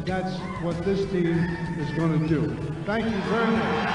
[0.00, 1.38] and that's what this team
[1.78, 2.56] is going to do.
[2.86, 3.88] Thank you very much.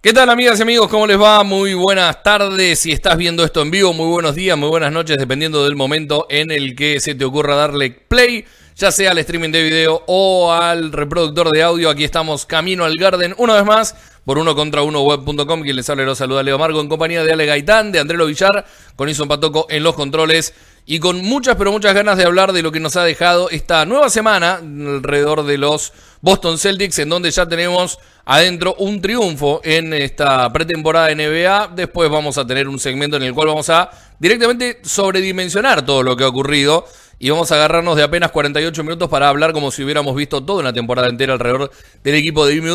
[0.00, 0.88] ¿Qué tal amigas y amigos?
[0.88, 1.42] ¿Cómo les va?
[1.44, 2.78] Muy buenas tardes.
[2.78, 6.26] Si estás viendo esto en vivo, muy buenos días, muy buenas noches, dependiendo del momento
[6.30, 10.52] en el que se te ocurra darle play, ya sea al streaming de video o
[10.52, 11.90] al reproductor de audio.
[11.90, 13.94] Aquí estamos camino al Garden una vez más
[14.28, 15.62] por uno contra uno web.com.
[15.62, 18.66] Quien les habla los saluda Leo Marco en compañía de Ale Gaitán, de Andrelo Villar,
[18.94, 20.52] con Ison Patoco en los controles
[20.84, 23.86] y con muchas pero muchas ganas de hablar de lo que nos ha dejado esta
[23.86, 29.94] nueva semana alrededor de los Boston Celtics, en donde ya tenemos adentro un triunfo en
[29.94, 31.68] esta pretemporada de NBA.
[31.68, 33.88] Después vamos a tener un segmento en el cual vamos a
[34.18, 36.84] directamente sobredimensionar todo lo que ha ocurrido.
[37.20, 40.60] Y vamos a agarrarnos de apenas 48 minutos para hablar como si hubiéramos visto toda
[40.60, 41.70] una temporada entera alrededor
[42.04, 42.70] del equipo de Imi.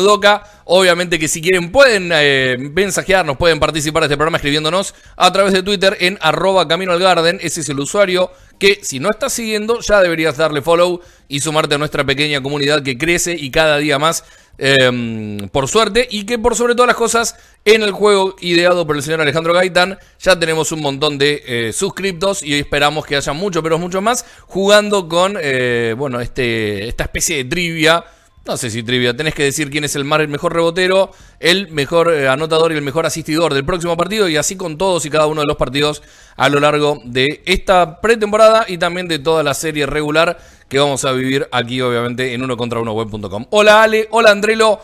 [0.66, 5.54] Obviamente que si quieren pueden eh, mensajearnos, pueden participar de este programa escribiéndonos a través
[5.54, 7.38] de Twitter en arroba Camino al Garden.
[7.40, 11.00] Ese es el usuario que si no estás siguiendo ya deberías darle follow
[11.34, 14.22] y sumarte a nuestra pequeña comunidad que crece y cada día más
[14.56, 18.94] eh, por suerte, y que por sobre todas las cosas, en el juego ideado por
[18.94, 23.32] el señor Alejandro Gaitán, ya tenemos un montón de eh, suscriptos y esperamos que haya
[23.32, 28.04] mucho, pero mucho más, jugando con, eh, bueno, este, esta especie de trivia.
[28.46, 31.70] No sé si trivia, tenés que decir quién es el, mar, el mejor rebotero, el
[31.70, 35.10] mejor eh, anotador y el mejor asistidor del próximo partido, y así con todos y
[35.10, 36.02] cada uno de los partidos
[36.36, 40.38] a lo largo de esta pretemporada y también de toda la serie regular
[40.68, 43.46] que vamos a vivir aquí, obviamente, en uno contra uno web.com.
[43.48, 44.78] Hola Ale, hola Andrelo.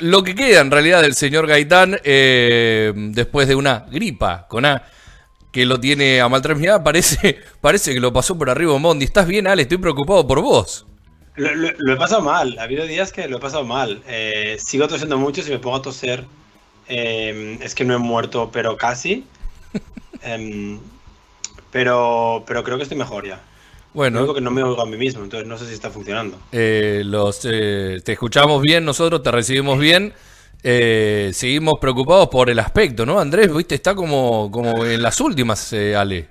[0.00, 4.84] Lo que queda en realidad del señor Gaitán eh, después de una gripa con A
[5.50, 9.04] que lo tiene a maltratar, parece, parece que lo pasó por arriba Mondi.
[9.04, 9.62] ¿Estás bien, Ale?
[9.62, 10.86] Estoy preocupado por vos.
[11.36, 14.02] Lo, lo, lo, he pasado mal, ha habido días que lo he pasado mal.
[14.06, 16.24] Eh, sigo tosiendo mucho, si me pongo a toser
[16.88, 19.24] eh, es que no he muerto, pero casi.
[20.22, 20.78] eh,
[21.70, 23.40] pero, pero creo que estoy mejor ya.
[23.94, 25.90] Bueno, Lo único que no me oigo a mí mismo, entonces no sé si está
[25.90, 26.38] funcionando.
[26.50, 30.12] Eh, los, eh, te escuchamos bien nosotros, te recibimos bien.
[30.62, 33.18] Seguimos preocupados por el aspecto, ¿no?
[33.18, 36.28] Andrés, viste, está como, como en las últimas, Ale.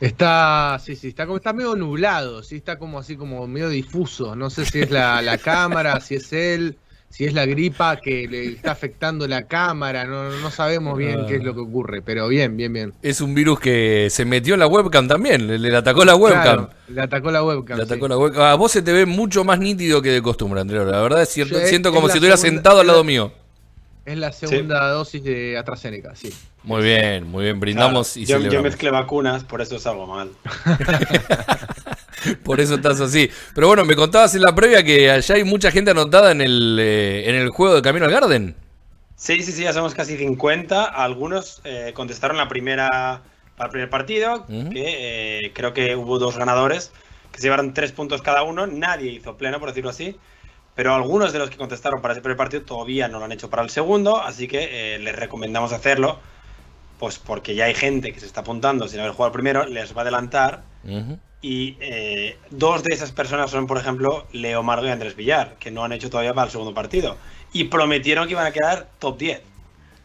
[0.00, 4.36] Está, sí, sí, está como está medio nublado, sí, está como así como medio difuso.
[4.36, 6.76] No sé si es la, la cámara, si es él,
[7.12, 11.26] si es la gripa que le está afectando la cámara, no, no sabemos bien ah.
[11.28, 12.94] qué es lo que ocurre, pero bien, bien, bien.
[13.02, 16.42] Es un virus que se metió en la webcam también, le, le atacó la webcam.
[16.42, 17.76] Claro, le atacó la webcam.
[17.76, 18.10] Le atacó sí.
[18.10, 18.42] la webcam.
[18.42, 20.86] A vos se te ve mucho más nítido que de costumbre, Andrés.
[20.86, 23.32] La verdad es cierto, Yo, siento como si estuvieras sentado al lado mío.
[24.04, 24.90] Es la segunda sí.
[24.90, 26.32] dosis de AstraZeneca, sí.
[26.64, 28.52] Muy bien, muy bien, brindamos claro, y yo, celebramos.
[28.52, 30.30] yo mezclé vacunas, por eso salgo mal.
[32.44, 33.30] por eso estás así.
[33.54, 36.78] Pero bueno, me contabas en la previa que allá hay mucha gente anotada en el,
[36.80, 38.56] eh, en el juego de Camino al Garden.
[39.14, 40.84] Sí, sí, sí, ya somos casi 50.
[40.84, 43.22] Algunos eh, contestaron la primera,
[43.56, 44.72] al primer partido, uh -huh.
[44.72, 46.90] que eh, creo que hubo dos ganadores
[47.30, 48.66] que se llevaron tres puntos cada uno.
[48.66, 50.16] Nadie hizo pleno, por decirlo así.
[50.74, 53.50] Pero algunos de los que contestaron para ese primer partido todavía no lo han hecho
[53.50, 56.18] para el segundo, así que eh, les recomendamos hacerlo,
[56.98, 59.94] pues porque ya hay gente que se está apuntando sin haber jugado el primero, les
[59.94, 60.62] va a adelantar.
[60.84, 61.18] Uh -huh.
[61.42, 65.72] Y eh, dos de esas personas son, por ejemplo, Leo Margo y Andrés Villar, que
[65.72, 67.16] no han hecho todavía para el segundo partido.
[67.52, 69.40] Y prometieron que iban a quedar top 10.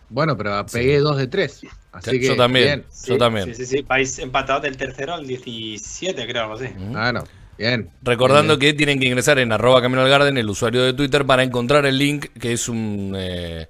[0.10, 1.04] Bueno, pero pegué sí.
[1.04, 1.62] dos de tres.
[1.92, 2.66] Así yo que, también.
[2.66, 2.82] Bien.
[2.82, 3.46] Yo sí, también.
[3.48, 3.82] Sí, sí, sí.
[3.84, 6.70] Vais empatados del tercero al 17, creo, algo así.
[6.96, 7.24] Ah, no.
[7.58, 7.90] Bien.
[8.04, 11.26] Recordando bien, que tienen que ingresar en arroba Camino al Garden, el usuario de Twitter,
[11.26, 13.68] para encontrar el link, que es un, eh,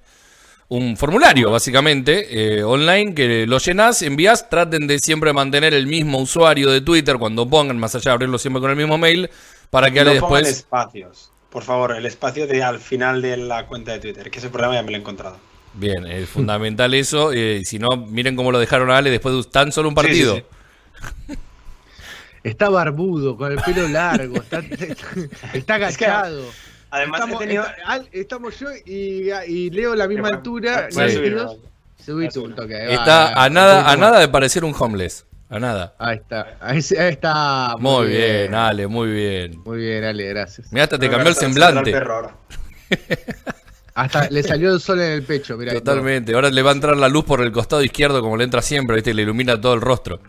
[0.68, 6.18] un formulario, básicamente, eh, online, que lo llenas, envías, traten de siempre mantener el mismo
[6.18, 9.30] usuario de Twitter cuando pongan, más allá de abrirlo siempre con el mismo mail,
[9.70, 10.48] para que no después...
[10.48, 11.32] espacios.
[11.50, 14.74] Por favor, el espacio de al final de la cuenta de Twitter, que ese problema
[14.74, 15.38] ya me lo he encontrado.
[15.72, 17.32] Bien, es fundamental eso.
[17.32, 20.36] Eh, si no, miren cómo lo dejaron a Ale después de tan solo un partido.
[20.36, 21.34] Sí, sí, sí.
[22.48, 24.58] Está barbudo, con el pelo largo, está,
[25.52, 26.40] está agachado.
[26.40, 26.58] Es que,
[26.90, 27.64] además, estamos, tenido...
[27.66, 30.88] está, estamos yo y, y, Leo a la misma altura.
[30.90, 31.00] Sí.
[32.04, 32.94] Subí un toque.
[32.94, 35.26] Está va, a, nada, a nada de parecer un homeless.
[35.50, 35.94] A nada.
[35.98, 36.56] Ahí está.
[36.60, 37.76] Ahí, está.
[37.78, 39.62] Muy, muy bien, bien, Ale, muy bien.
[39.64, 40.72] Muy bien, Ale, gracias.
[40.72, 41.94] Mira, hasta te cambió el semblante.
[43.94, 45.72] Hasta le salió el sol en el pecho, mira.
[45.72, 46.32] Totalmente.
[46.32, 48.94] Ahora le va a entrar la luz por el costado izquierdo como le entra siempre,
[48.94, 49.12] ¿viste?
[49.12, 50.20] Le ilumina todo el rostro.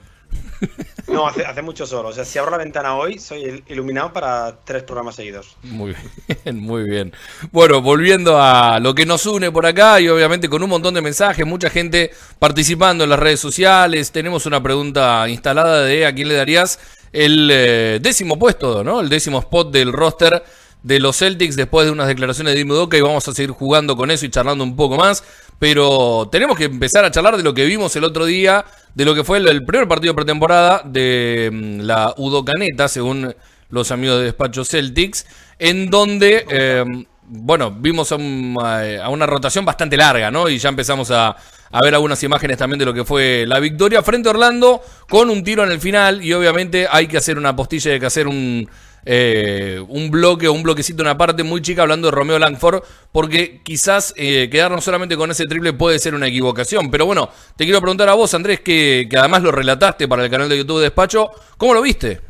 [1.11, 2.05] No, hace, hace mucho sol.
[2.05, 5.57] O sea, si abro la ventana hoy, soy iluminado para tres programas seguidos.
[5.63, 5.95] Muy
[6.43, 7.13] bien, muy bien.
[7.51, 11.01] Bueno, volviendo a lo que nos une por acá y obviamente con un montón de
[11.01, 14.11] mensajes, mucha gente participando en las redes sociales.
[14.11, 16.79] Tenemos una pregunta instalada de a quién le darías
[17.11, 19.01] el eh, décimo puesto, ¿no?
[19.01, 20.43] El décimo spot del roster
[20.83, 24.11] de los Celtics después de unas declaraciones de Dimudoka y vamos a seguir jugando con
[24.11, 25.23] eso y charlando un poco más.
[25.59, 28.65] Pero tenemos que empezar a charlar de lo que vimos el otro día,
[28.95, 33.35] de lo que fue el, primer partido pretemporada de mm, la Udocaneta, según
[33.69, 35.25] los amigos de despacho Celtics,
[35.59, 36.85] en donde, eh,
[37.27, 40.47] bueno, vimos a, una rotación bastante larga, ¿no?
[40.47, 41.35] Y ya empezamos a,
[41.71, 45.29] a ver algunas imágenes también de lo que fue la victoria frente a Orlando con
[45.29, 48.27] un tiro en el final y obviamente hay que hacer una postilla, hay que hacer
[48.27, 48.67] un
[49.11, 53.59] eh, un bloque o un bloquecito, una parte muy chica hablando de Romeo Langford, porque
[53.63, 56.91] quizás eh, quedarnos solamente con ese triple puede ser una equivocación.
[56.91, 60.47] Pero bueno, te quiero preguntar a vos, Andrés, que, además lo relataste para el canal
[60.47, 62.21] de YouTube de Despacho, ¿cómo lo viste?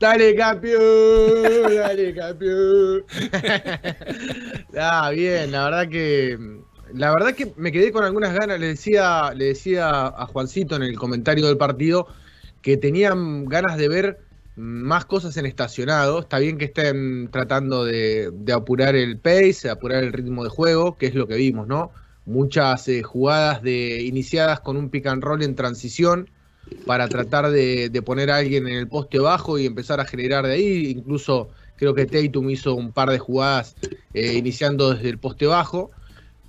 [0.00, 3.04] Dale campeón, dale campeón.
[4.80, 6.38] ah, bien, la verdad que
[6.94, 10.82] la verdad que me quedé con algunas ganas, le decía, le decía a Juancito en
[10.82, 12.08] el comentario del partido
[12.62, 14.25] que tenían ganas de ver
[14.56, 16.20] más cosas en estacionado.
[16.20, 21.06] Está bien que estén tratando de, apurar el pace, apurar el ritmo de juego, que
[21.06, 21.92] es lo que vimos, ¿no?
[22.24, 26.28] Muchas eh, jugadas de, iniciadas con un pick and roll en transición
[26.84, 30.54] para tratar de, poner a alguien en el poste bajo y empezar a generar de
[30.54, 30.86] ahí.
[30.90, 33.76] Incluso creo que Tatum hizo un par de jugadas
[34.14, 35.90] eh, iniciando desde el poste bajo.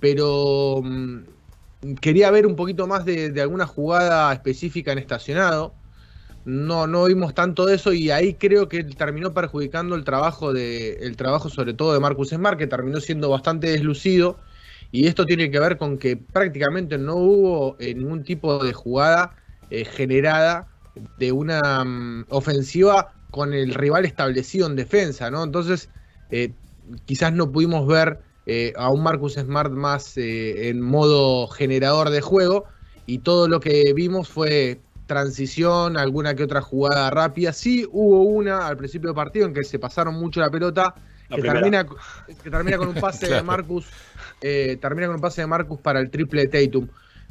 [0.00, 1.18] Pero mm,
[2.00, 5.74] quería ver un poquito más de alguna jugada específica en estacionado
[6.48, 10.94] no, no vimos tanto de eso y ahí creo que terminó perjudicando el trabajo, de,
[10.94, 14.38] el trabajo sobre todo de Marcus Smart, que terminó siendo bastante deslucido.
[14.90, 19.34] Y esto tiene que ver con que prácticamente no hubo eh, ningún tipo de jugada
[19.68, 20.66] eh, generada
[21.18, 25.44] de una mm, ofensiva con el rival establecido en defensa, ¿no?
[25.44, 25.90] Entonces,
[26.30, 26.54] eh,
[27.04, 28.22] quizás no pudimos ver
[28.76, 32.64] a un Marcus Smart más en modo generador de juego
[33.04, 37.52] y todo lo que vimos fue transición, alguna que otra jugada rápida.
[37.52, 40.94] Sí hubo una al principio del partido en que se pasaron mucho la pelota,
[41.28, 43.86] que, termina, que termina, con un pase de Marcus,
[44.40, 46.86] eh, termina con un pase de Marcus para el triple de Tatum.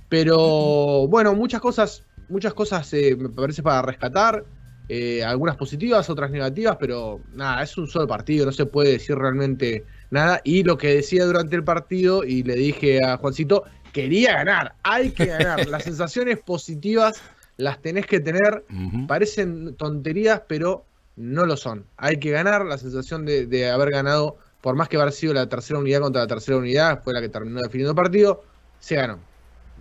[0.09, 4.43] Pero bueno, muchas cosas, muchas cosas eh, me parece para rescatar.
[4.89, 9.17] Eh, algunas positivas, otras negativas, pero nada, es un solo partido, no se puede decir
[9.17, 10.39] realmente nada.
[10.45, 15.11] Y lo que decía durante el partido, y le dije a Juancito, quería ganar, hay
[15.11, 15.67] que ganar.
[15.67, 17.21] Las sensaciones positivas
[17.57, 18.63] las tenés que tener,
[19.07, 21.85] parecen tonterías, pero no lo son.
[21.97, 25.79] Hay que ganar, la sensación de, haber ganado, por más que haber sido la tercera
[25.79, 28.43] unidad contra la tercera unidad, fue la que terminó definiendo el partido,
[28.79, 29.19] se ganó.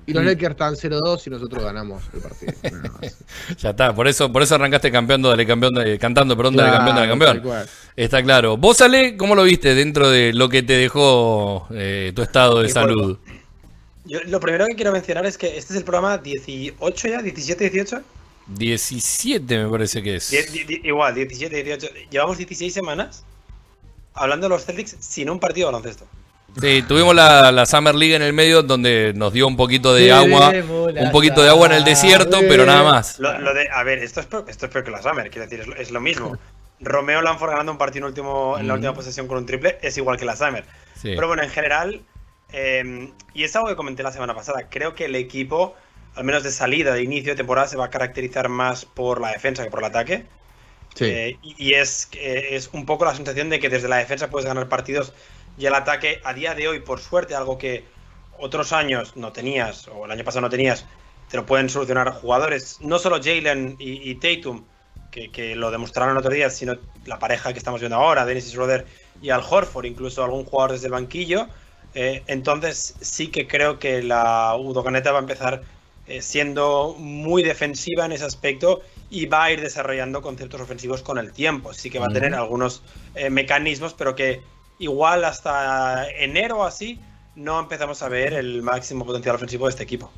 [0.08, 2.52] Y los Lakers están 0-2 y nosotros ganamos el partido.
[3.58, 7.08] ya está, por eso, por eso arrancaste campeón, dale campeón, cantando, perdón, dale campeón, dale
[7.08, 7.67] campeón.
[7.96, 8.56] Está claro.
[8.56, 12.69] Vos, Ale, ¿cómo lo viste dentro de lo que te dejó eh, tu estado de
[12.69, 13.19] salud?
[14.06, 18.03] Lo primero que quiero mencionar es que este es el programa 18 ya, 17, 18.
[18.47, 20.32] 17 me parece que es.
[20.85, 21.94] igual, 17, 18.
[22.11, 23.25] Llevamos 16 semanas
[24.14, 26.06] hablando de los Celtics sin un partido de baloncesto.
[26.61, 30.51] Sí, tuvimos la, Summer League en el medio donde nos dio un poquito de agua,
[30.51, 33.19] un poquito de agua en el desierto, pero nada más.
[33.19, 35.75] Lo, de, a ver, esto es, peor, esto es peor que la Summer, quiero decir,
[35.77, 36.39] es, lo mismo.
[36.81, 39.96] Romeo Lanford ganando un partido en, último, en la última posesión con un triple es
[39.98, 40.65] igual que la Summer.
[41.03, 42.01] Pero bueno, en general,
[42.53, 44.69] Em, y es algo que comenté la semana pasada.
[44.69, 45.74] Creo que el equipo,
[46.15, 49.31] al menos de salida, de inicio de temporada, se va a caracterizar más por la
[49.31, 50.26] defensa que por el ataque.
[50.98, 54.67] Eh, y es, es un poco la sensación de que desde la defensa puedes ganar
[54.67, 55.12] partidos
[55.58, 57.84] y el ataque, a día de hoy, por suerte, algo que
[58.38, 60.84] otros años no tenías, o el año pasado no tenías,
[61.31, 64.65] te lo pueden solucionar jugadores, no solo Jalen y, Tatum,
[65.10, 66.76] que, lo demostraron el otro día, sino
[67.06, 68.86] la pareja que estamos viendo ahora, Dennis Schroeder
[69.22, 71.48] y Al Horford, incluso algún jugador desde el banquillo.
[71.98, 75.62] Eh, entonces sí que creo que la Udocaneta va a empezar
[76.06, 81.17] eh, siendo muy defensiva en ese aspecto y va a ir desarrollando conceptos ofensivos con
[81.17, 81.72] el tiempo.
[81.72, 82.82] Sí que va a tener algunos
[83.15, 84.43] eh, mecanismos, pero que
[84.79, 87.00] igual hasta enero o así
[87.34, 90.12] no empezamos a ver el máximo potencial ofensivo de este equipo.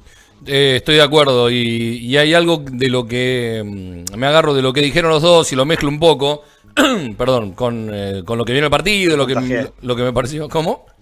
[0.45, 4.81] estoy de acuerdo y, hay algo de lo que mm, me agarro de lo que
[4.81, 6.43] dijeron los dos y lo mezclo un poco,
[7.17, 10.49] perdón, con, lo que viene el partido, lo que, lo que me pareció.
[10.49, 10.98] ¿Cómo?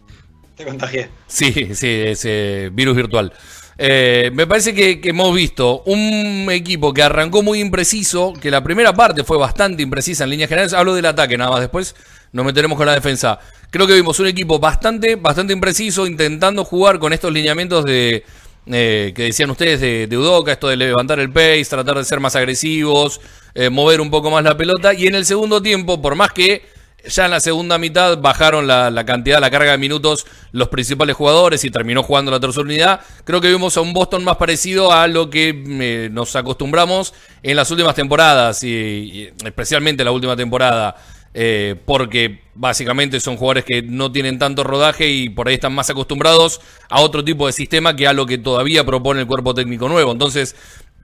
[0.56, 1.10] Te contagié.
[1.26, 3.32] Sí, sí, ese virus virtual.
[3.76, 8.94] Eh, me parece que, hemos visto un equipo que arrancó muy impreciso, que la primera
[8.94, 10.72] parte fue bastante imprecisa en líneas generales.
[10.72, 11.94] Hablo del ataque nada más, después
[12.32, 13.38] nos meteremos con la defensa.
[13.70, 18.24] Creo que vimos un equipo bastante, bastante impreciso, intentando jugar con estos lineamientos de
[18.68, 22.18] eh, que decían ustedes de, de, Udoca, esto de levantar el pace, tratar de ser
[22.18, 23.20] más agresivos,
[23.54, 24.94] eh, mover un poco más la pelota.
[24.94, 26.62] Y en el segundo tiempo, por más que
[27.08, 31.64] ya en la segunda mitad bajaron la, cantidad, la carga de minutos los principales jugadores
[31.64, 33.00] y terminó jugando la tercera unidad.
[33.24, 37.56] Creo que vimos a un Boston más parecido a lo que eh, nos acostumbramos en
[37.56, 40.96] las últimas temporadas y, especialmente la última temporada.
[41.38, 45.90] Eh, porque básicamente son jugadores que no tienen tanto rodaje y por ahí están más
[45.90, 49.86] acostumbrados a otro tipo de sistema que a lo que todavía propone el cuerpo técnico
[49.86, 50.12] nuevo.
[50.12, 50.56] Entonces,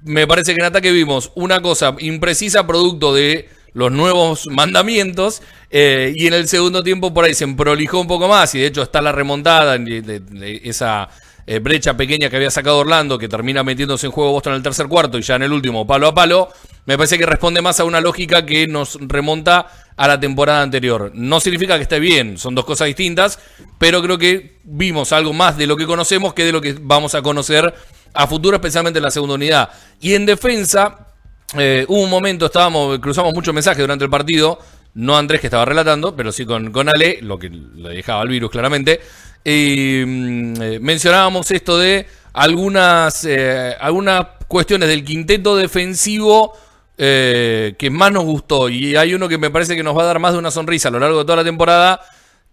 [0.05, 5.43] me parece que en ataque vimos una cosa imprecisa producto de los nuevos mandamientos.
[5.71, 8.55] Eh, y en el segundo tiempo por ahí se prolijó un poco más.
[8.55, 11.09] Y de hecho está la remontada, de, esa
[11.47, 14.63] eh, brecha pequeña que había sacado Orlando, que termina metiéndose en juego Boston en el
[14.63, 16.49] tercer cuarto y ya en el último palo a palo.
[16.85, 21.13] Me parece que responde más a una lógica que nos remonta a la temporada anterior.
[21.15, 23.39] No significa que esté bien, son dos cosas distintas,
[23.79, 27.15] pero creo que vimos algo más de lo que conocemos que de lo que vamos
[27.15, 27.73] a conocer
[28.15, 29.71] a futuro, especialmente en la segunda unidad.
[30.01, 31.12] Y en defensa,
[31.59, 34.59] eh, hubo un momento, estábamos, cruzamos muchos mensajes durante el partido,
[34.95, 38.29] no Andrés que estaba relatando, pero sí con, con Ale, lo que le dejaba el
[38.29, 39.01] virus claramente,
[39.45, 46.53] y mm, eh, mencionábamos esto de algunas, eh, algunas cuestiones del quinteto defensivo
[46.95, 50.21] que más nos gustó, y hay uno que me parece que nos va a dar
[50.21, 52.01] más de una sonrisa a lo largo de toda la temporada,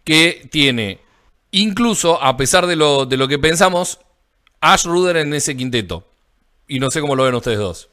[0.03, 1.01] que tiene,
[1.51, 3.99] incluso a pesar de lo, de lo que pensamos,
[4.59, 6.03] Ash Ruder en ese quinteto.
[6.67, 7.89] Y no sé cómo lo ven ustedes dos.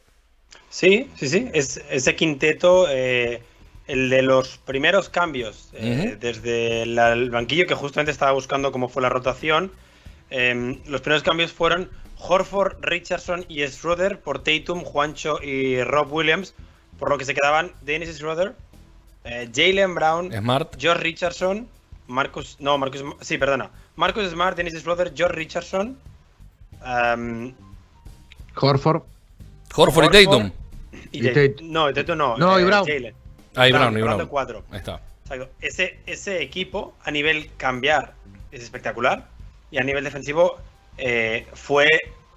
[0.77, 1.51] Sí, sí, sí.
[1.55, 3.43] Es, ese quinteto, eh,
[3.87, 9.01] el de los primeros cambios, eh, desde el banquillo, que justamente estaba buscando cómo fue
[9.01, 9.73] la rotación.
[10.29, 16.53] Em, los primeros cambios fueron Horford, Richardson y Schroeder por Tatum, Juancho y Rob Williams,
[16.99, 18.55] por lo que se quedaban Dennis Schroeder,
[19.25, 20.77] eh, Jalen Brown, Smart.
[20.79, 21.69] George Richardson,
[22.07, 25.99] Marcus, no, Marcus, sí, perdona, Marcus Smart, Dennis Schroeder, George Richardson,
[26.85, 27.55] um,
[28.55, 29.05] Horford.
[29.75, 30.53] Horford y Tatum.
[31.63, 32.37] No, Tatum no.
[32.37, 32.87] No, y eh, Brown.
[33.55, 34.19] Ah, y Brown, y Brown.
[34.19, 34.65] de cuatro.
[34.71, 35.01] Ahí está.
[35.61, 38.15] Ese, ese equipo, a nivel cambiar,
[38.53, 39.29] es espectacular.
[39.71, 40.59] Y a nivel defensivo,
[40.99, 41.89] eh, fue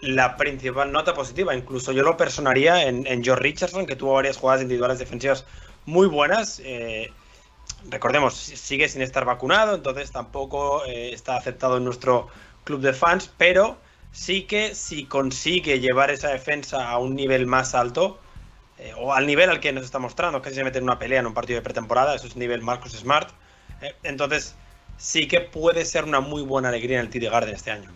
[0.01, 1.55] la principal nota positiva.
[1.55, 5.45] Incluso yo lo personaría en, en George Richardson, que tuvo varias jugadas individuales defensivas
[5.85, 6.61] muy buenas.
[6.63, 7.11] Eh,
[7.89, 12.27] recordemos, sigue sin estar vacunado, entonces tampoco está aceptado en nuestro
[12.63, 13.77] club de fans, pero
[14.11, 18.19] sí que si consigue llevar esa defensa a un nivel más alto,
[18.79, 21.19] eh, o al nivel al que nos está mostrando, que se mete en una pelea
[21.19, 23.29] en un partido de pretemporada, eso es nivel Marcus Smart,
[23.81, 24.55] eh, entonces
[24.97, 27.89] sí que puede ser una muy buena alegría en el TD Garden este año.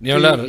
[0.00, 0.44] Ni hablar,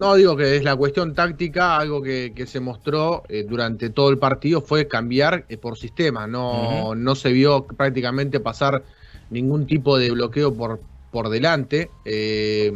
[0.00, 4.18] no, digo que es la cuestión táctica, algo que, se mostró eh, durante todo el
[4.18, 8.84] partido fue cambiar por sistema, no, no se vio prácticamente pasar
[9.30, 11.90] ningún tipo de bloqueo por, por delante.
[12.04, 12.72] Eh,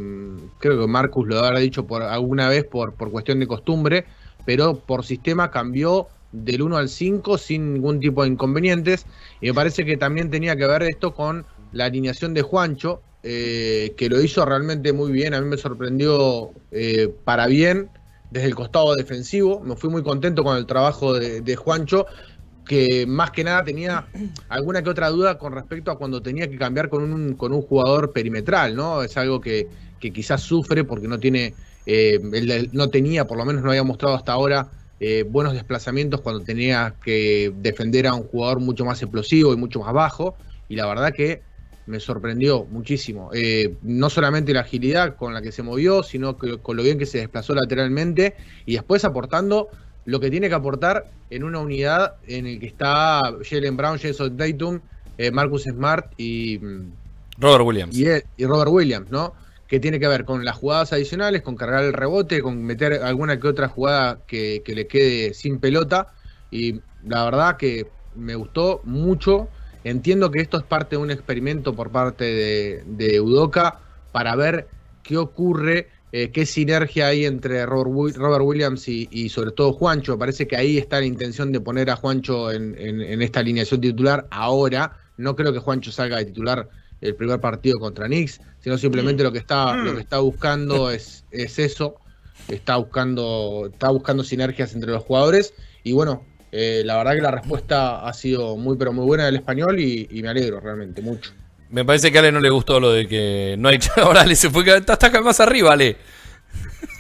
[0.59, 4.05] creo que Marcus lo habrá dicho por alguna vez por, por cuestión de costumbre,
[4.45, 9.07] pero por sistema cambió del 1 al 5 sin ningún tipo de inconvenientes.
[9.41, 13.95] Y me parece que también tenía que ver esto con la alineación de Juancho, eh,
[13.97, 15.35] que lo hizo realmente muy bien.
[15.35, 17.91] A mí me sorprendió eh, para bien
[18.31, 19.61] desde el costado defensivo.
[19.61, 22.07] Me fui muy contento con el trabajo de, de Juancho
[22.65, 24.07] que más que nada tenía
[24.49, 27.63] alguna que otra duda con respecto a cuando tenía que cambiar con un, con un
[27.63, 29.03] jugador perimetral, ¿no?
[29.03, 29.69] Es algo que,
[30.11, 31.55] quizás sufre porque no tiene,
[31.87, 32.19] eh,
[32.73, 34.69] no tenía, por lo menos no había mostrado hasta ahora,
[34.99, 39.81] eh, buenos desplazamientos cuando tenía que defender a un jugador mucho más explosivo y mucho
[39.81, 40.37] más bajo.
[40.69, 41.43] Y la verdad que
[41.87, 43.31] me sorprendió muchísimo.
[43.35, 46.99] Eh, no solamente la agilidad con la que se movió, sino que, con lo bien
[46.99, 49.69] que se desplazó lateralmente y después aportando
[50.05, 54.37] lo que tiene que aportar en una unidad en el que está Jalen Brown, Jason
[54.37, 54.81] Tatum,
[55.19, 56.93] eh, Marcus Smart y mm,
[57.39, 57.97] Robert Williams.
[57.97, 59.35] Y, Robert Williams, ¿no?
[59.73, 63.41] Que tiene que ver con las jugadas adicionales, con cargar el rebote, con meter alguna
[63.41, 66.09] que otra jugada que, le quede sin pelota.
[66.51, 69.49] Y la verdad que me gustó mucho.
[69.83, 73.71] Entiendo que esto es parte de un experimento por parte de, de
[74.13, 74.69] para ver
[75.03, 80.19] qué ocurre eh, qué sinergia hay entre Robert, Williams y, sobre todo Juancho.
[80.19, 84.99] Parece que ahí está la intención de poner a Juancho en, esta alineación titular ahora.
[85.17, 86.69] No creo que Juancho salga de titular
[87.03, 91.25] el primer partido contra Knicks, sino simplemente lo que está, lo que está buscando es,
[91.31, 91.97] es eso.
[92.49, 95.53] Está buscando, está buscando sinergias entre los jugadores.
[95.85, 99.37] Y bueno, eh, la verdad que la respuesta ha sido muy pero muy buena del
[99.37, 101.33] español y me alegro realmente mucho.
[101.71, 104.37] Me parece que a Ale no le gustó lo de que no hay ahora Ale
[104.37, 105.97] se fue está hasta acá más arriba, Ale.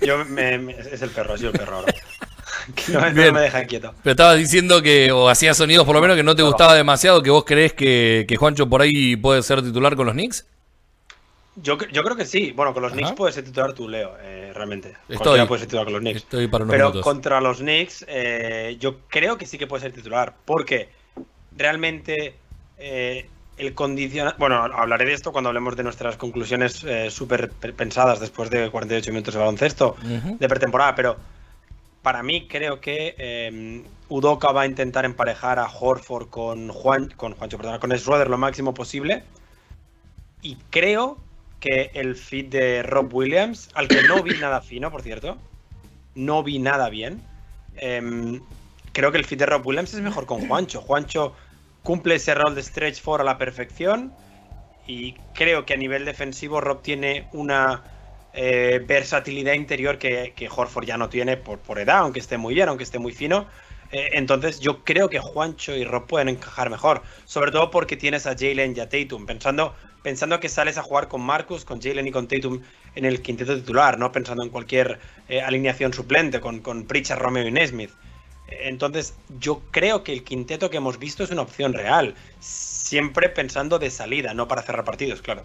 [0.00, 1.94] Yo me, me- es el perro, soy el perro ahora.
[2.74, 3.34] Que no, me- no Bien.
[3.34, 3.94] me deja quieto.
[4.02, 7.22] Pero estabas diciendo que, o hacías sonidos por lo menos que no te gustaba demasiado,
[7.22, 10.46] que vos creés que, que Juancho por ahí puede ser titular con los Knicks.
[11.56, 12.52] Yo, yo creo que sí.
[12.52, 12.98] Bueno, con los Ajá.
[13.00, 14.94] Knicks puedes ser titular tú, Leo, eh, realmente.
[15.08, 15.16] Estoy.
[15.18, 16.16] Cualquiera puede ser titular con los Knicks.
[16.18, 17.02] Estoy para unos Pero minutos.
[17.04, 20.34] contra los Knicks, eh, yo creo que sí que puede ser titular.
[20.46, 20.88] Porque
[21.56, 22.34] realmente
[22.78, 23.28] eh,
[23.58, 24.34] el condicional.
[24.38, 28.70] Bueno, hablaré de esto cuando hablemos de nuestras conclusiones eh, súper pe- pensadas después de
[28.70, 30.94] 48 minutos de baloncesto de pretemporada.
[30.94, 31.16] Pero
[32.02, 37.56] para mí creo que eh, va a intentar emparejar a Horford con Juan, con Juancho,
[37.56, 39.22] perdón, con Schroeder lo máximo posible.
[40.42, 41.18] Y creo
[41.60, 45.38] que el fit de Rob Williams, al que no vi nada fino, por cierto,
[46.14, 47.22] no vi nada bien.
[47.76, 48.40] em,
[48.92, 50.80] creo que el fit de Rob Williams es mejor con Juancho.
[50.82, 51.34] Juancho
[51.82, 54.12] cumple ese rol de stretch four a la perfección.
[54.86, 57.91] Y creo que a nivel defensivo Rob tiene una
[58.34, 62.84] eh, versatilidad interior que, Horford ya no tiene por, edad, aunque esté muy bien, aunque
[62.84, 63.46] esté muy fino.
[63.90, 67.02] Eh, entonces yo creo que Juancho y Rob pueden encajar mejor.
[67.24, 69.26] Sobre todo porque tienes a Jalen y a Tatum.
[69.26, 72.62] Pensando, pensando que sales a jugar con Marcus, con Jalen y con Tatum
[72.94, 74.98] en el quinteto titular, no pensando en cualquier
[75.28, 77.90] eh, alineación suplente con, con Romeo y Nesmith.
[78.48, 82.14] Entonces, yo creo que el quinteto que hemos visto es una opción real.
[82.40, 85.44] Siempre pensando de salida, no para cerrar partidos, claro.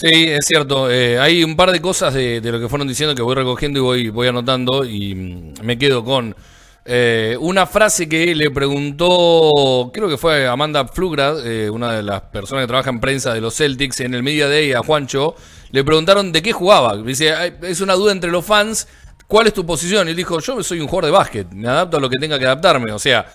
[0.00, 0.88] Sí, es cierto.
[0.90, 3.80] eh, hay un par de cosas de, de lo que fueron diciendo que voy recogiendo
[3.80, 6.36] y voy, voy anotando y mm, me quedo con
[6.84, 12.20] eh, una frase que le preguntó, creo que fue Amanda Flugrad, eh, una de las
[12.22, 15.34] personas que trabaja en prensa de los Celtics, en el Media Day a Juancho,
[15.72, 16.96] le preguntaron de qué jugaba.
[16.96, 18.86] Dice, "Ay, es una duda entre los fans,
[19.26, 20.06] ¿cuál es tu posición?
[20.06, 22.38] Y él dijo, yo soy un jugador de básquet, me adapto a lo que tenga
[22.38, 22.92] que adaptarme.
[22.92, 23.26] O sea,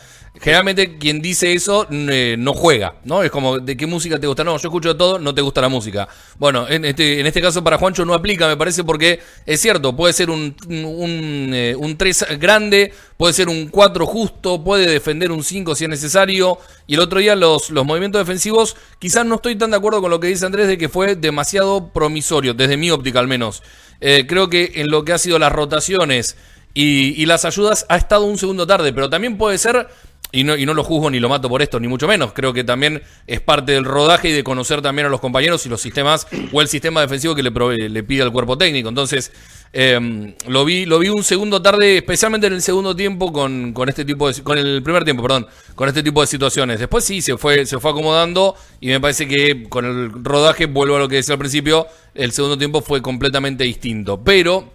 [0.42, 3.22] Generalmente quien dice eso eh, no juega, ¿no?
[3.22, 4.44] Es como, ¿de qué música te gusta?
[4.44, 6.08] No, yo escucho de todo, no te gusta la música.
[6.40, 9.96] Bueno, en este, en este caso para Juancho no aplica, me parece, porque es cierto,
[9.96, 15.32] puede ser un, un, eh, un 3 grande, puede ser un 4 justo, puede defender
[15.32, 16.58] un 5 si es necesario.
[16.88, 20.10] Y el otro día los, los movimientos defensivos, quizás no estoy tan de acuerdo con
[20.10, 23.62] lo que dice Andrés de que fue demasiado promisorio, desde mi óptica al menos.
[24.02, 26.38] Eh, creo que en lo que ha sido las rotaciones
[26.74, 29.88] y, y las ayudas ha estado un segundo tarde, pero también puede ser
[30.34, 32.34] y no, y no lo juzgo ni lo mato por esto, ni mucho menos.
[32.34, 35.70] Creo que también es parte del rodaje y de conocer también a los compañeros y
[35.70, 37.52] los sistemas o el sistema defensivo que le,
[37.90, 38.90] le pide al cuerpo técnico.
[38.90, 39.32] Entonces,
[39.76, 43.90] eh, lo vi lo vi un segundo tarde, especialmente en el segundo tiempo con, con
[43.90, 46.80] este tipo de con el primer tiempo, perdón, con este tipo de situaciones.
[46.80, 50.96] Después sí se fue se fue acomodando y me parece que con el rodaje vuelvo
[50.96, 54.72] a lo que decía al principio, el segundo tiempo fue completamente distinto, pero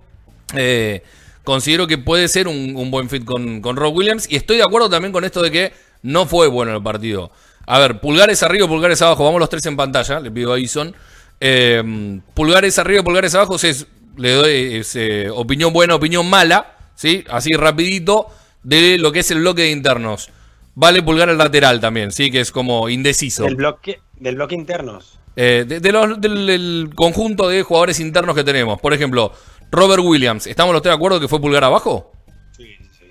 [0.54, 1.02] eh,
[1.48, 4.26] considero que puede ser un, un buen fit con, con Rob Williams.
[4.30, 7.30] Y estoy de acuerdo también con esto de que no fue bueno el partido.
[7.66, 9.24] A ver, pulgares arriba, pulgares abajo.
[9.24, 10.94] Vamos los tres en pantalla, le pido a Ison.
[11.40, 13.56] Eh, pulgares arriba, pulgares abajo.
[13.56, 13.86] Es,
[14.18, 16.76] le doy es, eh, opinión buena, opinión mala.
[16.94, 17.24] ¿sí?
[17.30, 18.26] Así rapidito
[18.62, 20.30] de lo que es el bloque de internos.
[20.74, 23.44] Vale pulgar al lateral también, sí, que es como indeciso.
[23.44, 25.18] Del bloque, del bloque internos.
[25.34, 28.80] Eh, de, de los- del, del conjunto de jugadores internos que tenemos.
[28.80, 29.32] Por ejemplo,
[29.70, 30.46] Robert Williams.
[30.46, 32.12] ¿Estamos los tres de acuerdo que fue pulgar abajo?
[32.56, 33.10] Sí, sí.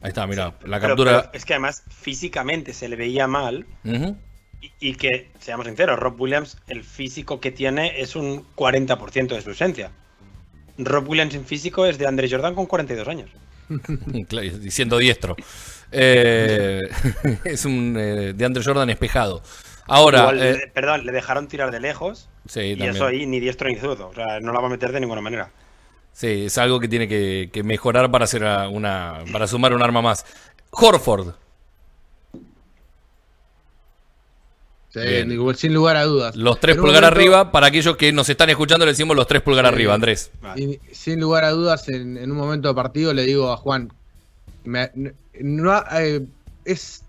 [0.00, 1.22] Ahí está, mira, la captura.
[1.22, 3.66] pero es que además físicamente se le veía mal.
[4.60, 9.42] Y, y que, seamos sinceros, Rob Williams, el físico que tiene es un 40% de
[9.42, 9.92] su esencia.
[10.78, 13.30] Rob Williams en físico es de Andre Jordan con 42 años.
[14.28, 15.36] Claro, y siendo diestro.
[15.92, 16.88] Eh,
[17.44, 19.42] es un eh, de Andre Jordan espejado.
[19.86, 22.28] Ahora, Igual, eh, perdón, le dejaron tirar de lejos.
[22.46, 22.96] sí, y también.
[22.96, 24.08] eso ahí ni diestro ni zurdo.
[24.08, 25.50] O sea, no la va a meter de ninguna manera.
[26.18, 30.02] Sí, es algo que tiene que, que mejorar para hacer una, para sumar un arma
[30.02, 30.26] más.
[30.70, 31.28] Horford.
[34.88, 35.54] Sí, Bien.
[35.54, 36.34] sin lugar a dudas.
[36.34, 37.52] Los tres pulgar momento- arriba.
[37.52, 40.32] Para aquellos que nos están escuchando, le decimos los tres pulgar arriba, Andrés.
[40.90, 43.92] Sin lugar a dudas, en, en un momento de partido le digo a Juan,
[44.64, 44.90] me,
[45.40, 46.26] no, eh,
[46.64, 47.04] es,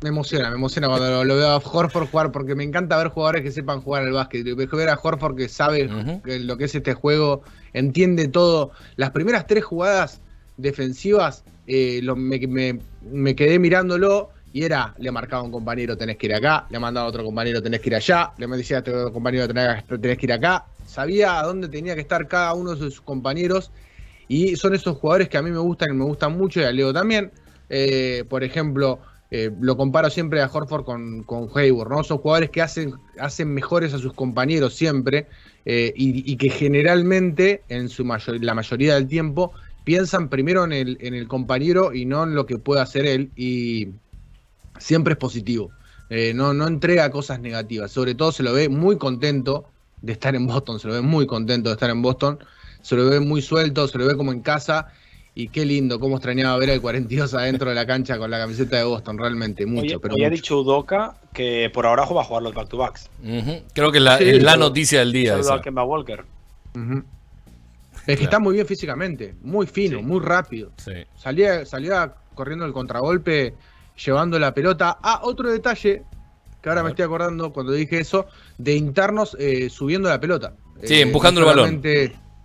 [0.00, 3.08] me emociona, me emociona cuando lo, lo veo a Horford jugar, porque me encanta ver
[3.08, 4.46] jugadores que sepan jugar al básquet.
[4.46, 5.92] Y Ver a Horford que sabe
[6.24, 8.72] que lo que es este juego, entiende todo.
[8.96, 10.22] Las primeras tres jugadas
[10.56, 14.30] defensivas, eh, lo- me, me- me quedé mirándolo.
[14.52, 17.22] Y era, le marcaba a un compañero, tenés que ir acá, le mandaba a otro
[17.22, 20.66] compañero, tenés que ir allá, le decía a otro compañero, tenés, tenés que ir acá.
[20.84, 23.70] Sabía a dónde tenía que estar cada uno de sus compañeros
[24.28, 26.72] y son esos jugadores que a mí me gustan y me gustan mucho y a
[26.72, 27.32] Leo también.
[27.68, 29.00] Eh, por ejemplo,
[29.30, 32.02] eh, lo comparo siempre a Horford con, con Hayward, ¿no?
[32.02, 35.28] Son jugadores que hacen, hacen mejores a sus compañeros siempre
[35.64, 39.52] eh, y, que generalmente, en su mayor, la mayoría del tiempo,
[39.84, 43.88] piensan primero en el, compañero y no en lo que puede hacer él y
[44.78, 45.70] siempre es positivo.
[46.08, 47.92] Eh, no entrega cosas negativas.
[47.92, 49.66] Sobre todo se lo ve muy contento
[50.02, 52.38] de estar en Boston, se lo ve muy contento de estar en Boston,
[52.82, 54.88] se lo ve muy suelto, se lo ve como en casa.
[55.40, 58.76] Y qué lindo, cómo extrañaba ver al 42 adentro de la cancha con la camiseta
[58.76, 59.82] de Boston, realmente, mucho.
[59.86, 60.34] Oye, pero hoy ha mucho.
[60.42, 63.08] dicho Udoka que por ahora va a jugar los back-to-backs.
[63.72, 65.38] Creo que es la, Sí, es la pero- noticia del día.
[65.38, 65.54] Esa.
[65.54, 66.24] a Kemba Walker.
[68.06, 70.04] Es que está muy bien físicamente, muy fino, Sí.
[70.04, 70.72] muy rápido.
[70.76, 70.92] Sí.
[71.16, 73.54] Salía, salía corriendo el contragolpe,
[74.04, 74.98] llevando la pelota.
[75.02, 76.02] Ah, otro detalle,
[76.60, 78.26] que ahora me estoy acordando cuando dije eso,
[78.58, 80.52] de internos eh, subiendo la pelota.
[80.84, 81.82] Sí, Eh, empujando el balón.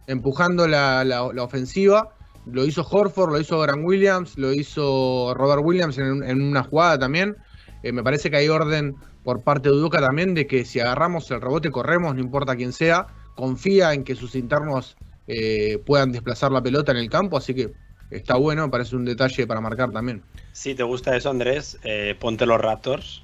[0.08, 2.15] Empujando la, la- la ofensiva.
[2.46, 7.00] Lo hizo Horford, lo hizo Grant Williams, lo hizo Robert Williams en, en una jugada
[7.00, 7.36] también.
[7.84, 11.30] Eh, me parece que hay orden por parte de Udoca también de que si agarramos
[11.32, 13.08] el rebote corremos, no importa quién sea.
[13.36, 14.96] Confía en que sus internos
[15.28, 17.74] eh, puedan desplazar la pelota en el campo, así que
[18.12, 20.24] está bueno, me parece un detalle para marcar también.
[20.52, 23.24] Si te gusta eso, Andrés, eh, ponte los Raptors.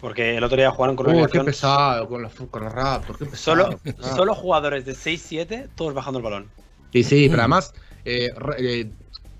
[0.00, 3.18] Porque el otro día jugaron con una Uh, qué pesado con los, con los Raptors,
[3.18, 3.80] qué pesado.
[3.82, 6.50] Solo, solo jugadores de 6-7, todos bajando el balón.
[6.92, 7.74] Sí, sí, pero además
[8.16, 8.86] eh, eh,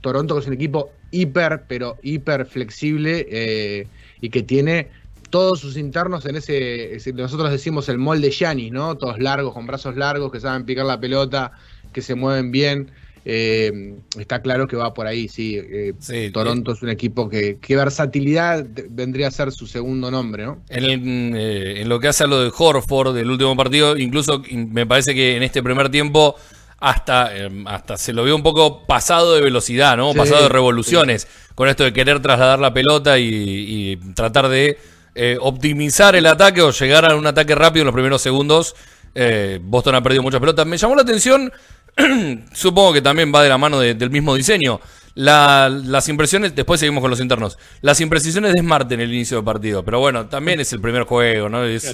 [0.01, 3.87] Toronto que es un equipo hiper, pero hiper flexible eh,
[4.21, 4.89] y que tiene
[5.31, 8.97] todos sus internos en ese, ese- nosotros decimos el molde Giannis, ¿no?
[8.97, 11.53] Todos largos, con brazos largos, que saben picar la pelota,
[11.93, 12.91] que se mueven bien.
[13.31, 15.59] Eh, está claro que va por ahí, sí.
[15.59, 20.47] eh, Sí, Toronto es un equipo que, que versatilidad vendría a ser su segundo nombre,
[20.47, 20.63] ¿no?
[20.71, 21.37] En, el-
[21.77, 25.15] en lo que hace a lo de Horford del último partido, incluso in- me parece
[25.15, 26.37] que en este primer tiempo
[26.81, 30.12] hasta, eh, hasta se lo vio un poco pasado de velocidad, ¿no?
[30.12, 34.79] Sí, pasado de revoluciones, con esto de querer trasladar la pelota y, y tratar de
[35.14, 38.77] eh, optimizar el ataque o llegar a un ataque rápido en los primeros segundos.
[39.14, 40.67] Eh, Boston ha perdido muchas pelotas.
[40.67, 41.53] Me llamó la atención,
[42.53, 44.81] supongo que también va de la mano de- del mismo diseño.
[45.14, 47.59] La- las impresiones, después seguimos con los internos.
[47.81, 49.85] Las imprecisiones de Smart en el inicio del partido.
[49.85, 51.64] Pero bueno, también es el primer juego, ¿no?
[51.64, 51.87] Es-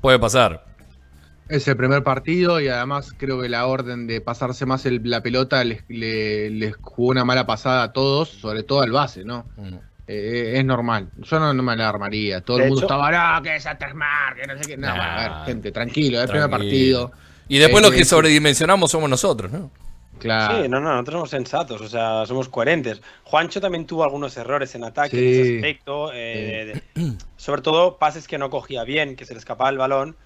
[0.00, 0.64] puede pasar.
[1.50, 5.20] Es el primer partido y además creo que la orden de pasarse más el- la
[5.22, 9.46] pelota les, le- les jugó una mala pasada a todos, sobre todo al base, ¿no?
[9.56, 9.74] Mm.
[10.06, 11.10] Eh, es normal.
[11.18, 12.40] Yo no, no me alarmaría.
[12.40, 14.76] Todo De el mundo hecho- estaba, no, que es Atermar, que no sé qué.
[14.76, 14.94] No, Nah.
[14.96, 17.12] bueno, a ver, gente, tranquilo, es el primer partido.
[17.48, 19.70] Y después Eh, los que eh, sobredimensionamos somos nosotros, ¿no?
[20.20, 20.62] Claro.
[20.62, 23.00] Sí, no, no, nosotros somos sensatos, o sea, somos coherentes.
[23.24, 25.24] Juancho también tuvo algunos errores en ataque Sí.
[25.26, 29.38] en ese aspecto, eh, de- sobre todo pases que no cogía bien, que se le
[29.38, 30.16] escapaba el balón,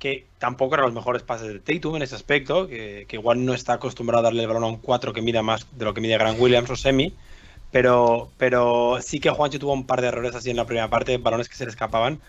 [0.00, 3.54] que tampoco eran los mejores pases de Tatum en ese aspecto, que, que igual no
[3.54, 6.00] está acostumbrado a darle el balón a un 4 que mida más de lo que
[6.02, 7.14] mide Grant Williams o Semi,
[7.70, 11.18] pero, pero sí que Juancho tuvo un par de errores así en la primera parte,
[11.18, 12.20] balones que se le escapaban,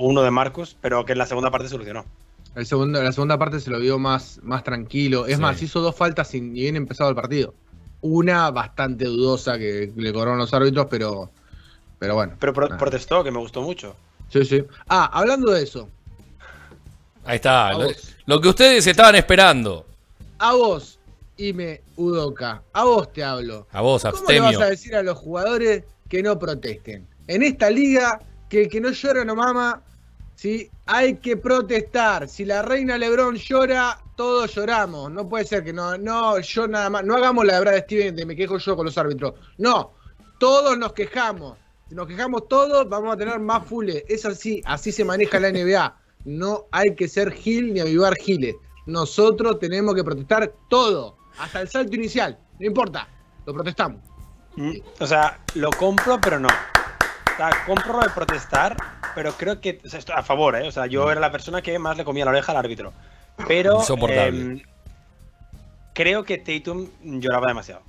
[0.00, 2.04] uno de Marcus, pero que en la segunda parte solucionó.
[2.54, 5.26] El segundo, la segunda parte se lo vio más, más tranquilo.
[5.26, 5.42] Es Sí.
[5.42, 7.54] más, hizo dos faltas sin ni bien empezado el partido.
[8.00, 11.30] Una bastante dudosa que le cobraron los árbitros, pero,
[11.98, 12.36] pero bueno.
[12.40, 13.94] Pero pro- protestó, que me gustó mucho.
[14.30, 14.64] Sí, sí.
[14.88, 15.88] Ah, hablando de eso,
[17.28, 17.72] Ahí está.
[18.24, 19.84] Lo, que ustedes estaban esperando.
[20.38, 20.98] a vos,
[21.36, 23.66] Ime Udoka, a vos te hablo.
[23.70, 24.66] A vos, ¿Cómo le vas abstemio.
[24.66, 27.06] a decir a los jugadores que no protesten?
[27.26, 29.82] En esta liga, que el que no llora no mama,
[30.36, 30.70] ¿sí?
[30.86, 32.30] hay que protestar.
[32.30, 35.12] Si la reina Lebrón llora, todos lloramos.
[35.12, 38.16] No puede ser que no, no, yo nada más, no hagamos la de Brad Steven
[38.16, 39.34] de me quejo yo con los árbitros.
[39.58, 39.92] No,
[40.38, 41.58] todos nos quejamos.
[41.90, 44.02] Si nos quejamos todos, vamos a tener más fules.
[44.08, 45.97] Es así, así se maneja la NBA.
[46.24, 48.54] No hay que ser gil ni avivar giles.
[48.86, 52.38] Nosotros tenemos que protestar todo, hasta el salto inicial.
[52.58, 53.08] No importa,
[53.46, 54.00] lo protestamos.
[54.56, 56.48] Mm, O sea, lo compro, pero no.
[56.48, 58.76] O sea, compro lo de protestar,
[59.14, 59.78] pero creo que.
[59.84, 60.66] o sea, estoy a favor, ¿eh?
[60.66, 62.92] O sea, yo era la persona que más le comía la oreja al árbitro.
[63.46, 63.78] Pero.
[63.78, 64.40] Insoportable.
[64.40, 64.62] em,
[65.94, 67.82] creo que Tatum lloraba demasiado.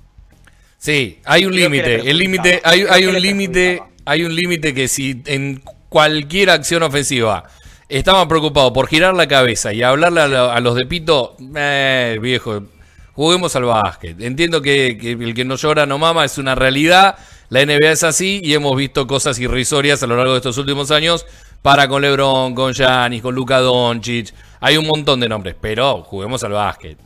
[0.78, 2.08] Sí, hay un límite.
[2.08, 7.44] El límite, hay, un límite, hay un límite que si en cualquier acción ofensiva
[7.90, 12.18] estaban preocupados por girar la cabeza y hablarle a, lo- a los de Pito, eh,
[12.22, 12.62] viejo,
[13.12, 14.20] juguemos al básquet.
[14.20, 17.16] Entiendo que, que el que no llora no mama es una realidad.
[17.50, 20.90] La NBA es así y hemos visto cosas irrisorias a lo largo de estos últimos
[20.92, 21.26] años
[21.62, 24.32] para con LeBron, con Giannis, con Luka Doncic.
[24.60, 26.96] Hay un montón de nombres, pero juguemos al básquet.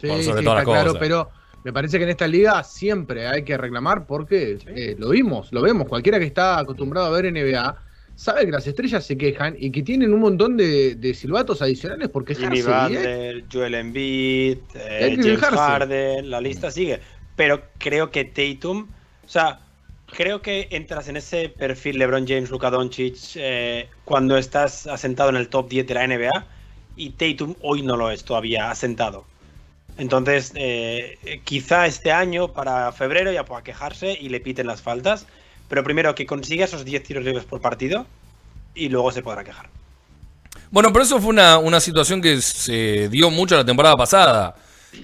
[0.00, 1.00] Sí, Por sobre todas las claro, cosas.
[1.00, 1.30] pero
[1.64, 5.60] me parece que en esta liga siempre hay que reclamar porque eh, lo vimos, lo
[5.62, 5.88] vemos.
[5.88, 7.76] Cualquiera que está acostumbrado a ver NBA
[8.16, 12.08] sabe que las estrellas se quejan y que tienen un montón de, de silbatos adicionales
[12.08, 15.40] por Jimmy eh, Butler, Joel Embiid, eh, James.
[15.40, 17.00] Harden, la lista sigue.
[17.36, 18.86] Pero creo que Tatum,
[19.24, 19.60] o sea,
[20.06, 25.36] creo que entras en ese perfil LeBron James, Luka Doncic, eh, cuando estás asentado en
[25.36, 26.46] el top 10 de la NBA
[26.96, 29.24] y Tatum hoy no lo es todavía asentado.
[29.96, 35.26] Entonces, eh, quizá este año, para febrero, ya pueda quejarse y le piten las faltas.
[35.68, 38.06] Pero primero, que consiga esos 10 tiros libres por partido.
[38.76, 39.68] y luego se podrá quejar.
[40.70, 44.56] Bueno, pero eso fue una, una situación que se dio mucho la temporada pasada.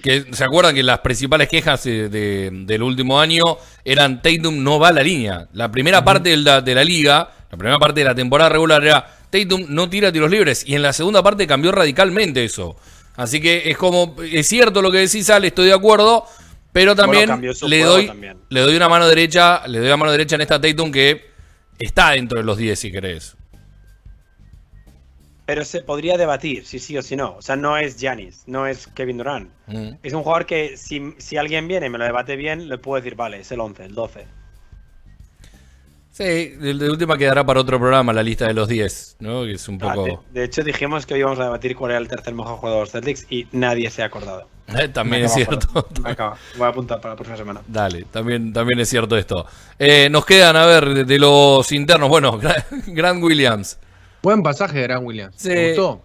[0.03, 3.43] Que se acuerdan que las principales quejas de, de- del último año
[3.85, 5.47] eran Tatum no va a la línea.
[5.53, 8.83] La primera parte de la, de la liga, la primera parte de la temporada regular
[8.83, 10.63] era Tatum no tira tiros libres.
[10.67, 12.75] Y en la segunda parte cambió radicalmente eso.
[13.17, 16.25] Así que es como, es cierto lo que decís, Ale, estoy de acuerdo.
[16.73, 17.29] Pero también
[17.67, 18.37] le doy también.
[18.49, 21.29] le doy una mano derecha, le doy la mano derecha en esta Tatum que
[21.79, 23.35] está dentro de los 10 si querés.
[25.45, 27.35] Pero se podría debatir si sí o si no.
[27.37, 29.49] O sea, no es Giannis, no es Kevin Durant.
[29.67, 29.89] Mm.
[30.01, 33.01] Es un jugador que si, si alguien viene y me lo debate bien, le puedo
[33.01, 34.25] decir, vale, es el 11, el 12.
[36.11, 39.43] Sí, de, de última quedará para otro programa la lista de los 10, ¿no?
[39.43, 40.05] Que es un Ah, poco...
[40.31, 42.79] de, de hecho, dijimos que hoy íbamos a debatir cuál era el tercer mejor jugador
[42.79, 44.47] de los Celtics y nadie se ha acordado.
[44.79, 45.87] Eh, también es cierto.
[46.03, 46.15] me.
[46.57, 47.61] Voy a apuntar para la próxima semana.
[47.67, 49.45] Dale, también, también es cierto esto.
[49.79, 52.09] Eh, nos quedan, a ver, de, de los internos.
[52.09, 53.77] Bueno, Gra- Grant Williams.
[54.23, 55.35] Buen pasaje de Grant Williams.
[55.37, 55.49] Sí.
[55.49, 56.01] Me gustó.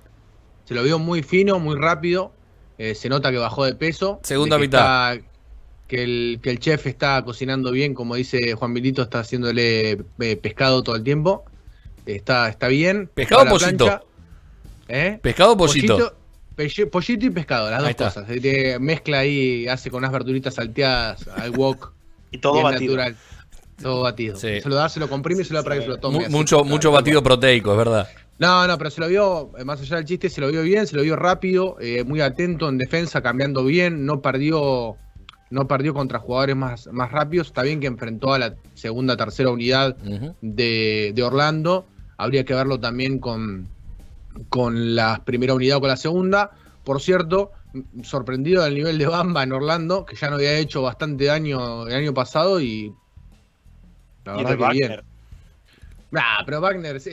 [0.65, 2.33] Se lo vio muy fino, muy rápido.
[2.79, 4.21] Eh, se nota que bajó de peso.
[4.23, 5.15] Segunda de que mitad.
[5.15, 5.27] está-
[5.89, 10.37] que, el, que el chef está cocinando bien, como dice Juan Milito, está haciéndole eh,
[10.37, 11.45] pescado todo el tiempo.
[12.07, 13.09] Está, está bien.
[13.15, 14.01] ¿Pescado o pollito?
[14.89, 15.19] ¿Eh?
[15.23, 16.17] ¿Pescado o pollito?
[16.57, 18.05] Pollito y pescado, las Ahí dos está.
[18.07, 18.27] cosas.
[18.29, 21.93] Se te mezcla ahí, hace con unas verduritas salteadas al wok.
[22.33, 22.97] Y todo bien batido.
[22.97, 23.17] natural.
[23.81, 24.35] Todo batido.
[24.37, 24.61] Sí.
[24.61, 26.25] Se lo da, se lo comprime y se lo da para que se lo tome.
[26.25, 26.31] Así.
[26.33, 28.09] mucho mucho batido proteico, es verdad.
[28.39, 30.87] No, no, pero se lo vio, eh, más allá del chiste, se lo vio bien,
[30.87, 34.97] se lo vio rápido, eh, muy atento en defensa, cambiando bien, no perdió,
[35.51, 37.47] no perdió contra jugadores más, más rápidos.
[37.47, 39.97] Está bien que enfrentó a la segunda, tercera unidad
[40.43, 41.87] de, de Orlando.
[42.19, 43.69] Habría que verlo también con,
[44.49, 46.51] con la primera unidad o con la segunda.
[46.85, 47.53] Por cierto,
[48.03, 51.95] sorprendido del nivel de Bamba en Orlando, que ya no había hecho bastante daño el
[51.95, 52.95] año pasado y.
[54.25, 54.89] La verdad que Wagner.
[54.89, 55.01] bien.
[56.11, 57.11] Nah, pero Wagner Se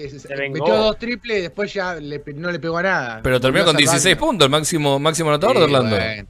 [0.50, 3.20] metió dos triples y después ya le no le pegó a nada.
[3.24, 4.28] Pero terminó con Volvió a ser 16 Wagner.
[4.28, 5.96] puntos, el máximo, máximo anotador de Orlando.
[5.96, 6.28] bueno,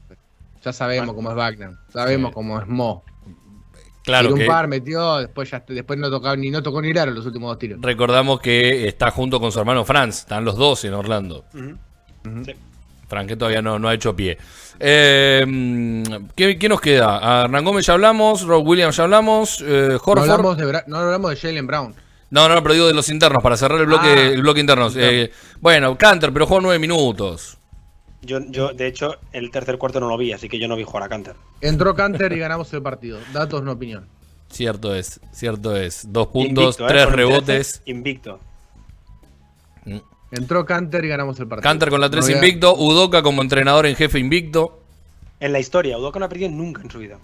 [0.63, 2.33] ya sabemos cómo es Wagner, sabemos Sí.
[2.33, 3.03] cómo es Mo.
[4.03, 6.91] Claro Tiró que un par, metió, después ya después no tocó ni no tocó ni
[6.93, 7.79] Laro los últimos dos tiros.
[7.81, 10.19] recordamos que está junto con su hermano Franz.
[10.19, 11.45] Están los dos en Orlando.
[11.53, 12.43] Ujú.
[12.45, 12.53] Sí.
[13.07, 14.37] Frank que todavía no, no ha hecho pie.
[14.79, 16.03] Eh,
[16.35, 17.19] ¿qué, qué nos queda?
[17.41, 20.97] A Hernán Gómez ya hablamos, Rob Williams ya hablamos, eh, No hablamos de, Bra- no
[20.97, 21.95] hablamos de Jalen Brown.
[22.31, 24.89] No, no, pero digo de los internos, para cerrar el bloque, Ah, el bloque interno.
[24.95, 27.57] Eh, bueno, Canter, pero jugó nueve minutos.
[28.25, 30.83] Yo, yo, de hecho, el tercer cuarto no lo vi, así que yo no vi
[30.83, 31.35] jugar a Canter.
[31.61, 33.19] Entró Canter y ganamos el partido.
[33.33, 34.07] Datos, no opinión.
[34.49, 36.11] Cierto es, cierto es.
[36.11, 36.87] Dos puntos, Invicto, ¿eh?
[36.89, 37.45] tres rebotes.
[37.45, 38.39] 13, invicto.
[40.31, 41.69] Entró Canter y ganamos el partido.
[41.69, 42.75] Canter con la 3 No había- invicto.
[42.75, 44.79] Udoca como entrenador en jefe invicto.
[45.39, 47.17] En la historia, Udoka no ha perdido nunca en su vida.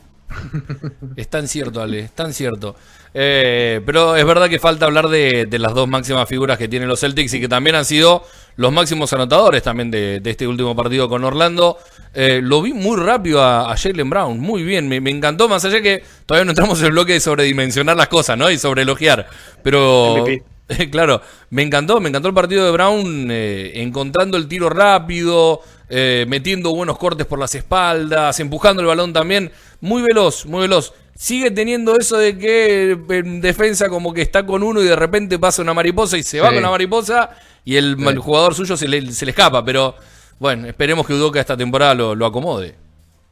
[1.15, 2.75] Es tan cierto, Ale, es tan cierto.
[3.13, 6.99] Eh, pero es verdad que falta hablar de, las dos máximas figuras que tienen los
[6.99, 8.23] Celtics y que también han sido
[8.55, 11.77] los máximos anotadores también de, este último partido con Orlando.
[12.13, 15.81] Eh, lo vi muy rápido a, a Jalen Brown, muy bien, me, encantó, más allá
[15.81, 18.49] que todavía no entramos en el bloque de sobredimensionar las cosas, ¿no?
[18.49, 19.27] Y sobre elogiar.
[19.63, 20.25] Pero.
[20.91, 26.25] claro, me encantó, me encantó el partido de Brown, eh, encontrando el tiro rápido, eh,
[26.27, 29.51] metiendo buenos cortes por las espaldas, empujando el balón también,
[29.81, 30.93] muy veloz, muy veloz.
[31.15, 35.37] Sigue teniendo eso de que en defensa como que está con uno y de repente
[35.37, 37.31] pasa una mariposa y se va con la mariposa
[37.65, 38.05] y el, Sí.
[38.07, 39.95] el jugador suyo se le, se le escapa, pero
[40.39, 42.75] bueno, esperemos que Udoca esta temporada lo, lo acomode.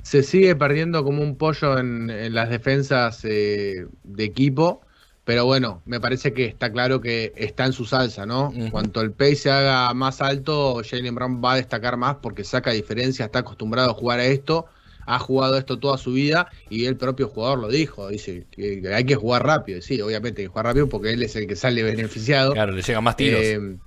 [0.03, 4.81] Se sigue perdiendo como un pollo en, en las defensas eh, de equipo.
[5.27, 8.47] Pero bueno, me parece que está claro que está en su salsa, ¿no?
[8.47, 8.71] Ujú.
[8.71, 12.71] Cuanto el pace se haga más alto, Jalen Brown va a destacar más porque saca
[12.71, 14.67] diferencia, está acostumbrado a jugar a esto,
[15.05, 19.03] ha jugado esto toda su vida y el propio jugador lo dijo, dice que hay
[19.03, 21.83] que jugar rápido, sí, obviamente hay que jugar rápido porque él es el que sale
[21.83, 22.53] beneficiado.
[22.53, 23.41] Claro, le llegan más tiros.
[23.41, 23.77] Eh,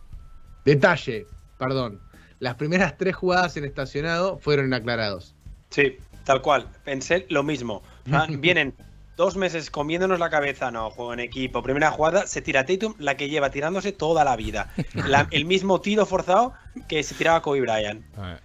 [0.66, 1.26] detalle,
[1.57, 2.00] perdón,
[2.38, 5.35] las primeras tres jugadas en estacionado fueron inaclarados.
[5.70, 6.66] Sí, tal cual.
[6.85, 7.83] Pensé lo mismo.
[8.05, 8.74] Sea, vienen
[9.16, 11.62] dos meses comiéndonos la cabeza, no, juego en equipo.
[11.62, 14.73] Primera jugada, se tira Tatum, la que lleva tirándose toda la vida.
[14.94, 16.55] La- el mismo tiro forzado
[16.88, 18.05] que se tiraba Kobe Bryant.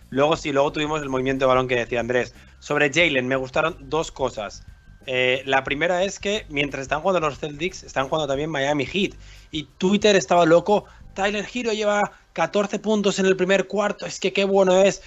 [0.10, 2.34] Luego sí, luego tuvimos el movimiento de balón que decía Andrés.
[2.60, 4.63] Sobre Jalen, me gustaron dos cosas.
[5.08, 9.13] Eh, la primera es que mientras están jugando los Celtics, están jugando también Miami Heat.
[9.51, 10.86] Y Twitter estaba loco.
[11.13, 12.01] Tyler Hero lleva
[12.34, 14.06] 14 puntos en el primer cuarto.
[14.06, 15.01] Es que qué bueno es.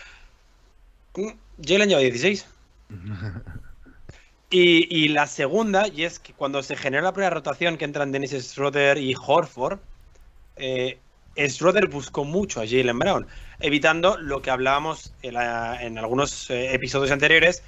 [1.16, 1.30] Mm,
[1.62, 2.46] Jalen lleva 16.
[4.50, 8.32] Y, la segunda, y es que cuando se genera la primera rotación que entran Dennis
[8.32, 9.78] Schroeder y Horford,
[10.56, 10.98] eh,
[11.36, 13.26] Schroeder buscó mucho a Jalen Brown,
[13.60, 17.62] evitando lo que hablábamos en algunos eh, episodios anteriores,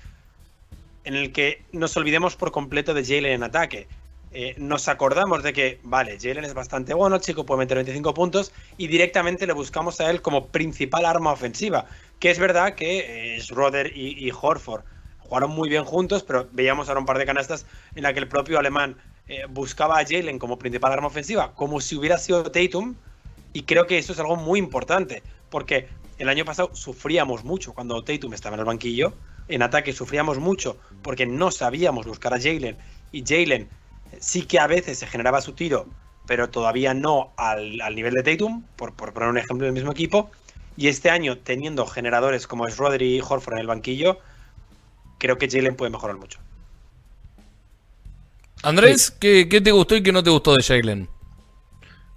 [1.04, 3.86] en el que nos olvidemos por completo de Jalen en ataque.
[4.32, 8.14] eh, nos acordamos de que, vale, Jalen es bastante bueno, el chico puede meter 25
[8.14, 11.86] puntos y directamente le buscamos a él como principal arma ofensiva.
[12.20, 14.84] Que es verdad que eh, Schroeder y, y, Horford
[15.30, 17.64] jugaron muy bien juntos, pero veíamos ahora un par de canastas
[17.94, 18.96] en la que el propio alemán
[19.28, 22.96] eh, buscaba a Jalen como principal arma ofensiva, como si hubiera sido Tatum.
[23.52, 25.88] Y creo que eso es algo muy importante, porque
[26.18, 29.12] el año pasado sufríamos mucho cuando Tatum estaba en el banquillo.
[29.46, 32.76] En ataque sufríamos mucho porque no sabíamos buscar a Jalen.
[33.12, 33.68] Y Jalen
[34.18, 35.86] sí que a veces se generaba su tiro,
[36.26, 40.28] pero todavía no al, nivel de Tatum, por, poner un ejemplo del mismo equipo.
[40.76, 44.18] Y este año, teniendo generadores como es Rodri y Horford en el banquillo,
[45.20, 46.40] creo que Jalen puede mejorar mucho.
[48.62, 51.08] Andrés, ¿qué, te gustó y qué no te gustó de Jalen?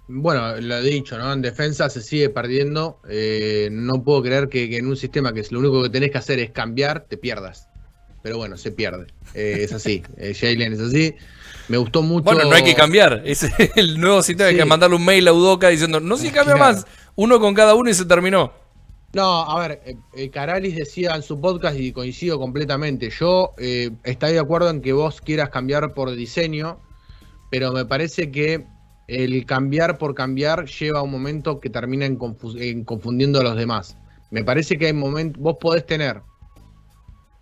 [0.08, 1.32] Bueno, lo he dicho, ¿no?
[1.32, 3.00] En defensa se sigue perdiendo.
[3.08, 6.18] Eh, no puedo creer que, en un sistema que es lo único que tenés que
[6.18, 7.68] hacer es cambiar, te pierdas.
[8.22, 9.06] Pero bueno, se pierde.
[9.34, 10.02] Eh, es así.
[10.18, 11.14] Eh, Jalen es así.
[11.68, 12.24] Me gustó mucho.
[12.24, 13.22] Bueno, no hay que cambiar.
[13.24, 14.50] Es el nuevo sistema.
[14.50, 16.86] Hay que mandarle un mail a Udoca diciendo, no se cambia más.
[17.14, 18.63] Uno con cada uno y se terminó.
[19.14, 19.80] No, a ver,
[20.12, 23.10] eh, Caralis decía en su podcast y coincido completamente.
[23.10, 26.80] Yo eh, estoy de acuerdo en que vos quieras cambiar por diseño,
[27.48, 28.66] pero me parece que
[29.06, 33.96] el cambiar por cambiar lleva a un momento que termina en, confundiendo a los demás.
[34.32, 36.20] Me parece que hay momentos, vos podés tener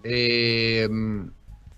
[0.04, 0.88] eh,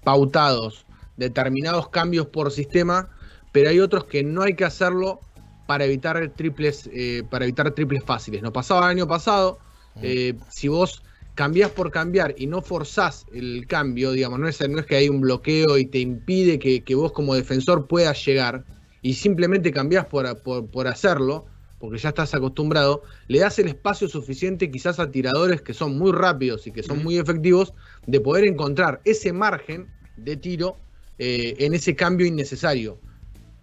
[0.02, 3.10] pautados determinados cambios por sistema,
[3.52, 5.20] pero hay otros que no hay que hacerlo
[5.66, 8.42] para evitar triples, eh, para evitar triples fáciles.
[8.42, 9.60] Nos pasaba el año pasado,
[10.02, 11.02] eh, si vos
[11.34, 15.08] cambiás por cambiar y no forzás el cambio, digamos, no es, no es que hay
[15.08, 18.64] un bloqueo y te impide que, vos como defensor puedas llegar
[19.02, 21.46] y simplemente cambiás por, por, hacerlo,
[21.78, 26.12] porque ya estás acostumbrado, le das el espacio suficiente quizás a tiradores que son muy
[26.12, 27.74] rápidos y que son muy efectivos
[28.06, 30.76] de poder encontrar ese margen de tiro
[31.18, 32.98] eh, en ese cambio innecesario.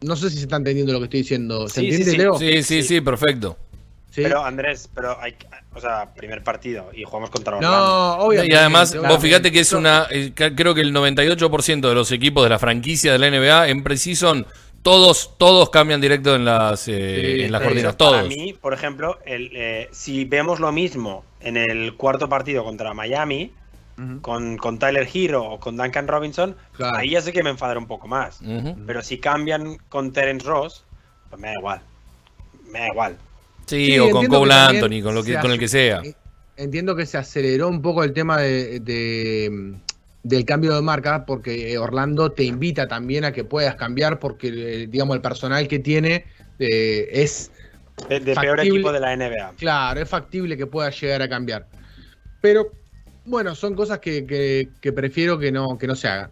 [0.01, 1.69] No sé si se está entendiendo lo que estoy diciendo.
[1.69, 2.37] ¿Se entiende, sí, Leo?
[2.37, 3.57] Sí, sí, sí, perfecto.
[4.15, 5.35] Pero Andrés, pero hay,
[5.73, 7.77] o sea, primer partido y jugamos contra Orlando.
[7.77, 8.53] No, obviamente.
[8.53, 12.43] Y además, vos fíjate que es una, eh, creo que el 98% de los equipos
[12.43, 14.45] de la franquicia de la NBA en Precision
[14.81, 17.95] todos, todos cambian directo en las, eh, en las cortinas.
[17.95, 18.15] Todos.
[18.15, 23.53] Para mí, por ejemplo, el, si vemos lo mismo en el cuarto partido contra Miami,
[24.21, 26.55] con, con, Tyler Hero o con Duncan Robinson,
[26.95, 28.39] ahí ya sé que me enfadaré un poco más.
[28.87, 30.83] Pero si cambian con Terence Ross,
[31.29, 31.81] pues me da igual.
[32.71, 33.17] Me da igual.
[33.71, 36.01] Sí, o con Cole Anthony, con, lo que, con el que sea.
[36.57, 38.81] Entiendo que se aceleró un poco el tema de,
[40.23, 44.87] del cambio de marca, porque Orlando te invita también a que puedas cambiar, porque eh,
[44.87, 46.25] digamos el personal que tiene
[46.59, 47.49] eh, es
[48.09, 49.53] de, peor equipo de la NBA.
[49.57, 51.65] Claro, es factible que pueda llegar a cambiar.
[52.41, 52.73] Pero
[53.23, 56.31] bueno, son cosas que, prefiero que no, que no se hagan.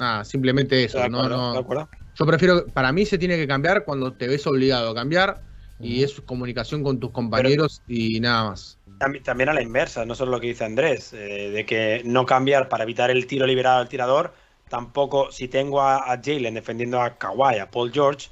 [0.00, 1.08] Ah, simplemente eso.
[1.08, 1.88] no, no.
[2.18, 5.45] Yo prefiero, para mí se tiene que cambiar cuando te ves obligado a cambiar
[5.80, 8.78] y es comunicación con tus compañeros y nada más.
[9.24, 12.68] También a la inversa, no solo lo que dice Andrés, eh, de que no cambiar
[12.68, 14.32] para evitar el tiro liberado al tirador.
[14.68, 18.28] Tampoco, si tengo a, a Jalen defendiendo a Kawhi, a Paul George,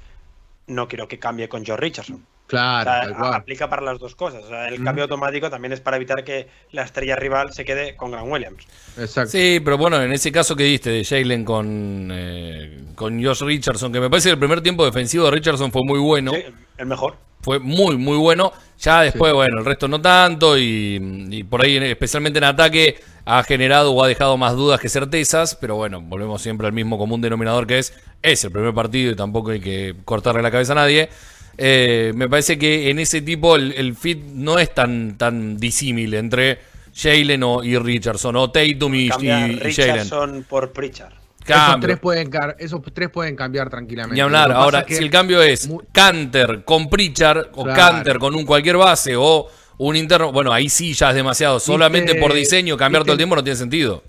[0.67, 2.25] no quiero que cambie con George Richardson.
[2.47, 4.43] Claro, aplica para las dos cosas.
[4.69, 8.31] el cambio automático también es para evitar que la estrella rival se quede con Grant
[8.31, 8.67] Williams.
[8.99, 9.31] Exacto.
[9.31, 13.91] Sí, pero bueno, en ese caso que diste de Jalen con, eh, con Josh Richardson,
[13.91, 16.33] que me parece que el primer tiempo defensivo de Richardson fue muy bueno.
[16.33, 16.43] Sí,
[16.77, 17.15] el mejor.
[17.45, 18.51] Fue muy, muy bueno.
[18.79, 20.57] Ya después, bueno, el resto no tanto.
[20.57, 24.89] Y, y, por ahí, especialmente en ataque, ha generado o ha dejado más dudas que
[24.89, 25.53] certezas.
[25.53, 29.15] Pero bueno, volvemos siempre al mismo común denominador que es: es el primer partido y
[29.15, 31.07] tampoco hay que cortarle la cabeza a nadie.
[31.55, 36.57] Eh, me parece que en ese tipo el, fit no es tan, tan disímil entre
[36.95, 41.13] Jalen y Richardson, o Tatum y, y, Richardson por Pritchard.
[41.47, 44.15] Esos tres, pueden, esos tres pueden cambiar tranquilamente.
[44.15, 44.51] Ni hablar.
[44.51, 49.47] Ahora, si el cambio es Canter con Pritchard, o Canter con un cualquier base, o
[49.77, 51.59] un interno, bueno, ahí sí ya es demasiado.
[51.59, 54.03] Solamente por diseño, cambiar todo el tiempo no tiene sentido.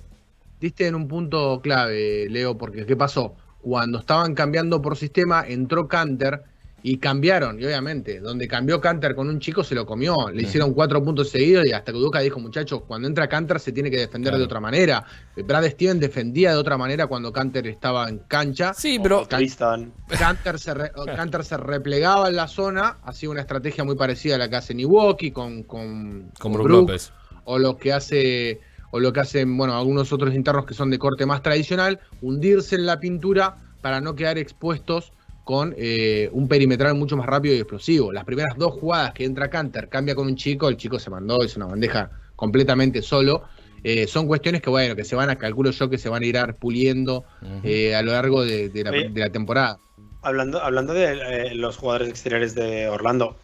[0.60, 3.34] Diste en un punto clave, Leo, porque ¿qué pasó?
[3.60, 6.42] Cuando estaban cambiando por sistema, entró Canter
[6.82, 10.14] y cambiaron, y obviamente, donde cambió Canter con un chico se lo comió.
[10.32, 13.72] Le hicieron cuatro puntos seguidos y hasta que Udoka dijo, muchachos, cuando entra Canter se
[13.72, 15.04] tiene que defender de otra manera.
[15.36, 18.72] Brad Steven defendía de otra manera cuando Canter estaba en cancha.
[18.74, 20.72] Sí, pero Canter se,
[21.42, 25.32] se replegaba en la zona, hacía una estrategia muy parecida a la que hace Niwoki
[25.32, 27.12] con, con, con, López.
[27.44, 28.60] O lo que hace
[28.92, 32.76] o lo que hacen, bueno, algunos otros internos que son de corte más tradicional, hundirse
[32.76, 35.12] en la pintura para no quedar expuestos
[35.46, 38.12] con eh, un perimetral mucho más rápido y explosivo.
[38.12, 41.40] Las primeras dos jugadas que entra Canter, cambia con un chico, el chico se mandó,
[41.40, 43.44] es una bandeja completamente solo.
[43.84, 46.26] Eh, son cuestiones que, bueno, que se van a, calculo yo, que se van a
[46.26, 47.24] ir puliendo
[47.62, 49.78] eh, a lo largo de, la, de, la, temporada.
[50.20, 53.36] Hablando, hablando de los jugadores exteriores de Orlando,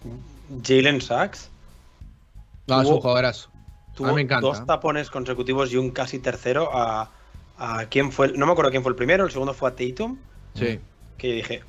[0.66, 1.50] Jalen Sachs.
[2.66, 3.48] No, es un jugadorazo.
[3.94, 7.12] Tuvo dos tapones consecutivos y un casi tercero a,
[7.58, 8.32] a quién fue.
[8.32, 10.18] No me acuerdo quién fue el primero, el segundo fue a Tatum.
[10.54, 10.80] Sí.
[11.16, 11.62] Que dije,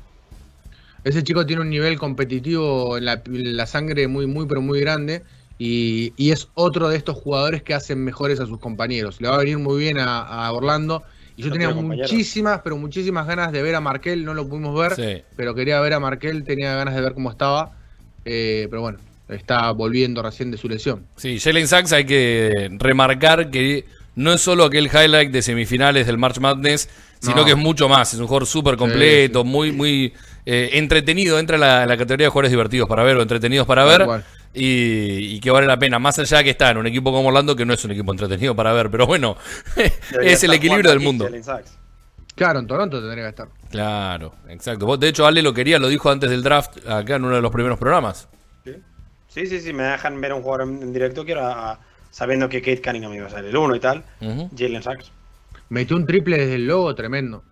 [1.03, 5.23] ese chico tiene un nivel competitivo en la, sangre muy, muy, pero muy grande.
[5.59, 9.21] Y, es otro de estos jugadores que hacen mejores a sus compañeros.
[9.21, 11.03] Le va a venir muy bien a, Orlando.
[11.35, 14.23] Y yo tenía muchísimas, pero muchísimas ganas de ver a Markel.
[14.23, 16.43] No lo pudimos ver, pero quería ver a Markel.
[16.43, 17.77] Tenía ganas de ver cómo estaba.
[18.25, 18.99] Eh, pero bueno,
[19.29, 21.05] está volviendo recién de su lesión.
[21.17, 23.85] Sí, Jalen Sachs hay que remarcar que
[24.15, 26.89] no es solo aquel highlight de semifinales del March Madness,
[27.19, 28.13] sino que es mucho más.
[28.13, 30.13] Es un jugador súper completo, muy, muy
[30.45, 31.39] eh, entretenido.
[31.39, 34.23] Entra en la, categoría de jugadores divertidos para ver o entretenidos para ver.
[34.53, 35.99] Y, que vale la pena.
[35.99, 38.11] Más allá de que está en un equipo como Orlando, que no es un equipo
[38.11, 39.37] entretenido para ver, pero bueno,
[40.21, 41.27] es el equilibrio del mundo.
[42.35, 43.47] Claro, en Toronto tendría que estar.
[43.69, 44.97] Claro, exacto.
[44.97, 47.51] De hecho, Ale lo quería, lo dijo antes del draft acá en uno de los
[47.51, 48.27] primeros programas.
[49.27, 51.41] Sí, sí, sí, me dejan ver a un jugador en, directo, quiero
[52.11, 54.03] sabiendo que Kate Cunningham iba a ser el uno y tal.
[54.55, 55.11] Jalen Sachs.
[55.69, 57.43] Metió un triple desde el logo, tremendo.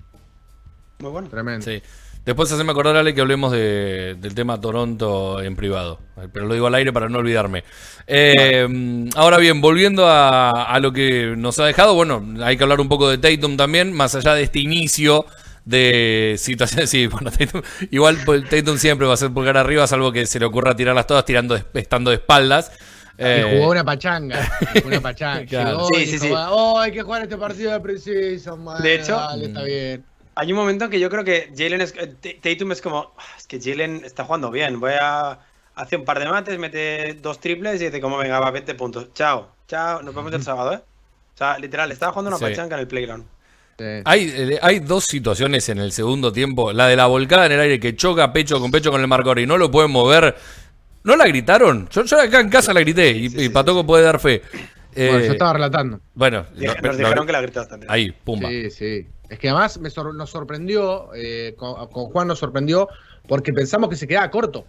[1.00, 1.28] Muy bueno.
[1.28, 1.66] Tremendo.
[1.66, 1.82] Sí.
[2.26, 6.00] Después haceme acordar, Ale, que hablemos del tema Toronto en privado.
[6.32, 7.64] Pero lo digo al aire para no olvidarme.
[8.06, 8.68] Eh,
[9.16, 13.10] ahora bien, volviendo a, lo que nos ha dejado, bueno, hay que hablar un poco
[13.10, 15.26] de Tatum también, más allá de este inicio
[15.66, 16.90] de situaciones.
[16.92, 20.40] Sí, bueno, Tatum, igual pues, Tatum siempre va a ser pulgar arriba, salvo que se
[20.40, 22.72] le ocurra tirarlas todas tirando, estando de espaldas.
[23.18, 24.48] Eh, jugó una pachanga.
[24.86, 25.78] Una pachanga.
[25.94, 26.32] sí, sí, sí.
[26.36, 30.11] Oh, hay que jugar este partido de preciso, De hecho, está bien.
[30.42, 33.24] Hay un momento en que yo creo que Jalen es, eh, Tatum es como, ah,
[33.38, 35.38] es que Jalen está jugando bien, voy a
[35.76, 39.14] hacer un par de mates, mete dos triples y dice como venga, va 20 puntos.
[39.14, 40.78] Chao, chao, nos vemos el sábado, ¿eh?
[41.36, 43.24] O sea, literal, estaba jugando una pachanga en el playground.
[44.04, 46.74] Hay, eh, hay dos situaciones en el segundo tiempo.
[46.74, 49.38] La de la volcada en el aire que choca pecho con pecho con el marcador
[49.38, 50.36] y no lo pueden mover.
[51.04, 51.88] ¿No la gritaron?
[51.90, 54.42] Yo, acá en casa la grité y, Patoco puede dar fe.
[54.96, 56.00] bueno, yo estaba relatando.
[56.16, 56.48] Bueno,
[56.82, 57.92] nos dijeron que la gritaste también.
[57.92, 58.50] Ahí, pumba.
[58.50, 59.08] Sí, sí.
[59.32, 62.90] Es que además nos sorprendió, eh, con, Juan nos sorprendió,
[63.30, 64.66] porque pensamos que se quedaba corto.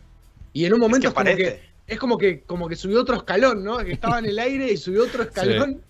[0.52, 3.64] Y en un momento es, como que es como que como que subió otro escalón,
[3.64, 3.78] ¿no?
[3.78, 5.82] Que estaba en el aire y subió otro escalón.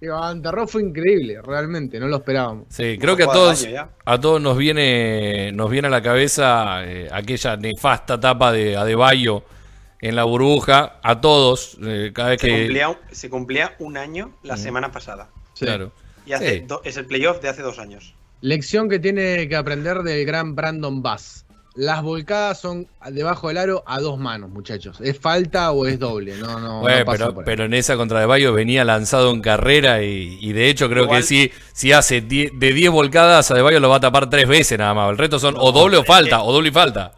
[0.00, 2.64] Y Antarro fue increíble, realmente, no lo esperábamos.
[2.70, 3.66] Sí, creo que a todos,
[4.04, 9.44] a todos nos viene, nos viene a la cabeza eh, aquella nefasta etapa de Adebayo
[10.00, 12.58] en la burbuja, a todos, eh, cada vez se que...
[12.58, 15.28] Cumplía, se cumplía un año la semana pasada.
[15.58, 15.92] Claro.
[16.26, 18.14] Y es el playoff de hace dos años.
[18.40, 21.44] Lección que tiene que aprender del gran Brandon Bass.
[21.76, 25.00] Las volcadas son debajo del aro a dos manos, muchachos.
[25.00, 26.36] ¿Es falta o es doble?
[26.36, 30.68] No, no, pero, pero, en esa contra de Bayo venía lanzado en carrera y, de
[30.68, 34.00] hecho creo que si, si hace de 10 volcadas a De Bayo lo va a
[34.00, 35.10] tapar tres veces nada más.
[35.10, 37.12] El resto son o doble o falta, o doble y falta.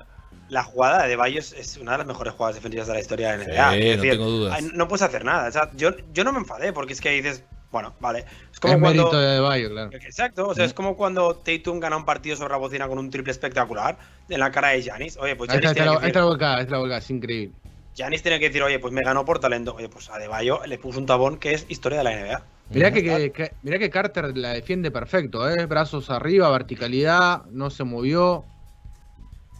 [0.48, 3.52] La jugada de Bayo es una de las mejores jugadas defensivas de la historia de
[3.52, 3.96] la NBA.
[3.96, 4.62] no tengo dudas.
[4.72, 5.50] No puedes hacer nada.
[5.74, 7.44] yo, yo no me enfadé porque es que dices,
[7.76, 8.24] bueno, vale.
[8.50, 9.10] Es como cuando.
[9.10, 9.90] de Bayo, claro.
[9.92, 13.10] Exacto, o sea, es como cuando Tatum gana un partido sobre la bocina con un
[13.10, 13.98] triple espectacular
[14.30, 15.18] en la cara de Janis.
[15.18, 15.66] Oye, pues Janis.
[15.66, 17.54] Esta, tiene esta, volcada, esta volcada, es increíble.
[17.94, 19.74] Janis tiene que decir, oye, pues me ganó por talento.
[19.74, 22.42] Oye, pues a De Bayo le puso un tabón que es historia de la NBA.
[22.70, 25.66] Mirá que, que, Carter la defiende perfecto, ¿eh?
[25.66, 28.46] Brazos arriba, verticalidad, no se movió.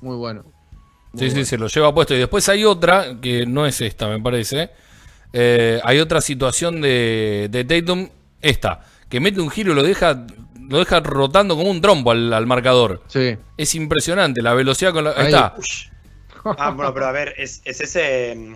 [0.01, 0.47] Muy bueno.
[1.19, 2.15] sí, sí, se lo lleva puesto.
[2.15, 4.71] Y después hay otra, que no es esta, me parece.
[5.39, 8.09] Eh, hay otra situación de, de Tatum,
[8.41, 8.81] esta,
[9.11, 10.27] que mete un giro y lo deja
[10.69, 13.03] lo deja rotando como un trompo al, marcador.
[13.07, 13.37] Sí.
[13.59, 15.11] Es impresionante la velocidad con la.
[15.11, 15.55] Ahí, está.
[16.59, 18.55] Ah, bueno, pero a ver, es, ese mm,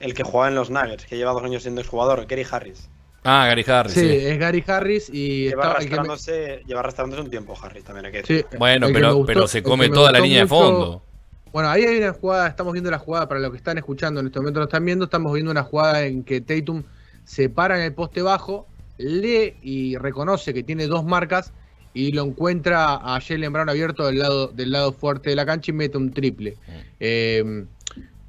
[0.00, 2.88] el que juega en los Nuggets, que lleva dos años siendo exjugador, Gary Harris.
[3.22, 3.92] Ah, Gary Harris.
[3.92, 5.50] Sí, es Gary Harris y.
[5.50, 8.46] Lleva, arrastrándose, lleva arrastrándose un tiempo, Harris, también hay que decir.
[8.58, 11.04] bueno, pero, pero se come toda la línea de fondo.
[11.52, 14.26] Bueno, ahí hay una jugada, estamos viendo la jugada, para los que están escuchando en
[14.26, 16.84] este momento lo están viendo, estamos viendo una jugada en que Tatum
[17.24, 21.52] se para en el poste bajo, lee y reconoce que tiene dos marcas
[21.92, 25.72] y lo encuentra a Jalen Brown abierto del lado, del lado fuerte de la cancha
[25.72, 26.56] y mete un triple.
[27.00, 27.64] Eh,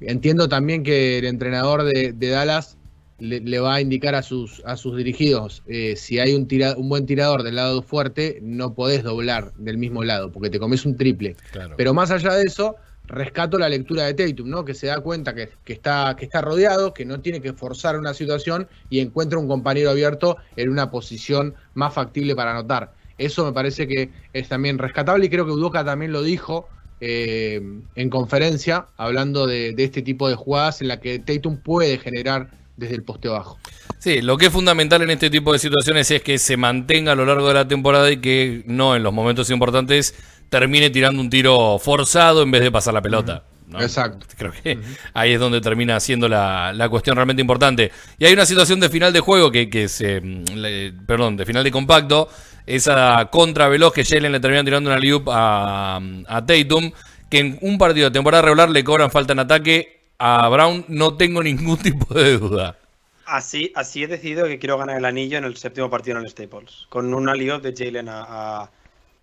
[0.00, 2.76] entiendo también que el entrenador de, Dallas
[3.20, 7.06] le, va a indicar a sus, a sus dirigidos, eh, si hay un, un buen
[7.06, 11.36] tirador del lado fuerte, no podés doblar del mismo lado, porque te comes un triple.
[11.76, 12.74] Pero más allá de eso,
[13.12, 14.64] rescato la lectura de Tatum, ¿no?
[14.64, 18.14] Que se da cuenta que, está, que está rodeado, que no tiene que forzar una
[18.14, 22.92] situación y encuentra un compañero abierto en una posición más factible para anotar.
[23.18, 26.68] Eso me parece que es también rescatable y creo que Udoka también lo dijo
[27.00, 27.60] eh,
[27.94, 32.94] en conferencia, hablando de, este tipo de jugadas en la que Tatum puede generar desde
[32.94, 33.58] el poste bajo.
[33.98, 37.14] Sí, lo que es fundamental en este tipo de situaciones es que se mantenga a
[37.14, 40.14] lo largo de la temporada y que no en los momentos importantes
[40.52, 43.42] termine tirando un tiro forzado en vez de pasar la pelota.
[43.80, 44.26] Exacto.
[44.36, 44.78] Creo que
[45.14, 47.90] ahí es donde termina siendo la, cuestión realmente importante.
[48.18, 50.20] Y hay una situación de final de juego que, que se.
[50.20, 52.28] Mm, perdón, de final de compacto.
[52.66, 56.92] Esa contra veloz que Jalen le termina tirando una loop a, a Tatum.
[57.30, 60.02] Que en un partido de temporada regular le cobran falta en ataque.
[60.18, 62.76] A Brown no tengo ningún tipo de duda.
[63.24, 66.30] Así, así he decidido que quiero ganar el anillo en el séptimo partido en el
[66.30, 66.86] Staples.
[66.90, 68.70] Con una liop de Jalen a a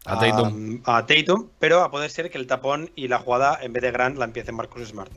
[0.04, 1.50] Tatum.
[1.60, 4.26] pero a poder ser que el tapón y la jugada en vez de Grant la
[4.26, 5.12] empiece Marcus Smart.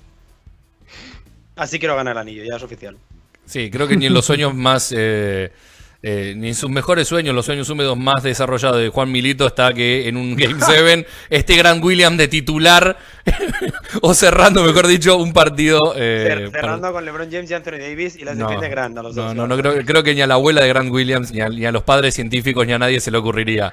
[1.57, 2.97] Así quiero ganar el anillo, ya es oficial.
[3.45, 5.53] Sí, creo que ni en los sueños más eh,
[6.05, 9.73] eh, ni en sus mejores sueños, los sueños húmedos más desarrollados de Juan Milito, está
[9.73, 12.97] que en un Game 7 este gran William de titular,
[14.03, 15.79] o cerrando, mejor dicho, un partido.
[15.97, 19.15] Eh, cerrando con LeBron James y Anthony Davis y las no, defiende Grant a los
[19.15, 19.33] dos.
[19.33, 21.85] No, no, creo, creo, que ni a la abuela de Grant Williams, ni a, los
[21.85, 23.73] padres científicos, ni a nadie se le ocurriría.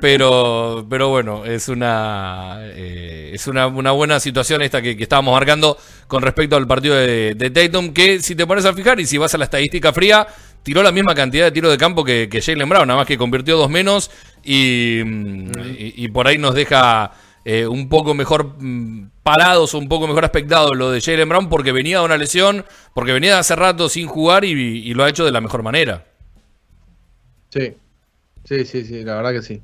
[0.00, 6.22] Pero, pero bueno, es una eh, es una, buena situación esta que, estábamos marcando con
[6.22, 9.32] respecto al partido de, de Tatum, que si te pones a fijar y si vas
[9.34, 10.26] a la estadística fría,
[10.62, 13.18] tiró la misma cantidad de tiros de campo que, que Jalen Brown, nada más que
[13.18, 14.10] convirtió dos menos
[14.44, 15.00] y,
[16.02, 17.12] y, por ahí nos deja
[17.44, 21.72] eh, un poco mejor mm, parados un poco mejor aspectado lo de Jalen Brown porque
[21.72, 25.24] venía de una lesión, porque venía de hace rato sin jugar y, lo ha hecho
[25.24, 26.04] de la mejor manera.
[27.50, 27.76] Sí,
[28.44, 29.62] sí, sí, sí, la verdad que sí.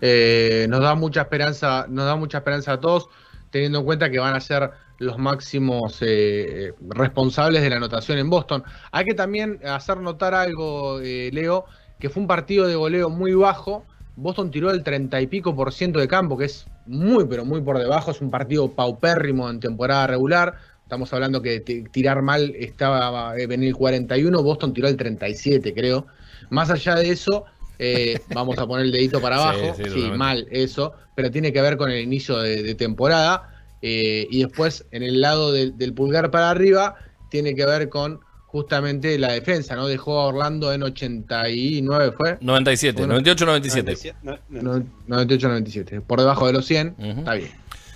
[0.00, 3.08] Eh, nos da mucha esperanza, nos da mucha esperanza a todos,
[3.50, 8.30] teniendo en cuenta que van a ser los máximos eh, responsables de la anotación en
[8.30, 8.62] Boston.
[8.90, 11.64] Hay que también hacer notar algo, eh, Leo,
[11.98, 13.84] que fue un partido de goleo muy bajo.
[14.16, 17.60] Boston tiró el 30 y pico por ciento de campo, que es muy, pero muy
[17.60, 18.10] por debajo.
[18.10, 20.54] Es un partido paupérrimo en temporada regular.
[20.82, 26.06] Estamos hablando que tirar mal estaba en el 41, Boston tiró el 37, creo.
[26.50, 27.44] Más allá de eso,
[27.78, 29.74] eh, vamos a poner el dedito para abajo.
[29.74, 33.51] Sí, mal eso, pero tiene que ver con el inicio de temporada.
[33.82, 36.94] Eh, y después, en el lado del, pulgar para arriba,
[37.28, 39.88] tiene que ver con justamente la defensa, ¿no?
[39.88, 42.38] Dejó a Orlando en 89, ¿fue?
[42.40, 44.14] 97, 98-97.
[44.50, 46.00] 98-97.
[46.02, 47.50] Por debajo de los 100, está bien.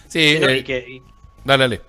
[0.09, 1.03] Sí, eh,
[1.45, 1.80] dale, dale.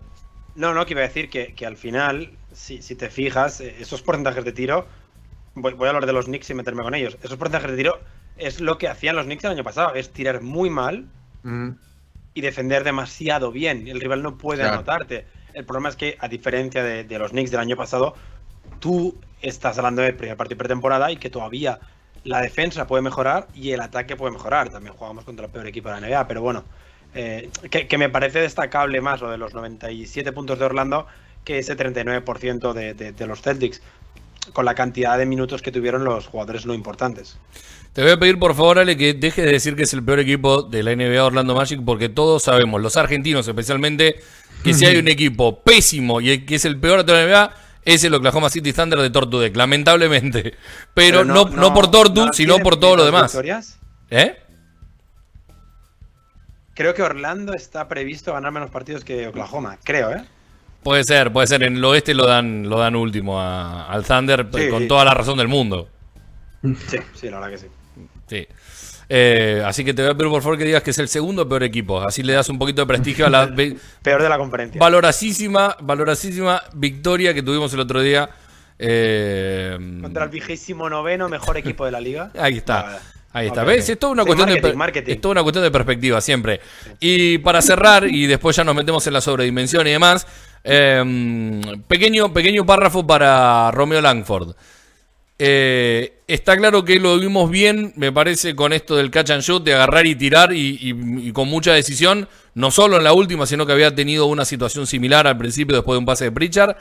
[0.56, 4.44] No, no, que iba a decir que, al final, si, te fijas, eh, esos porcentajes
[4.44, 4.86] de tiro,
[5.56, 8.00] voy, a hablar de los Knicks y meterme con ellos, esos porcentajes de tiro
[8.38, 11.08] es lo que hacían los Knicks el año pasado, es tirar muy mal
[12.38, 13.88] y defender demasiado bien.
[13.88, 15.26] El rival no puede anotarte.
[15.56, 18.14] El problema es que, a diferencia de, los Knicks del año pasado,
[18.80, 21.80] tú estás hablando de primer partido pretemporada y que todavía
[22.26, 24.70] la defensa puede mejorar y el ataque puede mejorar.
[24.70, 26.64] También jugamos contra el peor equipo de la NBA, pero bueno,
[27.16, 31.08] eh, que, me parece destacable más lo de los 97 puntos de Orlando
[31.44, 33.82] que ese 39% de, de los Celtics,
[34.54, 37.40] con la cantidad de minutos que tuvieron los jugadores no importantes.
[37.98, 40.20] Te voy a pedir por favor, Ale, que dejes de decir que es el peor
[40.20, 44.20] equipo de la NBA Orlando Magic, porque todos sabemos, los argentinos especialmente,
[44.64, 47.54] que si hay un equipo pésimo y que es el peor de la NBA,
[47.86, 50.54] es el Oklahoma City Thunder de Tortudec, lamentablemente.
[50.94, 53.36] Pero, no, no, por Tortu, sino por todo lo demás.
[54.12, 54.44] ¿Eh?
[56.76, 60.24] Creo que Orlando está previsto ganar menos partidos que Oklahoma, creo, ¿eh?
[60.84, 61.64] Puede ser, puede ser.
[61.64, 65.48] En el oeste lo dan, lo dan último al Thunder, con toda la razón del
[65.48, 65.90] mundo.
[66.62, 67.68] Sí, sí, la verdad que sí.
[68.28, 68.48] Sí.
[69.10, 71.48] Eh, así que te voy a pedir por favor que digas que es el segundo
[71.48, 72.02] peor equipo.
[72.02, 73.56] Así le das un poquito de prestigio a la.
[74.02, 74.80] peor de la conferencia.
[74.80, 78.30] Valorasísima, valorasísima victoria que tuvimos el otro día.
[78.80, 82.32] Eh, Contra el vigésimo noveno mejor equipo de la liga.
[82.40, 83.00] Ahí está.
[83.32, 83.64] Ahí está.
[83.64, 83.88] ¿Ves?
[83.88, 86.60] Es toda una, cuestión de, es una cuestión de perspectiva siempre.
[87.00, 90.26] Y para cerrar, y después ya nos metemos en la sobredimensión y demás,
[90.64, 94.56] eh, pequeño, pequeño párrafo para Romeo Langford.
[95.40, 99.64] Eh, está claro que lo vimos bien, me parece, con esto del catch and shoot,
[99.64, 103.74] de agarrar y tirar y, con mucha decisión, no solo en la última, sino que
[103.74, 106.76] había tenido una situación similar al principio después de un pase de Pritchard.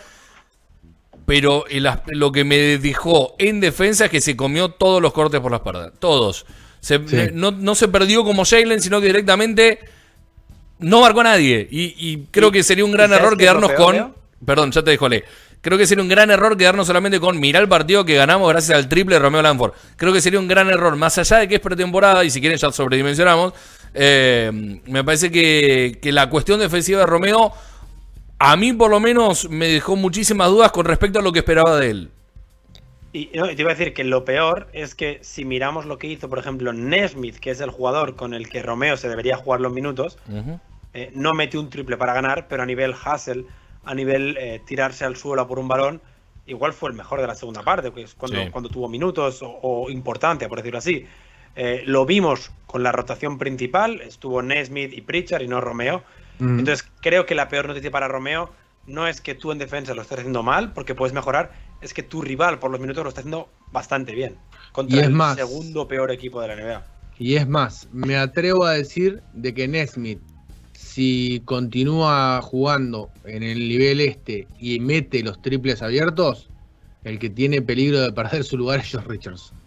[1.27, 1.65] Pero
[2.07, 5.61] lo que me dejó en defensa es que se comió todos los cortes por las
[5.61, 5.93] espalda.
[5.99, 6.47] Todos.
[7.33, 9.81] no, se perdió como Jalen, sino que directamente
[10.79, 11.67] no marcó a nadie.
[11.69, 14.15] Y, creo que sería un gran error quedarnos con.
[14.45, 15.25] Perdón, ya te dejo, Le.
[15.67, 18.79] Creo que sería un gran error quedarnos solamente con mirar el partido que ganamos gracias
[18.79, 19.73] al triple de Romeo Lanford.
[19.97, 22.57] Creo que sería un gran error, más allá de que es pretemporada y si quieren
[22.57, 23.53] ya sobredimensionamos.
[23.93, 27.51] Eh, me parece que, la cuestión defensiva de Romeo,
[28.39, 31.81] a mí por lo menos, me dejó muchísimas dudas con respecto a lo que esperaba
[31.81, 32.11] de él.
[33.13, 36.29] Y te iba a decir que lo peor es que si miramos lo que hizo,
[36.29, 39.73] por ejemplo, Nesmith, que es el jugador con el que Romeo se debería jugar los
[39.73, 40.17] minutos,
[40.95, 43.47] eh, no metió un triple para ganar, pero a nivel Hassel
[43.87, 46.03] a nivel eh, tirarse al suelo por un balón,
[46.47, 48.51] igual fue el mejor de la segunda parte, que es cuando, Sí.
[48.51, 51.07] cuando tuvo minutos o, o importante, por decirlo así.
[51.55, 56.03] Eh, lo vimos con la rotación principal, estuvo Nesmith y Pritchard y no Romeo.
[56.39, 56.59] Mm.
[56.59, 58.51] Entonces creo que la peor noticia para Romeo
[58.87, 62.03] no es que tú en defensa lo estés haciendo mal, porque puedes mejorar, es que
[62.03, 64.37] tu rival por los minutos lo está haciendo bastante bien.
[64.73, 66.85] Contra Y es el más- segundo peor equipo de la NBA.
[67.19, 70.21] Y es más, me atrevo a decir de que Nesmith,
[70.77, 76.51] si continúa jugando en el nivel este y mete los triples abiertos,
[77.05, 79.59] el que tiene peligro de perder su lugar es Josh Richardson.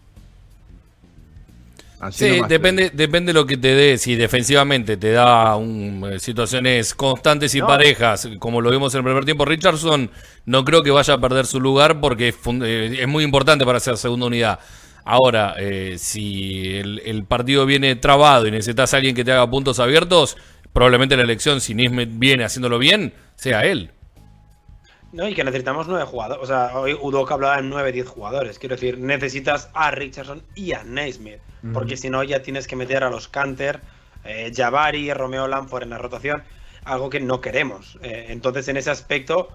[2.00, 3.98] Así Sí, nomás depende, depende lo que te dé.
[3.98, 7.68] Si defensivamente te da un, eh, situaciones constantes y No.
[7.68, 10.10] parejas, como lo vimos en el primer tiempo, Richardson
[10.46, 13.80] no creo que vaya a perder su lugar porque es, eh, es muy importante para
[13.82, 14.60] ser segunda unidad.
[15.04, 19.50] Ahora, eh, si el, el partido viene trabado y necesitas a alguien que te haga
[19.50, 20.38] puntos abiertos,
[20.74, 23.92] probablemente la elección, si Nismet viene haciéndolo bien, sea él.
[25.12, 26.44] No, y que necesitamos nueve jugadores.
[26.44, 28.60] O sea, hoy Udoka hablaba de nueve, diez jugadores.
[28.60, 31.40] Quiero decir, necesitas a Richardson y a Naismith.
[31.74, 33.82] Porque si no, ya tienes que meter a los Canter,
[34.24, 36.44] eh, Jabari, Romeo Lanford en la rotación.
[36.86, 37.98] Algo que no queremos.
[38.02, 39.50] Eh, entonces, en ese aspecto,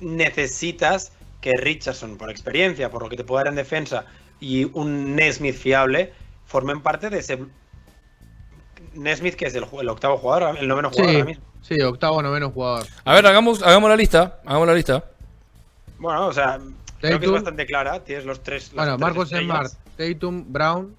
[0.00, 4.06] necesitas que Richardson, por experiencia, por lo que te puede dar en defensa,
[4.40, 6.12] y un Nesmith fiable,
[6.46, 7.38] formen parte de ese.
[8.94, 11.44] Nesmith, que es el, octavo jugador, el noveno jugador ahora Sí, mismo.
[11.62, 12.86] sí, octavo, noveno jugador.
[13.04, 14.40] A ver, hagamos, hagamos la lista.
[14.44, 15.04] Hagamos la lista.
[15.98, 16.58] Bueno, o sea,
[17.00, 18.02] creo que es bastante clara.
[18.02, 18.72] Tienes los tres.
[18.74, 19.72] Bueno, tres Marcos estrellas.
[19.72, 20.96] Smart, Tatum, Brown,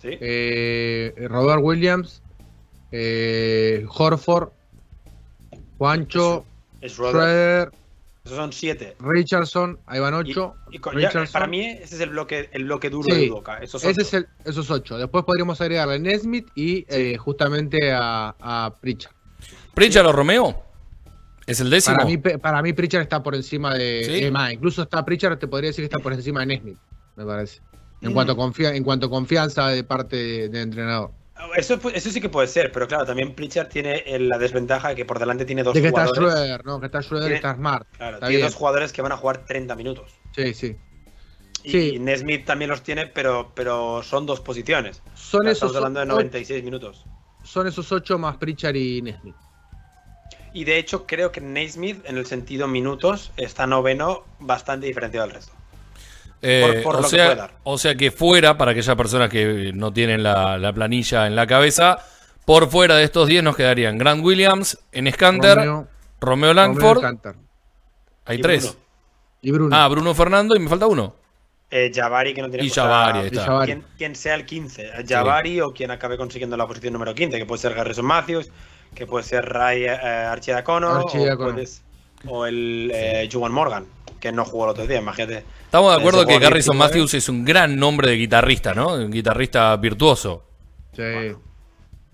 [0.00, 0.10] Sí.
[0.20, 2.20] eh, Robert Williams,
[2.90, 4.50] eh, Horford,
[5.78, 6.44] Juancho,
[6.80, 6.92] Es.
[6.92, 7.70] Schroeder,
[8.24, 8.96] Esos son siete.
[9.00, 10.54] Richardson, ahí van ocho.
[10.70, 11.32] y con- ya, Richardson.
[11.32, 13.58] para mí, ese es el bloque, el bloque duro Sí, de Udoka.
[13.58, 14.00] Esos Ese ocho.
[14.02, 14.96] es el, esos ocho.
[14.96, 19.12] Después podríamos agregarle a Nesmith y eh, justamente a, a Pritchard.
[19.74, 20.62] Pritchard o Romeo.
[21.46, 21.96] ¿Es el décimo?
[21.96, 24.30] Para mí, para mí Pritchard está por encima de ¿Sí?
[24.30, 26.78] más, incluso está Pritchard, te podría decir que está por encima de Nesmith,
[27.16, 27.60] me parece.
[28.00, 28.14] En Mm.
[28.14, 31.10] cuanto a en cuanto a confianza de parte de- del entrenador.
[31.56, 35.04] Eso, eso sí que puede ser, pero claro, también Pritchard tiene la desventaja de que
[35.04, 36.32] por delante tiene dos De que está jugadores.
[36.34, 37.86] Schroeder, no, que está Schroeder y está Smart.
[37.96, 38.48] Claro, Está tiene bien.
[38.48, 40.12] dos jugadores que van a jugar 30 minutos.
[40.34, 40.76] Sí, sí.
[41.64, 41.92] Y, Sí.
[41.94, 45.02] y Nesmith también los tiene, pero, pero son dos posiciones.
[45.14, 47.04] Son esos, Estamos hablando de ocho, 96 minutos.
[47.44, 49.36] son esos ocho más Pritchard y Nesmith.
[50.54, 55.36] Y de hecho, creo que Naismith, en el sentido minutos, está noveno, bastante diferenciado del
[55.36, 55.52] resto.
[56.42, 57.54] Eh, Por- por o, lo que sea, puede dar.
[57.62, 61.46] o sea que fuera, para aquellas personas que no tienen la, la planilla en la
[61.46, 61.98] cabeza,
[62.44, 65.88] por fuera de estos 10 nos quedarían Grant Williams, en Scanter, Romeo,
[66.20, 67.34] Romeo, Langford, Romeo
[68.24, 68.62] hay Y tres.
[68.64, 68.78] Bruno.
[69.40, 69.76] Y Bruno.
[69.76, 71.14] Ah, Bruno Fernando y me falta uno.
[71.70, 73.64] Eh, Jabari, que no tiene Y Jabari, está.
[73.64, 77.38] Quien, quien sea el 15, eh, Jabari o quien acabe consiguiendo la posición número 15,
[77.38, 78.50] que puede ser Garrison Matthews,
[78.94, 81.48] que puede ser Ray eh, Archidiacono Archidiacono.
[81.48, 81.82] o, puedes-
[82.26, 83.86] o el eh, Juwan Morgan,
[84.22, 85.44] que no jugó el otro día, imagínate.
[85.64, 86.78] Estamos de Eh, acuerdo que Garrison 19.
[86.78, 88.94] Matthews es un gran nombre de guitarrista, ¿no?
[88.94, 90.44] Un guitarrista virtuoso.
[90.94, 91.02] Sí.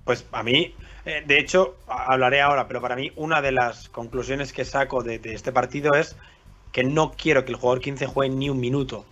[0.04, 4.54] Pues a mí, eh, de hecho, hablaré ahora, pero para mí una de las conclusiones
[4.54, 6.16] que saco de, de este partido es
[6.72, 9.04] que no quiero que el jugador 15 juegue ni un minuto.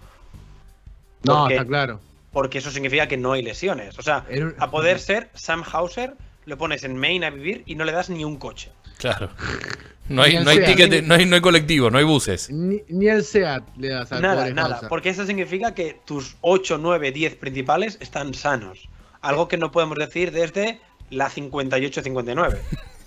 [1.22, 2.01] No, Porque- está claro.
[2.32, 3.99] Porque eso significa que no hay lesiones.
[3.99, 4.24] O sea,
[4.59, 6.14] a poder ser Sam Hauser,
[6.47, 8.70] lo pones en main a vivir y no le das ni un coche.
[8.99, 9.28] Claro.
[10.09, 12.50] No hay, Ni no hay ticket, no hay, no hay colectivo, no hay buses.
[12.50, 14.88] Ni, ni el SEAT le das al Nada, nada.
[14.88, 18.88] Porque eso significa que tus 8, 9, 10 principales están sanos.
[19.20, 20.80] Algo que no podemos decir desde
[21.11, 22.57] la 58-59.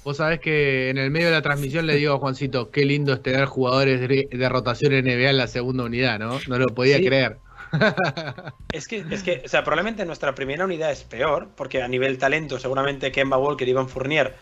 [0.04, 3.14] Vos sabés que en el medio de la transmisión le digo a Juancito, qué lindo
[3.14, 6.40] es tener jugadores de, de rotación NBA en la segunda unidad, ¿no?
[6.48, 7.06] No lo podía Sí.
[7.06, 7.38] creer.
[8.72, 12.18] Es que, es que, o sea, probablemente nuestra primera unidad es peor, porque a nivel
[12.18, 14.36] talento, seguramente Kemba Walker y Ivan Fournier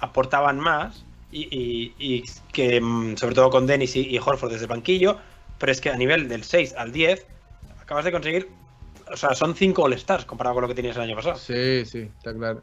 [0.00, 4.64] aportaban más, y, y- y que, mm, sobre todo con Dennis y, y Horford desde
[4.66, 5.16] el banquillo,
[5.58, 7.26] pero es que a nivel del 6 al 10,
[7.80, 8.48] acabas de conseguir,
[9.12, 11.36] o sea, son 5 All-Stars comparado con lo que tenías el año pasado.
[11.36, 12.62] Sí, sí, está claro.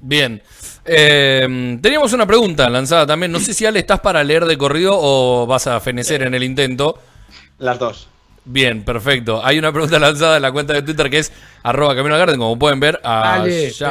[0.00, 0.42] Bien.
[0.84, 3.30] Eh, teníamos una pregunta lanzada también.
[3.30, 6.42] No sé si Ale estás para leer de corrido o vas a fenecer en el
[6.42, 6.98] intento.
[7.58, 8.08] Las dos.
[8.44, 9.44] Bien, perfecto.
[9.44, 12.38] Hay una pregunta lanzada en la cuenta de Twitter que es arroba Camino al Garden,
[12.40, 13.00] como pueden ver.
[13.04, 13.44] Allá.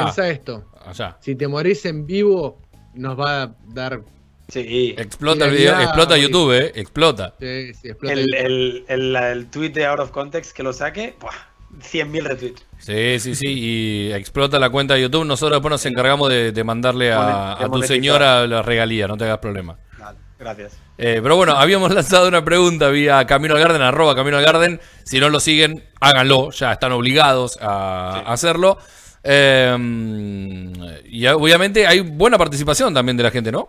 [0.04, 0.64] pensá esto.
[0.86, 1.16] Allá.
[1.20, 2.60] Si te morís en vivo,
[2.94, 4.00] nos va a dar.
[4.48, 4.94] Sí.
[4.98, 6.18] Explota el video, ya, explota.
[6.18, 6.72] YouTube, eh.
[6.74, 7.34] Explota.
[7.40, 10.72] Sí, sí, explota El, el- el, el, el tweet de Out of Context que lo
[10.72, 11.32] saque, ¡buah!
[11.80, 12.66] 100.000 retweets.
[12.78, 13.46] Sí, sí, sí.
[13.48, 15.24] Y explota la cuenta de YouTube.
[15.24, 19.24] Nosotros después nos encargamos de, de mandarle a, a tu señora la regalía, no te
[19.24, 19.78] hagas problema.
[19.98, 20.76] Vale, Gracias.
[20.98, 24.80] Eh, pero bueno, habíamos lanzado una pregunta vía Camino al Garden, arroba Camino al Garden.
[25.04, 28.24] Si no lo siguen, háganlo, ya están obligados a Sí.
[28.26, 28.78] a hacerlo.
[29.24, 33.68] Eh, y obviamente hay buena participación también de la gente, ¿no?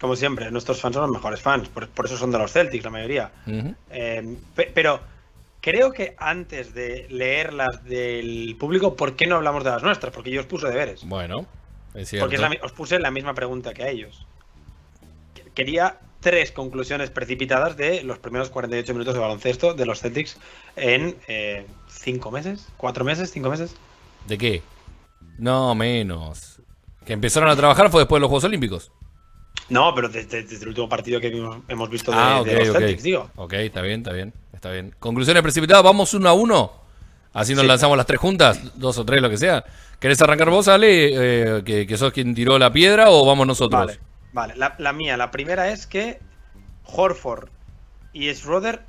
[0.00, 2.84] como siempre, nuestros fans son los mejores fans, por, por eso son de los Celtics
[2.84, 3.30] la mayoría.
[3.90, 5.00] Eh, pe- pero
[5.62, 10.12] creo que antes de leer las del público, ¿por qué no hablamos de las nuestras?
[10.12, 11.04] Porque yo os puse deberes.
[11.06, 11.46] Bueno,
[11.94, 12.24] es cierto.
[12.26, 14.26] Porque es la mi- os puse la misma pregunta que a ellos.
[15.34, 20.36] Qu- Quería tres conclusiones precipitadas de los primeros 48 minutos de baloncesto de los Celtics
[20.76, 23.74] en eh, cinco meses, cuatro meses, cinco meses.
[24.26, 24.60] ¿De qué?
[25.38, 26.60] No, menos.
[27.04, 28.92] Que empezaron a trabajar fue después de los Juegos Olímpicos.
[29.68, 32.76] No, pero desde, desde el último partido que vimos- hemos visto de, ah, de los.
[32.76, 33.30] Celtics, digo.
[33.36, 34.94] Ok, está bien, está bien, está bien.
[34.98, 36.72] Conclusiones precipitadas, vamos uno a uno.
[37.32, 37.68] Así nos Sí.
[37.68, 39.64] lanzamos las tres juntas, dos o tres, lo que sea.
[39.98, 43.86] ¿Querés arrancar vos, Ale, eh, que, que sos quien tiró la piedra, o vamos nosotros?
[43.86, 43.98] Vale,
[44.32, 44.54] vale.
[44.56, 46.20] La, la mía, la primera es que
[46.84, 47.48] Horford
[48.12, 48.82] y Schroeder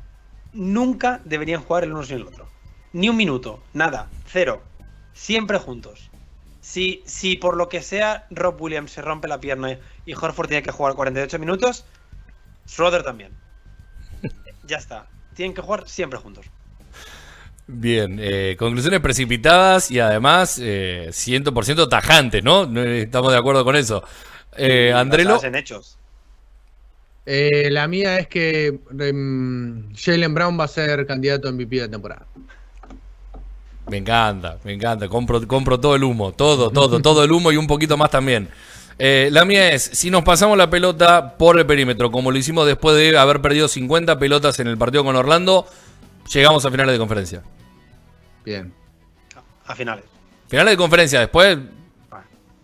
[0.53, 2.47] nunca deberían jugar el uno sin el otro.
[2.93, 4.61] Ni un minuto, nada, cero.
[5.13, 6.11] Siempre juntos.
[6.65, 10.63] Si, si por lo que sea Rob Williams se rompe la pierna y Horford tiene
[10.63, 11.85] que jugar 48 minutos,
[12.67, 13.31] Schroeder también.
[14.67, 15.05] Ya está.
[15.35, 16.47] Tienen que jugar siempre juntos.
[17.67, 22.65] Bien, eh, conclusiones precipitadas y además eh, 100% tajantes, ¿no?
[22.65, 24.03] No, eh, Estamos de acuerdo con eso.
[24.57, 25.99] Eh, Andrelo, en hechos.
[27.27, 31.81] Eh, la mía es que em, Jalen Brown va a ser candidato a MVP de
[31.83, 32.25] la temporada.
[33.87, 35.07] Me encanta, me encanta.
[35.07, 38.49] Compro, compro todo el humo, todo, todo, todo el humo y un poquito más también.
[38.97, 42.65] Eh, la mía es, si nos pasamos la pelota por el perímetro, como lo hicimos
[42.65, 45.67] después de haber perdido 50 pelotas en el partido con Orlando,
[46.33, 47.43] llegamos a finales de conferencia.
[48.45, 48.73] Bien.
[49.67, 50.05] A finales.
[50.47, 51.57] Finales de conferencia, después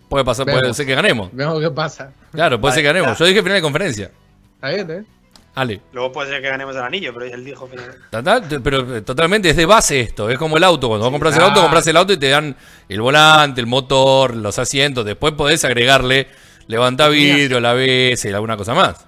[0.07, 0.77] puede pasar, puede Vemos.
[0.77, 1.29] ser que ganemos.
[1.33, 2.11] Veamos qué pasa.
[2.31, 3.17] Claro, puede ser que ganemos.
[3.17, 3.19] ya.
[3.19, 4.11] Yo dije final de conferencia.
[4.55, 5.05] Está bien, ¿eh?
[5.53, 5.81] Ale.
[5.91, 7.69] Luego puede ser que ganemos el anillo, pero él dijo.
[8.09, 11.11] Total, te- pero eh, totalmente es de base esto, es como el auto, cuando vos
[11.11, 12.55] compras el auto, compras el auto y te dan
[12.87, 16.27] el volante, el motor, los asientos, después podés agregarle
[16.67, 19.07] levanta vidrio, la y alguna cosa más.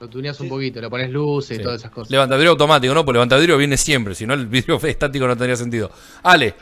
[0.00, 1.60] Lo tuneas un poquito, le pones luces Sí.
[1.60, 2.10] y todas esas cosas.
[2.10, 3.04] Levanta vidrio automático, ¿no?
[3.04, 5.90] Pues levanta vidrio viene siempre, si no el vidrio estático no tendría sentido.
[6.22, 6.54] Ale,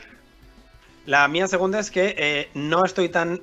[1.07, 3.41] La mía segunda es que eh, no estoy tan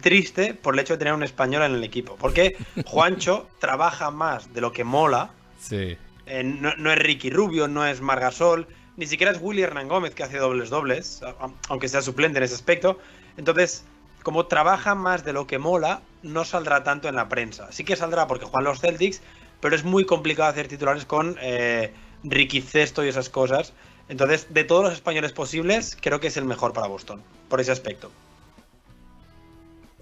[0.00, 2.16] triste por el hecho de tener un español en el equipo.
[2.16, 5.30] Porque Juancho trabaja más de lo que mola.
[5.58, 5.98] sí.
[6.26, 10.14] Eh, no, no es Ricky Rubio, no es Margasol, ni siquiera es Willy Hernán Gómez
[10.14, 11.20] que hace dobles dobles,
[11.68, 13.00] aunque sea suplente en ese aspecto.
[13.36, 13.84] Entonces,
[14.22, 17.72] como trabaja más de lo que mola, no saldrá tanto en la prensa.
[17.72, 19.20] Sí que saldrá porque juegan los Celtics,
[19.60, 21.92] pero es muy complicado hacer titulares con eh,
[22.22, 23.72] Ricky Cesto y esas cosas.
[24.12, 27.72] Entonces, de todos los españoles posibles, creo que es el mejor para Boston, por ese
[27.72, 28.10] aspecto.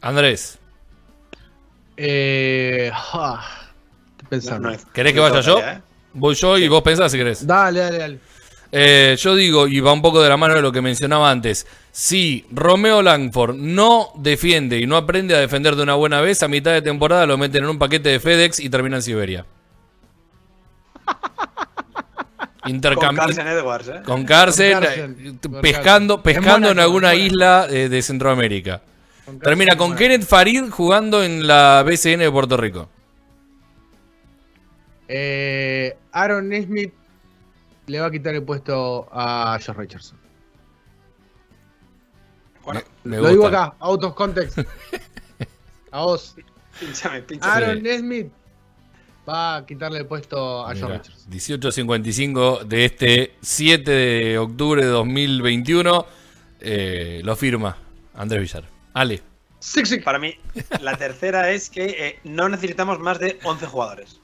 [0.00, 0.58] Andrés,
[1.96, 3.68] Eh, ah,
[4.12, 4.62] estoy pensando.
[4.62, 5.60] No- no es- ¿querés que vaya yo?
[5.60, 5.80] ¿eh?
[6.14, 7.46] Voy yo y vos pensás si querés.
[7.46, 8.18] Dale, dale, dale.
[8.72, 11.68] Eh, yo digo, y va un poco de la mano de lo que mencionaba antes,
[11.92, 16.48] si Romeo Langford no defiende y no aprende a defender de una buena vez, a
[16.48, 19.46] mitad de temporada lo meten en un paquete de FedEx y termina en Siberia.
[22.60, 24.02] Con Intercambio Carson Edwards, ¿eh?
[24.04, 28.82] con Carson, Con eh, Carson, con pescando, pescando En alguna en isla eh, de Centroamérica.
[29.24, 29.96] Con Termina con.
[29.96, 32.88] Kenneth Farid jugando en la BCN de Puerto Rico.
[35.08, 36.92] Eh, Aaron Smith
[37.86, 40.18] le va a quitar el puesto a Josh Richardson.
[42.62, 44.58] Bueno, Me Lo digo acá, out of context.
[45.90, 46.36] a vos.
[46.78, 47.52] pinchame, pinchame.
[47.52, 48.32] Aaron Smith
[49.30, 51.30] va a quitarle el puesto a Mira, Richardson.
[51.30, 56.06] 18.55 de este 7 de octubre de 2021.
[56.60, 57.76] eh, lo firma
[58.14, 58.64] Andrés Villar.
[58.94, 59.22] Ale.
[59.60, 60.04] Six, six.
[60.04, 60.34] Para mí,
[60.80, 64.20] la tercera es que eh, no necesitamos más de 11 jugadores.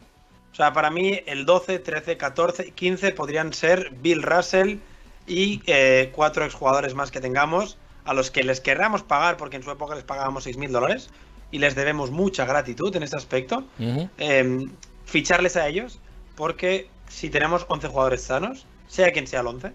[0.52, 4.78] O sea, para mí el 12, 13, 14, 15 podrían ser Bill Russell
[5.26, 9.62] y eh, cuatro exjugadores más que tengamos, a los que les querramos pagar, porque en
[9.62, 11.10] su época les pagábamos 6.000 dólares,
[11.50, 13.64] y les debemos mucha gratitud en este aspecto.
[13.78, 14.68] Eh,
[15.06, 15.98] ficharles a ellos,
[16.36, 19.72] porque si tenemos 11 jugadores sanos, sea quien sea el 11,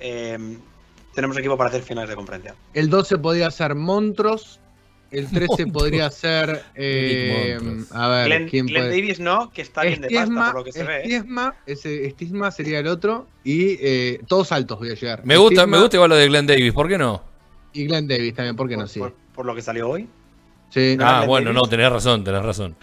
[0.00, 0.58] eh,
[1.14, 2.54] tenemos equipo para hacer finales de conferencia.
[2.74, 4.60] El 12 podría ser Montros.
[5.10, 5.66] El 13 Montrose.
[5.72, 6.64] podría ser.
[6.74, 7.94] eh, Montrose.
[7.94, 9.00] a ver, Glenn, ¿quién Glenn puede?
[9.00, 11.22] Davis no, que está bien de pasta por lo que se ve.
[11.66, 13.26] ese Estiesma sería el otro.
[13.44, 15.24] Y eh, todos altos voy a llegar.
[15.24, 17.22] Me gusta, me gusta igual lo de Glenn Davis, ¿por qué no?
[17.72, 18.82] Y Glenn Davis también, ¿por qué no?
[18.82, 18.98] por, Sí.
[19.00, 20.08] por- por lo que salió hoy.
[20.70, 20.96] Sí.
[21.00, 21.62] Ah, Glenn bueno, Davis.
[21.62, 22.74] no, tenés razón, tenés razón.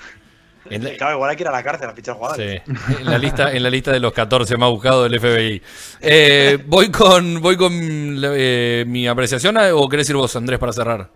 [0.70, 2.62] En la, Claro, igual hay que ir a la cárcel a fichar jugadores.
[2.66, 5.62] sí, en la lista, en la lista de los 14 más buscados del FBI.
[6.02, 11.10] Eh, voy con, voy con eh, mi apreciación o querés ir vos, Andrés, para cerrar.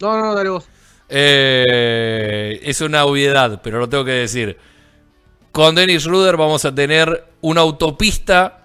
[0.00, 0.66] No, no, dale vos.
[1.08, 4.58] Eh, es una obviedad, pero lo tengo que decir.
[5.52, 8.64] Con Dennis Ruder vamos a tener una autopista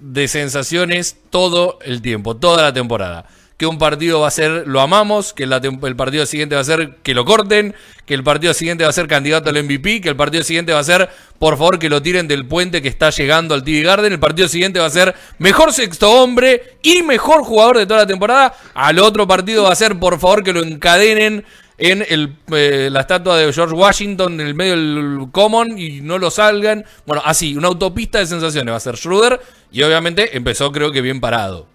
[0.00, 3.26] de sensaciones todo el tiempo, toda la temporada.
[3.62, 6.96] Que un partido va a ser lo amamos, que el partido siguiente va a ser
[7.04, 10.16] que lo corten, que el partido siguiente va a ser candidato al MVP, que el
[10.16, 11.08] partido siguiente va a ser
[11.38, 14.48] por favor que lo tiren del puente que está llegando al TV Garden, el partido
[14.48, 18.98] siguiente va a ser mejor sexto hombre y mejor jugador de toda la temporada, al
[18.98, 21.44] otro partido va a ser por favor que lo encadenen
[21.78, 26.18] en el, eh, la estatua de George Washington en el medio del Common y no
[26.18, 26.84] lo salgan.
[27.06, 29.40] Bueno, así, una autopista de sensaciones va a ser Schroeder
[29.70, 31.68] y obviamente empezó creo que bien parado.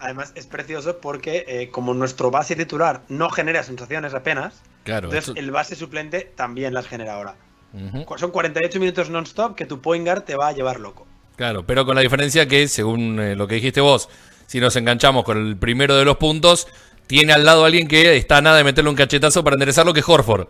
[0.00, 5.30] Además, es precioso porque eh, como nuestro base titular no genera sensaciones apenas, Claro, entonces
[5.30, 7.36] eso- el base suplente también las genera ahora.
[7.74, 8.04] Ujú.
[8.06, 11.06] Cu- Son 48 minutos non-stop que tu point guard te va a llevar loco.
[11.36, 14.08] Claro, pero con la diferencia que, según eh, lo que dijiste vos,
[14.46, 16.66] si nos enganchamos con el primero de los puntos,
[17.06, 19.92] tiene al lado a alguien que está a nada de meterle un cachetazo para enderezarlo,
[19.92, 20.48] que es Horford.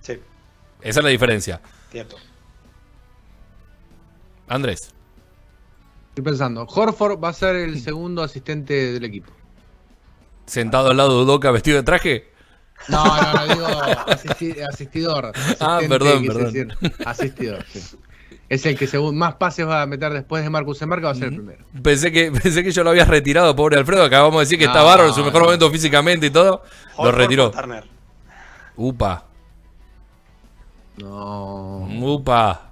[0.00, 0.20] Sí,
[0.82, 1.60] Esa es la diferencia.
[1.90, 2.16] cierto.
[4.48, 4.93] Andrés.
[6.14, 9.32] Estoy pensando, Horford va a ser el segundo asistente del equipo.
[10.46, 12.28] Sentado al lado de Udoka vestido de traje.
[12.88, 15.32] No, no, no, digo asisti- asistidor.
[15.58, 16.52] Ah, perdón, perdón.
[16.52, 16.68] decir.
[17.04, 17.80] Asistidor, sí.
[18.48, 21.16] Es el que según más pases va a meter después de Marcus Emarca, va a
[21.16, 21.64] ser el primero.
[21.82, 24.04] Pensé que, pensé que yo lo habías retirado, pobre Alfredo.
[24.04, 25.46] Acabamos de decir que está No, bárbaro en su mejor no.
[25.46, 26.62] momento físicamente y todo.
[26.98, 27.50] Lo retiró.
[28.76, 29.24] Upa,
[30.98, 31.88] No.
[32.02, 32.70] upa.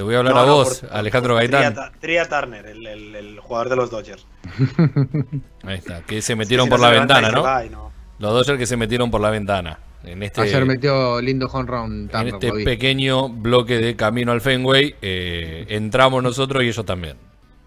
[0.00, 1.74] Te voy a hablar No, a no, vos, por- Alejandro por Gaitán.
[1.74, 4.24] Tria, Tria Turner, el, el- el jugador de los Dodgers.
[5.62, 7.42] Ahí está, que se metieron por no la ventana, ¿no?
[7.42, 7.92] va y no.
[8.18, 9.78] Los Dodgers que se metieron por la ventana.
[10.02, 14.40] En este, Ayer metió lindo home run en Turner, este pequeño bloque de camino al
[14.40, 17.18] Fenway, eh, entramos nosotros y ellos también.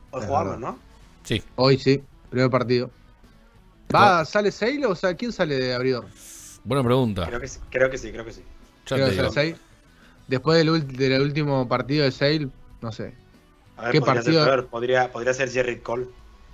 [0.09, 0.57] Hoy jugamos.
[0.57, 0.79] ¿no?
[1.23, 1.43] Sí.
[1.55, 2.89] Hoy sí, primer partido.
[3.93, 6.07] ¿Va, sale Sale o sea, quién sale de abridor?
[6.63, 7.27] Buena pregunta.
[7.27, 8.41] Creo que sí, creo que sí, creo que sí.
[8.87, 9.29] Ya Creo que.
[9.31, 9.55] Sale.
[10.27, 12.47] Después del, del último partido de Sale,
[12.81, 13.13] no sé.
[13.77, 14.45] A ver, ¿Qué podría partido?
[14.45, 16.07] ser Podría, podría ser Jerry Cole.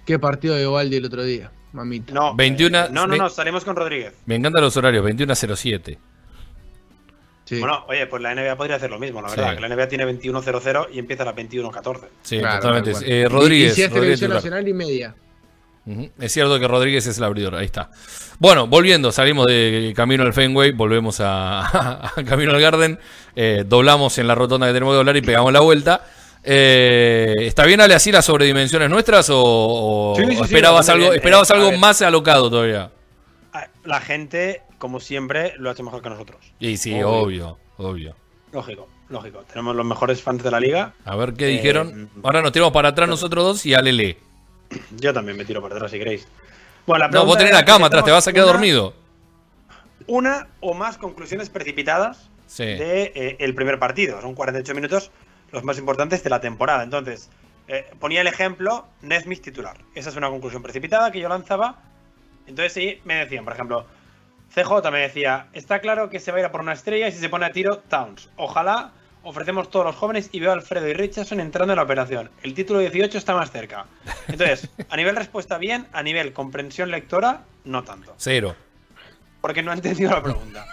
[0.05, 1.51] ¿Qué partido de Valdi el otro día?
[1.74, 2.13] Mamita.
[2.13, 4.13] No, 21 eh, no, no, no, salimos con Rodríguez.
[4.26, 5.99] Me encantan los horarios, 21 a 07.
[7.45, 7.59] Sí.
[7.59, 9.38] Bueno, oye, pues la NBA podría hacer lo mismo, la Sí.
[9.38, 9.55] verdad.
[9.55, 12.07] Que la NBA tiene 21-0-0 y empieza a las 21-14.
[12.22, 12.91] Sí, Claro, totalmente.
[13.05, 13.74] Eh, Rodríguez.
[13.74, 15.15] Y, si es Rodríguez televisión nacional y media.
[16.20, 17.90] Es cierto que Rodríguez es el abridor, ahí está.
[18.40, 23.00] Bueno, volviendo, salimos de camino al Fenway, volvemos a, a camino al Garden,
[23.36, 26.06] eh, doblamos en la rotonda que tenemos que doblar y pegamos la vuelta.
[26.44, 31.06] Eh, ¿Está bien, Ale, así las sobredimensiones nuestras o, o Sí, sí, sí, esperabas algo,
[31.06, 31.16] bien.
[31.16, 32.92] esperabas Eh, algo más alocado todavía?
[33.54, 36.38] Ah, La gente, como siempre, lo ha hecho mejor que nosotros.
[36.60, 37.10] Y sí, Obvio.
[37.10, 38.16] obvio, obvio.
[38.54, 39.44] Lógico, lógico.
[39.52, 40.94] Tenemos los mejores fans de la liga.
[41.06, 42.10] A ver qué Eh, dijeron.
[42.24, 44.18] Ahora nos tiramos para atrás nosotros dos y Ale lee.
[44.97, 46.28] Yo también me tiro por detrás si queréis.
[46.86, 48.93] Bueno, la No, vos tenés la cama atrás, te vas a quedar una- dormido.
[50.07, 52.63] Una o más conclusiones precipitadas Sí.
[52.65, 54.22] de eh, el primer partido.
[54.22, 55.11] Son 48 minutos
[55.51, 56.84] los más importantes de la temporada.
[56.84, 57.30] Entonces,
[57.67, 59.78] eh, ponía el ejemplo Nesmith titular.
[59.93, 61.78] Esa es una conclusión precipitada que yo lanzaba.
[62.47, 63.86] Entonces sí, me decían, por ejemplo,
[64.55, 67.11] CJ me decía, está claro que se va a ir a por una estrella y
[67.11, 68.30] si se pone a tiro, Towns.
[68.38, 68.91] Ojalá
[69.24, 72.30] ofrecemos todos los jóvenes y veo a Alfredo y Richardson entrando en la operación.
[72.43, 73.86] El título 18 está más cerca.
[74.28, 78.13] Entonces, a nivel respuesta bien, a nivel comprensión lectora, no tanto.
[78.17, 78.55] Cero.
[79.41, 80.65] Porque no he entendido la pregunta.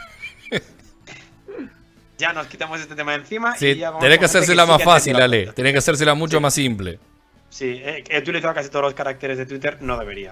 [2.18, 3.56] Ya nos quitamos este tema de encima.
[3.56, 5.52] Sí, y ya vamos tenés con que hacérsela sí más fácil, Ale.
[5.52, 6.98] Tenés que hacérsela mucho más simple.
[7.50, 10.30] Sí, eh, he utilizado casi todos los caracteres de Twitter, no debería.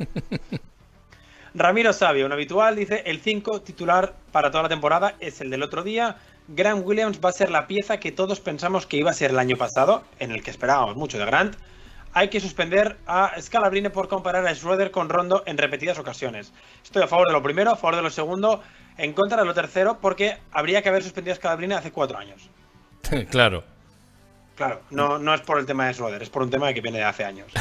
[1.54, 5.62] Ramiro Sabio, un habitual, dice: el 5 titular para toda la temporada es el del
[5.62, 6.16] otro día.
[6.48, 9.38] Grant Williams va a ser la pieza que todos pensamos que iba a ser el
[9.38, 11.56] año pasado, en el que esperábamos mucho de Grant.
[12.12, 16.52] Hay que suspender a Scalabrine por comparar a Schroeder con Rondo en repetidas ocasiones.
[16.84, 18.62] Estoy a favor de lo primero, a favor de lo segundo,
[18.98, 22.48] en contra de lo tercero, porque habría que haber suspendido a Scalabrine hace cuatro años.
[23.30, 23.64] claro.
[24.54, 26.98] Claro, no, no es por el tema de Schroeder, es por un tema que viene
[26.98, 27.52] de hace años.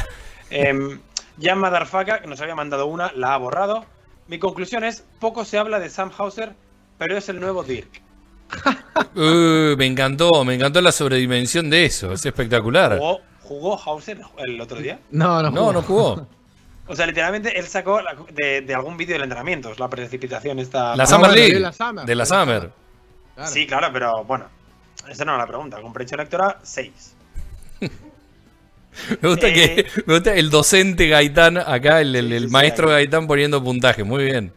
[0.50, 1.00] Em,
[1.40, 3.84] Jan Madarfaka, que nos había mandado una, la ha borrado.
[4.28, 6.54] Mi conclusión es, poco se habla de Sam Hauser,
[6.98, 8.03] pero es el nuevo Dirk.
[9.16, 12.12] Uh, me encantó, me encantó la sobredimensión de eso.
[12.12, 12.98] Es espectacular.
[12.98, 14.98] ¿Jugó, jugó Hauser el otro día?
[15.10, 15.72] No, no, No, jugó.
[15.72, 16.26] no jugó.
[16.86, 20.58] O sea, literalmente él sacó la- de, de algún vídeo del entrenamiento, es la precipitación
[20.58, 20.94] esta...
[20.94, 21.54] La Ah, Summer bueno, League.
[21.54, 22.70] de la Summer, De la de la Summer.
[23.34, 23.50] Claro.
[23.50, 24.44] Sí, claro, pero bueno,
[25.08, 25.80] esa no era la pregunta.
[25.80, 27.14] Comprensión lectora, 6.
[29.22, 29.52] Me gusta, Eh.
[29.54, 32.88] que, me gusta el docente Gaitán acá, el, el- el Sí, sí, maestro.
[32.90, 34.04] Gaitán poniendo puntaje.
[34.04, 34.52] Muy bien.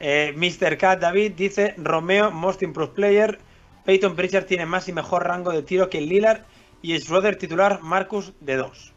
[0.00, 0.76] Eh, Mr.
[0.76, 3.38] Cat David dice: Romeo, Most Improved Player.
[3.84, 6.42] Peyton Pritchard tiene más y mejor rango de tiro que Lillard.
[6.82, 8.92] Y Schroeder titular, Marcus de 2.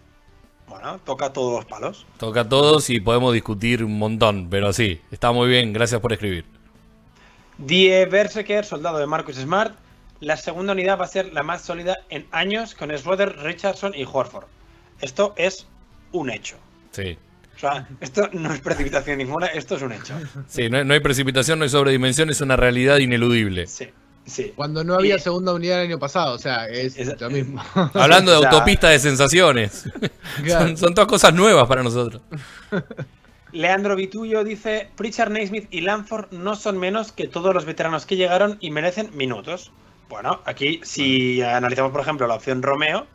[0.67, 2.05] Bueno, toca todos los palos.
[2.17, 5.73] Toca a todos y podemos discutir un montón, pero sí, está muy bien.
[5.73, 6.45] Gracias por escribir.
[7.57, 9.75] Die Berserker, soldado de Marcus Smart.
[10.19, 14.03] La segunda unidad va a ser la más sólida en años con Schroeder, Richardson y
[14.03, 14.45] Horford.
[15.01, 15.67] Esto es
[16.11, 16.57] un hecho.
[16.91, 17.17] Sí.
[17.59, 20.13] O sea, esto no es precipitación ninguna, esto es un hecho.
[20.47, 23.67] Sí, no hay, no hay precipitación, no hay sobredimensión, es una realidad ineludible.
[23.67, 23.89] Sí,
[24.25, 24.53] sí.
[24.55, 27.61] Cuando no había Y- segunda unidad el año pasado, o sea, es, Es- lo mismo.
[27.95, 29.89] Hablando de O sea- autopista de sensaciones.
[30.43, 30.67] Claro.
[30.67, 32.21] son, son todas cosas nuevas para nosotros.
[33.51, 38.15] Leandro Vitullo dice: Pritchard, Naismith y Lanford no son menos que todos los veteranos que
[38.15, 39.71] llegaron y merecen minutos.
[40.07, 43.05] Bueno, aquí, si analizamos, por ejemplo, la opción Romeo,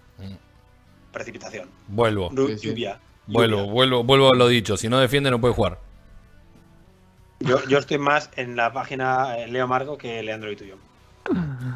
[1.13, 2.69] precipitación, Vuelvo, Ru- Sí, sí.
[2.69, 2.99] lluvia.
[3.27, 4.77] Vuelvo, vuelvo, vuelvo a lo dicho.
[4.77, 5.79] Si no defiende, no puede jugar.
[7.41, 10.77] Yo, yo estoy más en la página eh, Leo Marco que Leandro Vitullo.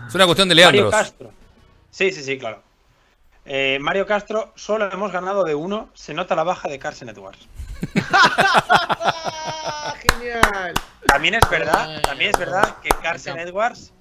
[0.08, 0.90] Es una cuestión de Mario Leandros.
[0.90, 1.32] Castro.
[1.90, 2.62] Sí, sí, sí, claro.
[3.44, 5.88] Eh, Mario Castro, solo hemos ganado de uno.
[5.94, 7.46] Se nota la baja de Carson Edwards.
[8.10, 10.74] ¡Ah, genial!
[11.06, 13.92] También es verdad, también es verdad que Carson Edwards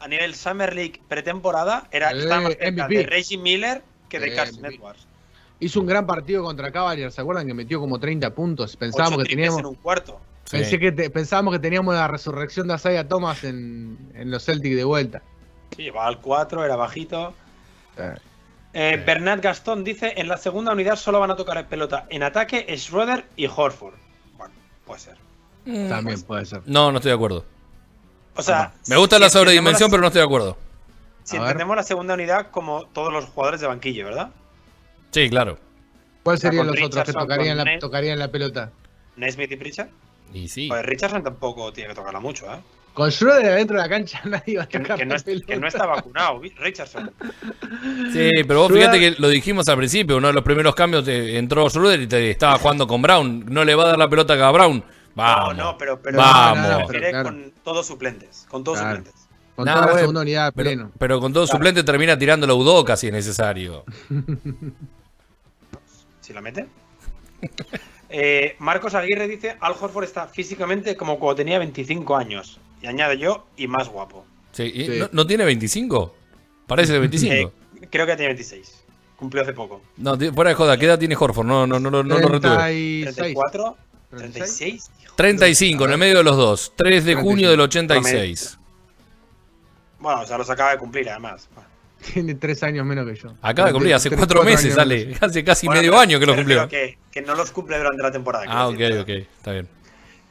[0.00, 2.96] a nivel Summer League pretemporada era Eh, estaba más cerca MVP.
[2.98, 4.74] de Reggie Miller que de Eh, Carson MVP.
[4.76, 5.06] Edwards.
[5.58, 8.76] Hizo un gran partido contra Cavaliers, ¿se acuerdan que metió como 30 puntos?
[8.76, 10.20] Pensábamos Ocho que teníamos en un cuarto.
[10.44, 10.58] Sí.
[10.58, 14.76] pensé que te- pensábamos que teníamos la resurrección de Asaya Thomas en, en los Celtics
[14.76, 15.22] de vuelta.
[15.74, 17.34] Sí, llevaba al 4, era bajito.
[17.96, 18.14] Eh,
[18.78, 22.66] Eh, Bernard Gastón dice: En la segunda unidad solo van a tocar pelota en ataque
[22.76, 23.94] Schroeder y Horford.
[24.36, 24.52] Bueno,
[24.84, 25.16] puede ser.
[25.88, 26.60] También puede ser.
[26.66, 27.44] No, no estoy de acuerdo.
[28.36, 30.56] O sea, Me gusta si la sobredimensión, la- pero no estoy de acuerdo.
[31.24, 31.48] Si A ver.
[31.48, 34.28] entendemos la segunda unidad como todos los jugadores de banquillo, ¿verdad?
[35.10, 35.58] Sí, claro.
[36.22, 37.78] ¿Cuáles serían los otros que tocarían con la, Ned.
[37.80, 38.70] tocarían la pelota?
[39.16, 39.88] Naismith y Pritchard.
[40.34, 40.68] Y sí.
[40.68, 42.58] Pues Richardson tampoco tiene que tocarla mucho, ¿eh?
[42.92, 45.22] Con Schroeder adentro de la cancha nadie va a Que, tocar que no, la es-
[45.22, 45.46] pelota.
[45.46, 47.10] que no está vacunado, Richardson.
[48.12, 51.06] Sí, pero vos Schroeder- fíjate que lo dijimos al principio, uno de los primeros cambios
[51.06, 53.44] entró Schroeder y te estaba jugando con Brown.
[53.48, 54.82] No le va a dar la pelota acá a Brown.
[55.14, 55.56] Vamos.
[55.56, 56.68] No, no, pero, pero Vamos.
[56.68, 57.22] No, pero claro.
[57.24, 58.46] con todos suplentes.
[58.50, 58.96] Con todos Claro.
[58.96, 59.22] suplentes.
[59.54, 60.92] Con toda la segunda unidad Pero, pleno.
[60.98, 61.56] pero con todo Claro.
[61.56, 63.84] suplente termina tirando la Udoca si es necesario.
[66.26, 66.66] Si la mete.
[68.08, 72.58] Eh, Marcos Aguirre dice: Al Horford está físicamente como cuando tenía 25 años.
[72.82, 74.24] Y añade yo, y más guapo.
[74.50, 74.98] Sí, y Sí.
[74.98, 76.14] ¿no, no tiene 25?
[76.66, 77.32] Parece de 25.
[77.32, 78.84] Eh, creo que tiene 26.
[79.14, 79.82] Cumplió hace poco.
[79.98, 81.46] No, fuera de joda, ¿qué edad tiene Horford?
[81.46, 82.56] No, no, no, no, no lo retuve.
[82.56, 83.14] 36.
[83.14, 83.76] 34,
[84.10, 84.56] 36.
[84.56, 84.90] 36.
[85.02, 85.14] hijo.
[85.14, 86.72] 35, en el medio de los dos.
[86.74, 87.50] 3 de junio 35.
[87.50, 88.58] del 86.
[90.00, 91.48] Bueno, o sea, los acaba de cumplir además.
[92.12, 93.32] Tiene tres años menos que yo.
[93.42, 95.06] Acaba de cumplir, hace Tres, cuatro meses, sale.
[95.06, 95.22] menos.
[95.22, 96.68] Hace casi Bueno, medio pero año que lo cumplió.
[96.68, 98.44] Que, que no los cumple durante la temporada.
[98.48, 99.00] Ah, ok, decir.
[99.00, 99.68] ok, está bien.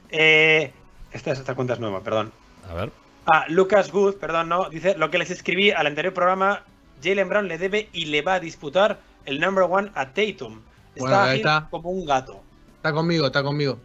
[0.09, 0.71] Eh,
[1.11, 2.31] esta, esta cuenta es nueva, perdón.
[2.69, 2.91] A ver.
[3.25, 4.69] Ah, Lucas Good, perdón, no.
[4.69, 6.63] Dice lo que les escribí al anterior programa.
[7.03, 10.61] Jalen Brown le debe y le va a disputar el number one a Tatum.
[10.95, 12.41] Está Bueno, como un gato.
[12.77, 13.79] Está conmigo, está conmigo.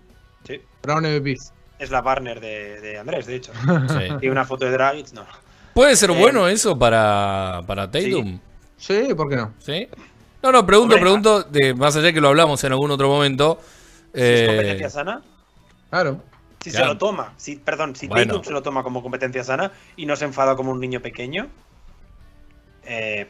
[0.47, 0.61] Sí.
[0.83, 1.37] Brown MVP.
[1.79, 3.53] Es la partner de, de Andrés, de hecho.
[3.89, 3.99] Sí.
[4.21, 5.25] Tiene una foto de Dragic, no.
[5.75, 8.41] ¿Puede ser Eh, bueno eso para, para Tatum?
[8.77, 9.55] Sí, ¿por qué no?
[9.59, 9.89] ¿Sí?
[10.43, 13.59] No, no, pregunto, Hombre, pregunto, de, más allá que lo hablamos en algún otro momento.
[14.15, 15.23] Si es eh, competencia sana,
[15.91, 16.23] Claro.
[16.63, 18.35] si se lo toma, si, perdón, si Bueno.
[18.35, 21.49] Tatum se lo toma como competencia sana y no se enfada como un niño pequeño,
[22.85, 23.29] eh,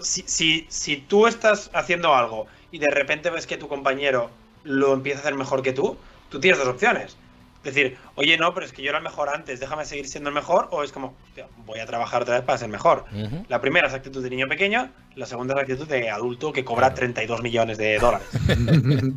[0.00, 4.30] si, si, si tú estás haciendo algo y de repente ves que tu compañero
[4.62, 5.96] lo empieza a hacer mejor que tú,
[6.28, 7.16] tú tienes dos opciones.
[7.62, 10.34] Decir, oye, no, pero es que yo era el mejor antes, déjame seguir siendo el
[10.34, 13.04] mejor, o es como, "Hostia, voy a trabajar otra vez para ser mejor.
[13.48, 16.94] La primera es actitud de niño pequeño, la segunda es actitud de adulto que cobra
[16.94, 18.26] 32 millones de dólares.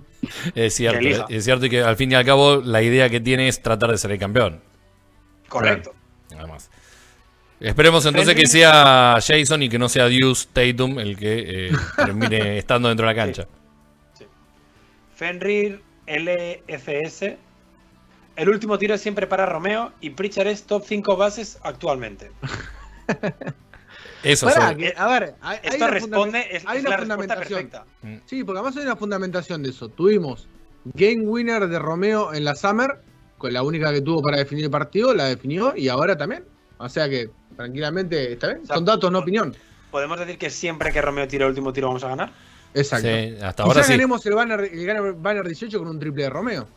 [0.56, 1.26] Es cierto, elija.
[1.30, 3.92] es cierto y que al fin y al cabo la idea que tiene es tratar
[3.92, 4.62] de ser el campeón.
[5.50, 5.94] Correcto.
[6.32, 6.70] Nada más.
[7.60, 12.58] Esperemos entonces que sea Jason y que no sea Deuce Tatum el que eh, termine
[12.58, 13.48] estando dentro de la cancha.
[15.16, 17.38] Fenrir LFS.
[18.36, 22.32] El último tiro es siempre para Romeo y Pritchard es top 5 bases actualmente.
[24.24, 24.76] Eso Pará, sí.
[24.78, 27.70] que- a ver, hay, hay Esto una responde, es, hay es una la fundamentación.
[27.70, 27.86] perfecta.
[28.26, 29.90] Sí, porque además hay una fundamentación de eso.
[29.90, 30.48] Tuvimos
[30.86, 33.00] game winner de Romeo en la Summer,
[33.38, 36.46] con la única que tuvo para definir el partido, la definió y ahora también.
[36.78, 38.62] O sea que tranquilamente está bien.
[38.64, 39.54] O sea, Son datos, no opinión.
[39.92, 42.32] ¿Podemos decir que siempre que Romeo tira el último tiro vamos a ganar?
[42.74, 43.08] Exacto.
[43.08, 43.92] Sí, hasta Quizá ahora sí.
[43.92, 46.68] ganemos el banner, el banner 18 con un triple de Romeo.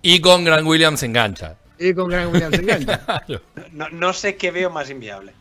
[0.00, 1.56] Y con Grant Williams engancha.
[1.78, 3.00] Y con Gran Williams engancha.
[3.26, 3.42] Claro.
[3.72, 5.32] No, no sé qué veo más inviable.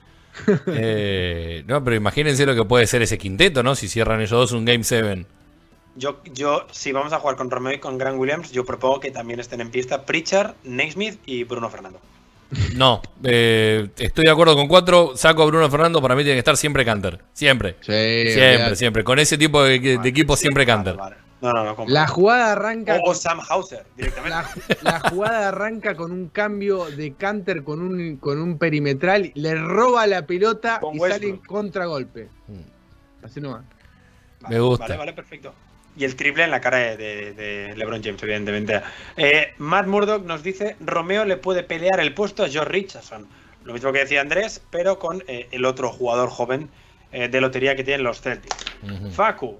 [0.67, 3.75] Eh, no, pero imagínense lo que puede ser ese quinteto, ¿no?
[3.75, 5.25] Si cierran ellos dos un Game 7.
[5.95, 9.11] Yo, yo, si vamos a jugar con Romeo y con Grant Williams, yo propongo que
[9.11, 11.99] también estén en pista Pritchard, Naismith y Bruno Fernando.
[12.75, 15.13] No, eh, estoy de acuerdo con cuatro.
[15.15, 17.19] Saco a Bruno Fernando, para mí tiene que estar siempre Canter.
[17.33, 17.75] Siempre.
[17.81, 19.03] Sí, Siempre, siempre.
[19.03, 20.95] Con ese tipo de, de equipo Sí, siempre vale, Canter.
[20.95, 21.15] vale.
[21.41, 21.75] No, no, no.
[21.75, 21.93] compro.
[21.93, 22.97] La jugada arranca.
[23.03, 24.29] O, o Sam Hauser, directamente.
[24.83, 29.55] La, la jugada arranca con un cambio de canter con un, con un perimetral, le
[29.55, 32.29] roba la pelota Con y sale en contragolpe.
[33.23, 33.63] Así nomás.
[34.49, 34.85] Me gusta.
[34.85, 35.53] Vale, vale, perfecto.
[35.97, 38.81] Y el triple en la cara de, de- de LeBron James, evidentemente.
[39.17, 43.27] Eh, Matt Murdock nos dice: Romeo le puede pelear el puesto a George Richardson.
[43.65, 46.69] Lo mismo que decía Andrés, pero con eh, el otro jugador joven
[47.11, 48.55] eh, de lotería que tienen los Celtics.
[49.11, 49.59] Facu,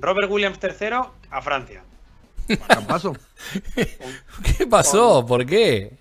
[0.00, 0.88] Robert Williams III
[1.30, 1.82] a Francia.
[2.48, 5.24] ¿Qué pasó?
[5.24, 5.92] ¿Por qué?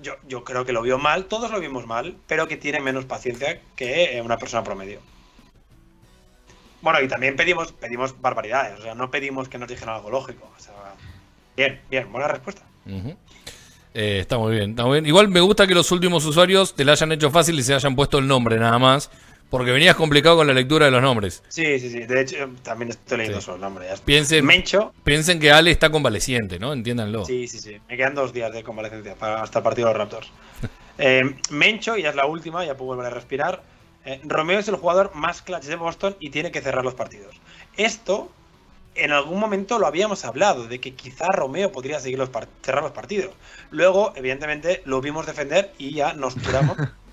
[0.00, 3.04] Yo, yo creo que lo vio mal, todos lo vimos mal, pero que tiene menos
[3.04, 5.00] paciencia que una persona promedio.
[6.80, 10.48] Bueno, y también pedimos, pedimos barbaridades, o sea, no pedimos que nos dijeran algo lógico.
[10.56, 10.74] o sea,
[11.56, 12.62] bien, bien, buena respuesta.
[13.94, 15.06] Eh, está muy bien, está muy bien.
[15.06, 17.96] Igual me gusta que los últimos usuarios te la hayan hecho fácil y se hayan
[17.96, 19.10] puesto el nombre nada más.
[19.50, 21.42] Porque venías complicado con la lectura de los nombres.
[21.48, 22.00] Sí, sí, sí.
[22.00, 23.46] De hecho, también estoy leyendo Sí.
[23.46, 23.86] solo el nombre.
[23.86, 24.04] ya está.
[24.04, 24.92] Piensen, Mencho.
[25.04, 26.72] piensen que Ale está convaleciente, ¿no?
[26.74, 27.24] Entiéndanlo.
[27.24, 27.78] Sí, sí, sí.
[27.88, 30.30] Me quedan dos días de convalecencia para hasta el partido de los Raptors.
[31.00, 33.62] Eh, Mencho, ya es la última, ya puedo volver a respirar.
[34.04, 37.36] Eh, Romeo es el jugador más clutch de Boston y tiene que cerrar los partidos.
[37.76, 38.32] Esto,
[38.96, 42.30] en algún momento lo habíamos hablado, de que quizá Romeo podría seguir los
[42.62, 43.32] cerrar los partidos.
[43.70, 46.76] Luego, evidentemente, lo vimos defender y ya nos curamos.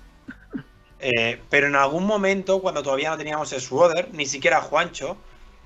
[1.00, 5.16] Eh, pero en algún momento, cuando todavía no teníamos Schroeder, ni siquiera Juancho,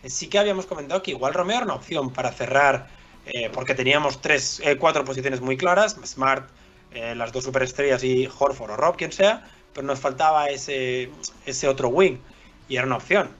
[0.02, 2.88] eh, sí que habíamos comentado que igual Romeo era una opción para cerrar,
[3.26, 6.48] eh, porque teníamos tres, eh, cuatro posiciones muy claras, Smart,
[6.92, 11.08] las dos superestrellas y Horford o Rob, quien sea, pero nos faltaba ese,
[11.46, 12.16] ese otro wing
[12.68, 13.30] y era una opción.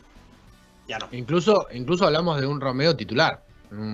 [0.87, 1.09] Ya no.
[1.11, 3.43] Incluso, incluso hablamos de un Romeo titular.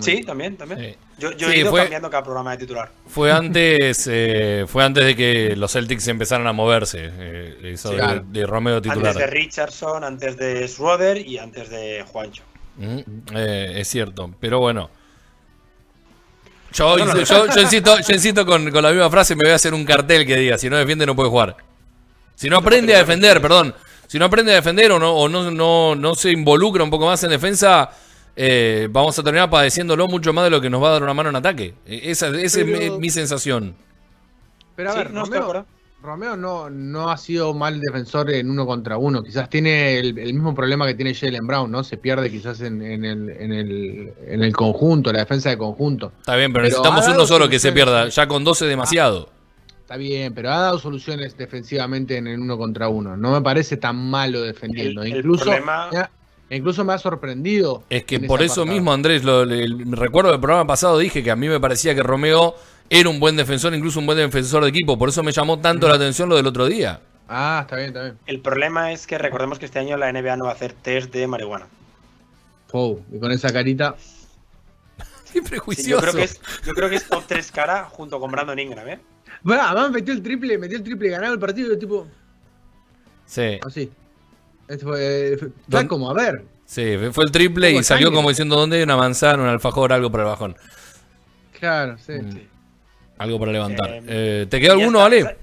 [0.01, 0.81] Sí, también, también.
[0.81, 0.97] Sí.
[1.19, 2.91] Yo, yo Sí, he ido fue- cambiando cada programa de titular.
[3.09, 7.11] Fue antes, eh, fue antes de que los Celtics empezaran a moverse.
[7.13, 8.25] eh, eso Sí, de, claro.
[8.27, 9.09] de Romeo titular.
[9.09, 12.43] Antes de Richardson, antes de Schroeder y antes de Juancho.
[12.79, 12.99] Mm,
[13.35, 14.89] eh, es cierto, pero bueno.
[16.73, 17.21] Yo, No, no, no.
[17.23, 19.85] yo, yo insisto, yo insisto con, con la misma frase, me voy a hacer un
[19.85, 21.57] cartel que diga, si no defiende no puede jugar.
[22.35, 23.75] Si no aprende a defender, perdón,
[24.07, 27.07] si no aprende a defender o no, o no, no, no se involucra un poco
[27.07, 27.91] más en defensa,
[28.37, 31.15] eh, vamos a terminar padeciéndolo mucho más de lo que nos va a dar una
[31.15, 31.75] mano en ataque.
[31.87, 33.75] Eh, Esa, es mi, mi sensación.
[34.75, 35.67] Pero a Sí, ver, no Romeo.
[36.03, 39.25] Romeo no, no ha sido mal defensor en uno contra uno.
[39.25, 41.83] Quizás tiene el, el mismo problema que tiene Jalen Brown, ¿no?
[41.83, 46.13] Se pierde quizás en, en el, en, el, en el conjunto, la defensa de conjunto.
[46.21, 48.09] Está bien, pero, Pero necesitamos uno solo que se pierda.
[48.09, 49.31] Ya con 12 demasiado.
[49.81, 53.17] Está bien, pero ha dado soluciones defensivamente en el uno contra uno.
[53.17, 55.03] No me parece tan malo defendiendo.
[55.03, 55.89] El- el incluso, problema-
[56.51, 57.83] incluso me ha sorprendido.
[57.91, 58.75] Es que por eso apartado.
[58.75, 59.67] mismo, Andrés, lo, le-
[59.97, 62.55] recuerdo del programa pasado dije que a mí me parecía que Romeo
[62.89, 64.97] era un buen defensor, incluso un buen defensor de equipo.
[64.99, 67.01] Por eso me llamó tanto la atención lo del otro día.
[67.29, 68.19] Ah, está bien, está bien.
[68.27, 71.13] El problema es que recordemos que este año la NBA no va a hacer test
[71.13, 71.67] de marihuana.
[72.73, 73.97] Wow, y con esa carita.
[75.33, 75.91] Qué Sí, prejuicioso.
[75.91, 78.89] yo, creo que es, yo creo que es top 3 cara junto con Brandon Ingram,
[78.89, 79.01] ¿eh?
[79.43, 82.07] Bueno, además metió el triple, metió el triple y ganaba el partido, y tipo,
[83.27, 83.91] Sí, así.
[84.67, 88.17] Fue, fue- Don- fue como, a ver, sí, fue el triple y salió sangre.
[88.17, 90.57] como diciendo dónde hay una manzana, un alfajor, algo para el bajón.
[91.59, 92.13] claro, sí.
[92.13, 92.41] Mm.
[93.19, 93.91] Algo para levantar.
[93.91, 95.29] Eh, Eh, ¿Te queda alguno, está.
[95.31, 95.37] Ale?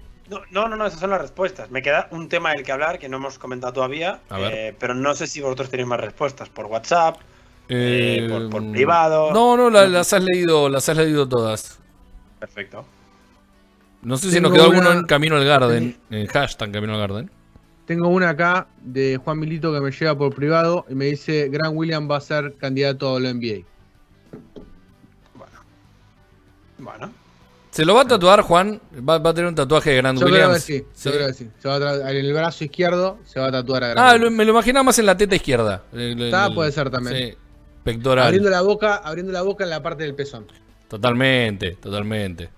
[0.52, 1.70] No, no, no, esas son las respuestas.
[1.72, 4.54] Me queda un tema del que hablar que no hemos comentado todavía, A ver.
[4.54, 7.18] eh, pero no sé si vosotros tenéis más respuestas por WhatsApp,
[7.70, 9.32] Eh, eh, por- por privado.
[9.34, 11.80] No, no, la- las has leído, las has leído todas.
[12.40, 12.86] Perfecto.
[14.02, 17.00] No sé si Tengo nos quedó alguno en Camino al Garden, en hashtag Camino al
[17.00, 17.32] Garden.
[17.86, 21.76] Tengo una acá de Juan Milito que me llega por privado y me dice, Gran
[21.76, 23.66] William va a ser candidato a la NBA.
[25.36, 25.52] Bueno.
[26.78, 27.14] Bueno.
[27.72, 28.80] ¿Se lo va a tatuar, Juan?
[28.98, 30.64] Va, va a tener un tatuaje de Grant Yo creo que Williams.
[30.64, 31.10] sí, Sí.
[31.10, 31.50] yo creo que sí.
[31.60, 34.16] Se va a tra- en el brazo izquierdo se va a tatuar a Gran Ah,
[34.18, 35.84] lo- me lo imaginaba más en la teta izquierda.
[35.92, 37.32] El- el- Ah, el- puede ser también.
[37.32, 37.38] Sí,
[37.84, 38.26] pectoral.
[38.28, 40.46] Abriendo la boca, abriendo la boca en la parte del pezón.
[40.88, 42.50] Totalmente, totalmente.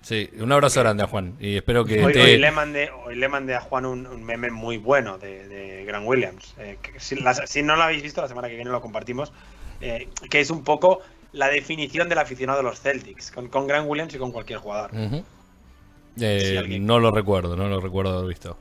[0.00, 1.34] Sí, un abrazo grande a Juan.
[1.40, 4.24] Y espero que Hoy, te- hoy le mandé, hoy le mandé a Juan un, un
[4.24, 6.54] meme muy bueno de, de Grant Williams.
[6.58, 9.32] Eh, que si, la- si no lo habéis visto, la semana que viene lo compartimos.
[9.80, 11.00] eh, que es un poco
[11.32, 14.90] la definición del aficionado de los Celtics, con, con Grant Williams y con cualquier jugador.
[14.94, 18.58] Eh, Si alguien- No lo recuerdo, no lo recuerdo haber visto.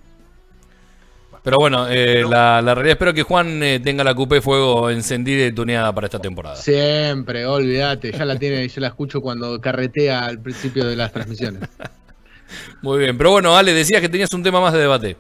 [1.47, 5.45] Pero bueno, eh, la, la realidad espero que Juan eh, tenga la cupé fuego encendida
[5.45, 6.57] y tuneada para esta temporada.
[6.57, 11.61] Siempre, olvídate, ya la tiene, yo la escucho cuando carretea al principio de las transmisiones.
[12.81, 15.15] Muy bien, pero bueno, Ale, decías que tenías un tema más de debate.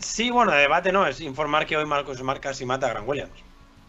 [0.00, 3.40] Sí, bueno, debate no, es informar que hoy Marcos Smart casi mata a Grant Williams.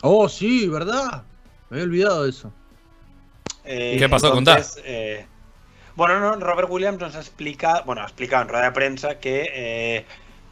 [0.04, 1.24] Oh, sí, ¿verdad?
[1.72, 2.54] Me había olvidado de eso.
[3.64, 4.38] Eh, ¿Qué pasó?
[4.38, 5.26] entonces, eh,
[5.96, 9.50] bueno, no, Robert Williams nos ha explicado, bueno, ha explicado en rueda de prensa que
[9.52, 10.06] eh,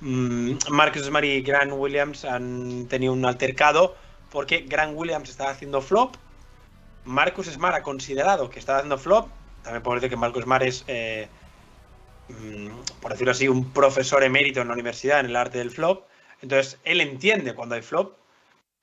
[0.03, 3.95] Marcus Smart y Grant Williams han tenido un altercado
[4.29, 6.15] porque Grant Williams estaba haciendo flop.
[7.05, 9.29] Marcus Smart ha considerado que estaba haciendo flop.
[9.63, 11.29] También podemos decir que Marcus Smart es, eh,
[12.27, 12.67] mm,
[13.01, 16.05] por decirlo así, un profesor emérito en la universidad en el arte del flop.
[16.41, 18.17] Entonces, él entiende cuando hay flop.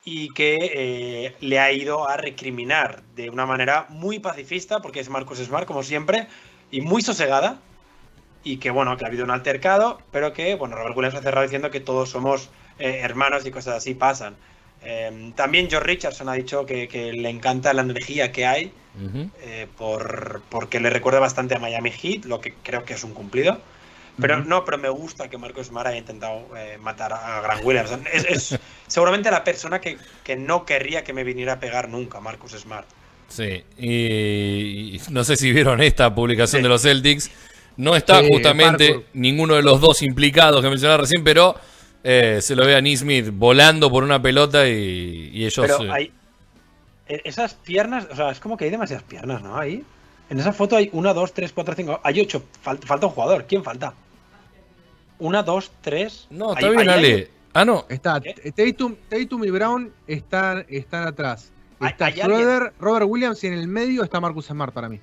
[0.02, 5.10] y que eh, le ha ido a recriminar de una manera muy pacifista, porque es
[5.10, 6.26] Marcus Smart, como siempre,
[6.70, 7.60] y muy sosegada.
[8.42, 11.42] Y que, bueno, que ha habido un altercado, pero que, bueno, Robert Williams ha cerrado
[11.42, 12.48] diciendo que todos somos
[12.78, 14.34] eh, hermanos y cosas así pasan.
[14.82, 19.28] Eh, también George Richardson ha dicho que, que le encanta la energía que hay, Ujú.
[19.42, 23.12] eh, por, porque le recuerda bastante a Miami Heat, lo que creo que es un
[23.12, 23.60] cumplido.
[24.18, 24.48] Pero Ujú.
[24.48, 27.90] no, pero me gusta que Marcus Smart haya intentado eh, matar a Grant Williams.
[28.12, 32.20] Es, es seguramente la persona que, que no querría que me viniera a pegar nunca,
[32.20, 32.86] Marcus Smart.
[33.28, 36.62] Sí, y, y no sé si vieron esta publicación Sí.
[36.64, 37.30] de los Celtics.
[37.80, 39.04] No está justamente Parkour.
[39.14, 41.54] ninguno de los dos implicados que mencionaba recién, pero
[42.04, 45.66] eh, se lo ve a Neesmith volando por una pelota y, y ellos...
[45.66, 46.12] Pero eh, hay.
[47.08, 49.56] e- Esas piernas, o sea, es como que hay demasiadas piernas, ¿no?
[49.58, 49.82] Ahí.
[50.28, 52.00] En esa foto hay una, dos, tres, cuatro, cinco.
[52.04, 52.42] Hay ocho.
[52.64, 53.46] Fal- falta un jugador.
[53.48, 53.94] ¿Quién falta?
[55.18, 56.26] Una, dos, tres.
[56.30, 57.30] No, Hay- está bien, hay- Ale.
[57.52, 57.84] Ah, no.
[57.88, 58.52] Está ¿Qué?
[58.52, 61.50] Tatum, Tatum y Brown están, están atrás.
[61.80, 65.00] Está Schroeder, Robert Williams y en el medio está Marcus Smart para mí.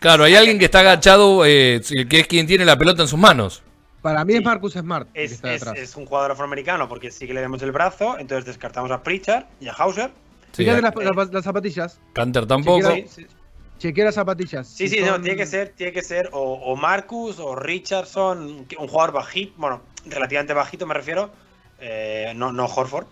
[0.00, 3.18] Claro, hay alguien que está agachado, eh, que es quien tiene la pelota en sus
[3.18, 3.62] manos.
[4.02, 4.38] Para mí Sí.
[4.38, 5.78] es Marcus Smart que Es, está es- detrás.
[5.78, 8.16] es un jugador afroamericano porque sí que le vemos el brazo.
[8.18, 10.10] Entonces descartamos a Pritchard y a Hauser.
[10.52, 11.98] Sí, Fíjate a- las, las- las zapatillas.
[12.12, 12.88] Canter tampoco.
[12.88, 13.26] Chequea- Sí.
[13.78, 14.66] Chequea las zapatillas.
[14.68, 18.88] Sí, sí, no, tiene que ser, tiene que ser o, o Marcus o Richardson, un
[18.88, 21.30] jugador bajito, bueno, relativamente bajito me refiero,
[21.78, 23.06] eh, no, no Horford.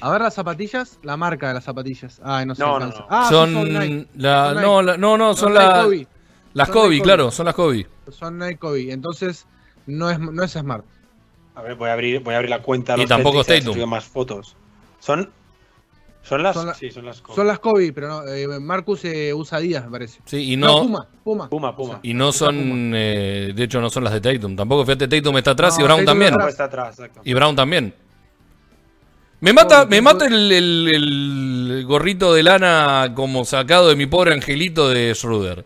[0.00, 2.20] A ver las zapatillas, la marca de las zapatillas.
[2.24, 2.92] Ay, no se No, no.
[3.08, 4.08] Ah, son, son Nike.
[4.16, 6.06] la, Son no, la- no, no, son, Son la- Kobe.
[6.54, 7.86] las Kobe, claro, son las Kobe.
[8.10, 8.92] Son Nike Kobe.
[8.92, 9.46] Entonces,
[9.86, 10.84] no es, no es Smart.
[11.54, 12.92] A ver, voy a abrir, voy a abrir la cuenta.
[12.94, 13.78] de Y los tampoco Tatum.
[13.88, 14.56] más fotos.
[14.98, 15.30] Son,
[16.22, 17.36] son las, Son la- sí, son las Kobe.
[17.36, 20.20] Son las Kobe, pero no, eh, Marcus eh, usa Díaz, me parece.
[20.26, 21.48] Sí, y No, no, Puma, Puma.
[21.48, 22.00] Puma, Puma.
[22.02, 22.32] y no Puma.
[22.32, 24.56] son, eh, de hecho no son las de Tatum.
[24.56, 26.30] Tampoco, fíjate, Tatum está atrás y Brown Tatum también.
[26.32, 27.20] está Puma está atrás, exacto.
[27.24, 27.94] Y Brown también.
[29.40, 30.88] Me mata, me mata el, el-
[31.78, 35.64] el gorrito de lana como sacado de mi pobre angelito de Schroeder.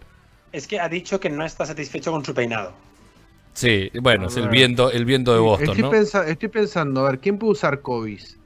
[0.53, 2.73] Es que ha dicho que no está satisfecho con su peinado.
[3.53, 4.51] Sí, bueno, es el ver.
[4.53, 5.91] viento, el viento de Boston, estoy, ¿no?
[5.91, 8.37] pensa- estoy pensando, a ver, ¿quién puede usar Kobe's?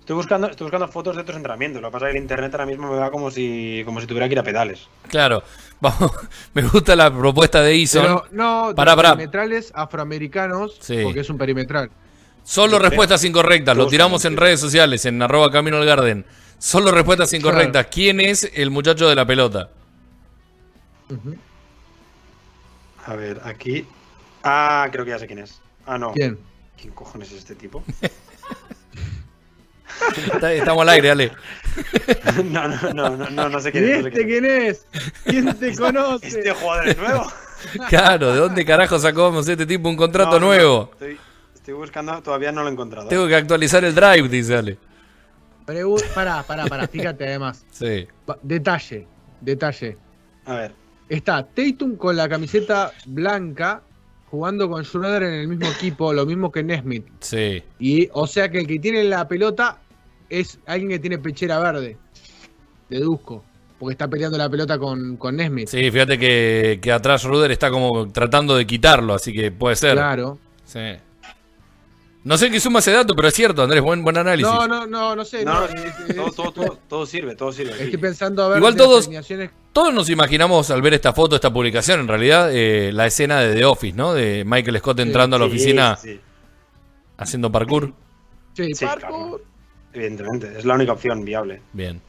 [0.00, 1.82] Estoy buscando, estoy buscando fotos de otros entrenamientos.
[1.82, 4.06] Lo que pasa es que el internet ahora mismo me va como si, como si
[4.06, 4.86] tuviera que ir a pedales.
[5.08, 5.42] Claro.
[5.80, 6.10] Vamos,
[6.54, 7.86] me gusta la propuesta de.
[7.92, 9.10] Pero no, de Pará, pará.
[9.14, 11.00] perimetrales afroamericanos, Sí.
[11.02, 11.90] porque es un perimetral.
[12.46, 13.76] Solo Sí, respuestas incorrectas.
[13.76, 16.24] Lo tiramos en redes sociales, en arroba camino al garden.
[16.58, 17.88] Solo respuestas incorrectas.
[17.90, 19.68] ¿Quién es el muchacho de la pelota?
[23.04, 23.84] A ver, aquí.
[24.44, 25.60] Ah, creo que ya sé quién es.
[25.86, 26.12] Ah, no.
[26.12, 26.38] ¿Quién?
[26.80, 27.82] ¿Quién cojones es este tipo?
[30.42, 31.32] Estamos al aire, Ale.
[32.44, 33.96] no, no, no, no, no, no sé quién ¿Y es.
[33.96, 34.86] no sé este quién es.
[35.24, 36.28] quién te conoce?
[36.28, 37.26] ¿Este jugador es nuevo?
[37.88, 40.90] Claro, ¿de dónde carajo sacamos este tipo un contrato No, no, no, nuevo?
[40.92, 41.18] Estoy,
[41.66, 43.08] estoy buscando, todavía no lo he encontrado.
[43.08, 44.78] Tengo que actualizar el drive, dice Ale.
[46.14, 47.66] Pará, pará, pará, fíjate además.
[47.72, 48.06] Sí.
[48.42, 49.08] Detalle,
[49.40, 49.96] detalle.
[50.44, 50.72] A ver.
[51.08, 53.82] Está Tatum con la camiseta blanca
[54.30, 57.04] jugando con Schroeder en el mismo equipo, lo mismo que Nesmith.
[57.18, 57.64] Sí.
[57.80, 59.80] Y o sea que el que tiene la pelota
[60.28, 61.96] es alguien que tiene pechera verde.
[62.88, 63.42] Deduzco.
[63.80, 65.66] Porque está peleando la pelota con, con Nesmith.
[65.66, 69.94] Sí, fíjate que, que atrás Ruder está como tratando de quitarlo, así que puede ser.
[69.94, 70.38] Claro.
[70.64, 70.96] Sí.
[72.26, 74.52] No sé qué suma ese dato, pero es cierto, Andrés, buen, buen análisis.
[74.52, 75.44] No, no, no, no sé.
[75.44, 77.74] No, no, sí, eh, sí, todo, eh, todo, todo, todo sirve, todo sirve.
[77.74, 77.84] aquí.
[77.84, 79.08] Estoy pensando a ver Igual todos-
[79.72, 83.54] Todos nos imaginamos al ver esta foto, esta publicación, en realidad, eh, la escena de
[83.54, 84.12] The Office, ¿no?
[84.12, 86.18] De Michael Scott entrando a la oficina sí,
[87.16, 87.92] haciendo parkour.
[88.54, 89.00] Sí, Sí, parkour.
[89.08, 89.40] claro.
[89.92, 91.62] Evidentemente, es la única opción viable.
[91.74, 92.02] Bien.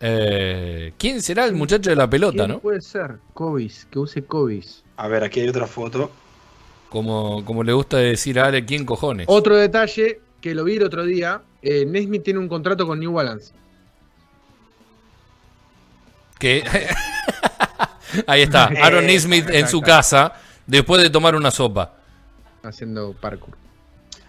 [0.00, 2.58] Eh, ¿Quién será el muchacho de la pelota, ¿Quién no?
[2.60, 3.16] puede ser?
[3.32, 4.84] Kobe's, que use Kobe's.
[4.98, 6.10] A ver, aquí hay otra foto.
[6.88, 9.26] Como, como le gusta decir a Ale, ¿quién cojones?
[9.28, 13.12] Otro detalle que lo vi el otro día, eh, Nesmith tiene un contrato con New
[13.12, 13.52] Balance.
[16.38, 16.62] Que...
[18.26, 20.34] Ahí está, Aaron Nismith en su casa,
[20.66, 21.94] después de tomar una sopa.
[22.62, 23.56] haciendo parkour.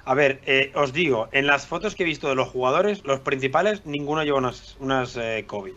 [0.03, 3.19] A ver, eh, os digo, en las fotos que he visto de los jugadores, los
[3.19, 5.73] principales, ninguno lleva unas, unas eh, Kobe.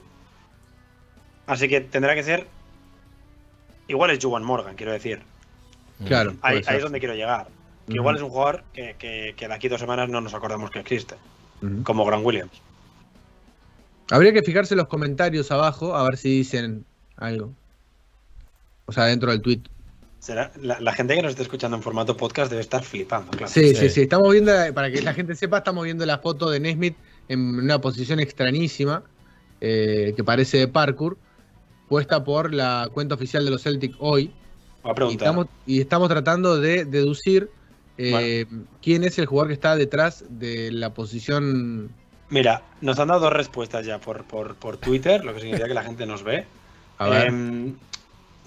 [1.46, 2.46] Así que tendrá que ser.
[3.88, 5.20] Igual es Juwan Morgan, quiero decir.
[6.06, 6.34] Claro.
[6.42, 7.48] Ahí, ahí es donde quiero llegar.
[7.86, 10.32] Que igual es un jugador que, que- que de aquí a dos semanas no nos
[10.34, 11.16] acordamos que existe.
[11.82, 12.52] Como Grant Williams.
[14.10, 16.84] Habría que fijarse en los comentarios abajo a ver si dicen
[17.16, 17.52] algo.
[18.86, 19.60] O sea, dentro del tweet.
[20.18, 23.48] Será, la, la gente que nos esté escuchando en formato podcast debe estar flipando, claro.
[23.52, 23.74] Sí, Sí.
[23.76, 24.00] sí, sí.
[24.02, 26.96] Estamos viendo, para que la gente sepa, estamos viendo la foto de Nesmith
[27.28, 29.02] en una posición extrañísima,
[29.60, 31.16] eh, que parece de parkour,
[31.88, 34.32] puesta por la cuenta oficial de los Celtic hoy.
[34.84, 37.50] Y estamos, y estamos tratando de deducir
[37.98, 38.46] eh,
[38.82, 41.90] quién es el jugador que está detrás de la posición
[42.30, 45.74] Mira, nos han dado dos respuestas ya por, por, por Twitter, lo que significa que
[45.74, 46.46] la gente nos ve.
[46.98, 47.26] A ver.
[47.26, 47.74] Em,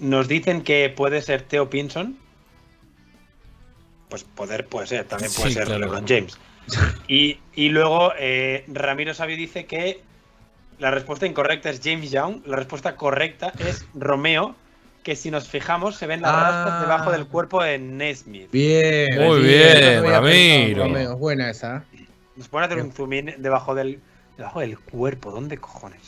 [0.00, 2.16] nos dicen que puede ser Theo Pinson.
[4.08, 5.80] Pues poder puede ser, también puede Sí, ser claro.
[5.80, 6.38] LeBron James.
[7.08, 10.00] Y, y luego eh, Ramiro Sabio dice que
[10.78, 14.56] la respuesta incorrecta es James Young, la respuesta correcta es Romeo,
[15.04, 16.50] que si nos fijamos se ven las Ah.
[16.50, 18.50] rastas debajo del cuerpo de Nesmith.
[18.50, 19.22] Bien.
[19.22, 20.82] Muy bien, había Ramiro.
[20.82, 21.84] pensado, Romeo, buena esa.
[22.34, 24.00] Nos pueden hacer un zoom in debajo del,
[24.36, 26.00] debajo del cuerpo, ¿dónde cojones?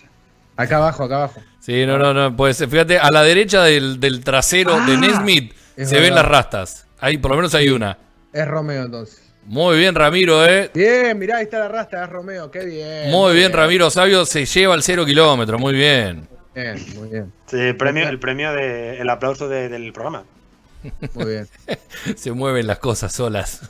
[0.56, 1.40] Acá abajo, acá abajo.
[1.60, 2.68] Sí, no, no, no, puede ser.
[2.70, 6.86] Fíjate, a la derecha del, del trasero de Ah, Nesmith es se ven las rastas.
[6.98, 7.98] Ahí, por lo menos hay una.
[8.32, 9.22] Es Romeo entonces.
[9.44, 10.70] Muy bien, Ramiro, eh.
[10.74, 13.10] Bien, mirá, ahí está la rasta, es Romeo, qué bien.
[13.10, 16.26] Muy bien, Ramiro Sabio se lleva el cero kilómetro, muy bien.
[16.56, 20.24] Bien, muy bien, Sí, el premio, el premio de, el aplauso de- del programa.
[21.14, 21.48] muy bien.
[22.16, 23.60] Se mueven las cosas solas.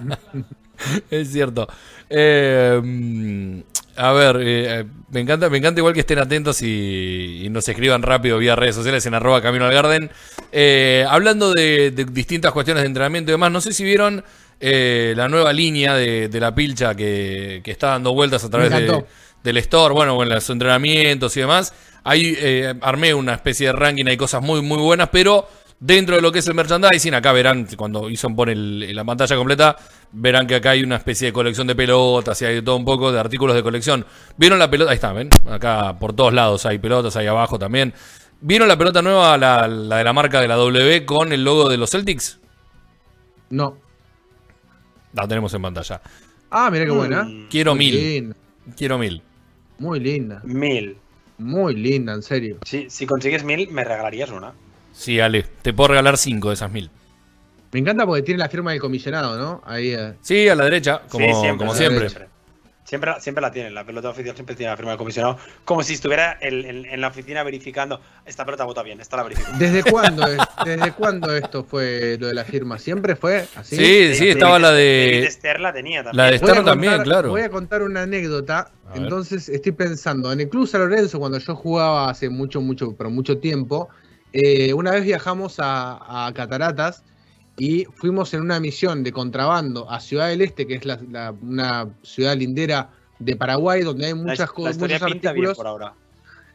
[1.10, 1.68] es cierto.
[2.08, 3.62] Eh,
[3.96, 8.02] a ver, eh, me encanta, me encanta igual que estén atentos y, y nos escriban
[8.02, 10.10] rápido vía redes sociales en arroba camino al garden.
[10.50, 14.24] Eh, hablando de, de distintas cuestiones de entrenamiento y demás, no sé si vieron
[14.60, 18.70] eh, la nueva línea de, de la pilcha que, que está dando vueltas a través
[18.70, 19.04] de,
[19.44, 21.72] del store, bueno, con los entrenamientos y demás.
[22.04, 25.48] Ahí eh, armé una especie de ranking, hay cosas muy, muy buenas, pero
[25.80, 29.34] dentro de lo que es el merchandising, acá verán, cuando Ison pone el- la pantalla
[29.36, 29.76] completa,
[30.12, 32.84] verán que acá hay una especie de colección de pelotas y hay de todo un
[32.84, 34.04] poco de artículos de colección.
[34.36, 34.90] ¿Vieron la pelota?
[34.90, 35.30] Ahí está, ¿ven?
[35.50, 37.94] Acá por todos lados hay pelotas, ahí abajo también.
[38.40, 41.68] ¿Vieron la pelota nueva, la, la de la marca de la W con el logo
[41.70, 42.38] de los Celtics?
[43.48, 43.78] No.
[45.14, 46.00] La tenemos en pantalla.
[46.50, 47.26] Ah, mirá qué buena.
[47.48, 48.34] Quiero Muy mil.
[48.76, 49.22] Quiero mil.
[49.78, 50.40] muy linda.
[50.44, 50.96] Mil.
[51.38, 52.58] Muy linda, en serio.
[52.64, 54.52] Si, si consigues mil, me regalarías una.
[54.92, 56.90] Sí, Ale, te puedo regalar cinco de esas mil.
[57.72, 59.60] Me encanta porque tiene la firma del comisionado, ¿no?
[59.66, 59.90] Ahí.
[59.92, 60.14] eh.
[60.20, 62.08] Sí, a la derecha, como Sí, como a la siempre.
[62.08, 62.28] derecha.
[62.84, 65.94] Siempre, siempre la tienen, la pelota oficial siempre tiene la firma del comisionado, como si
[65.94, 69.50] estuviera el- en, en la oficina verificando, esta pelota vota bien, esta la verifico.
[69.58, 72.78] ¿Desde cuándo, es- ¿Desde cuándo esto fue lo de la firma?
[72.78, 73.76] ¿Siempre fue así?
[73.76, 75.24] Sí, sí, estaba la David de.
[75.24, 76.16] Esther la tenía también.
[76.26, 77.30] La de Stern también, contar- claro.
[77.30, 78.70] Voy a contar una anécdota.
[78.86, 79.02] A ver.
[79.04, 83.08] Entonces estoy pensando, en el Club San Lorenzo, cuando yo jugaba hace mucho, mucho, pero
[83.08, 83.88] mucho tiempo,
[84.34, 87.02] eh, una vez viajamos a, a Cataratas
[87.56, 91.32] y fuimos en una misión de contrabando a Ciudad del Este, que es la- la-
[91.40, 95.56] una ciudad lindera de Paraguay, donde hay muchas la cosas, historia muchos pinta bien artículos,
[95.56, 95.94] por ahora.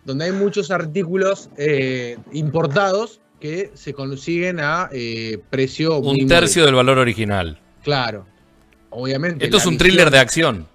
[0.05, 6.65] donde hay muchos artículos eh, importados que se consiguen a eh, precio muy Un tercio
[6.65, 7.57] del valor original.
[7.84, 8.26] Claro.
[8.89, 9.45] Obviamente.
[9.45, 10.67] Esto es un misión- thriller de acción.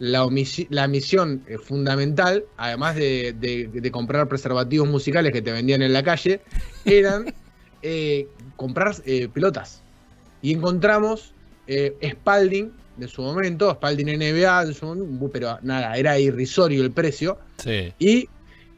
[0.00, 5.50] la, omisi- la misión eh, fundamental, además de, de- de comprar preservativos musicales que te
[5.50, 6.40] vendían en la calle,
[6.84, 7.34] eran
[7.82, 8.28] eh,
[8.58, 9.80] comprar eh, pelotas.
[10.42, 11.32] Y encontramos
[11.66, 16.90] eh, Spalding de su momento, Spalding NBA, de su momento, pero nada, era irrisorio el
[16.90, 17.92] precio, Sí.
[17.98, 18.28] y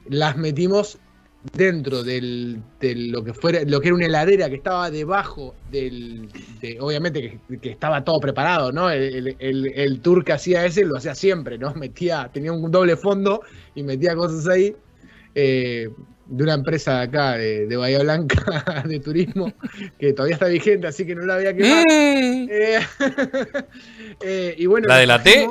[0.09, 0.99] las metimos
[1.55, 6.29] dentro del, de lo que fuera, lo que era una heladera que estaba debajo del,
[6.61, 8.91] de- obviamente que, que estaba todo preparado, ¿no?
[8.91, 11.73] El, el- el- el tour que hacía ese lo hacía siempre, ¿no?
[11.75, 13.41] Metía, tenía un doble fondo
[13.75, 14.77] y metía cosas ahí.
[15.35, 15.89] eh,
[16.31, 19.53] de una empresa de acá, de, de Bahía Blanca, de turismo,
[19.99, 21.83] que todavía está vigente, así que no la había quemado.
[21.83, 22.49] Mm.
[22.51, 22.81] Eh,
[24.23, 25.49] eh, y bueno, ¿La de la T?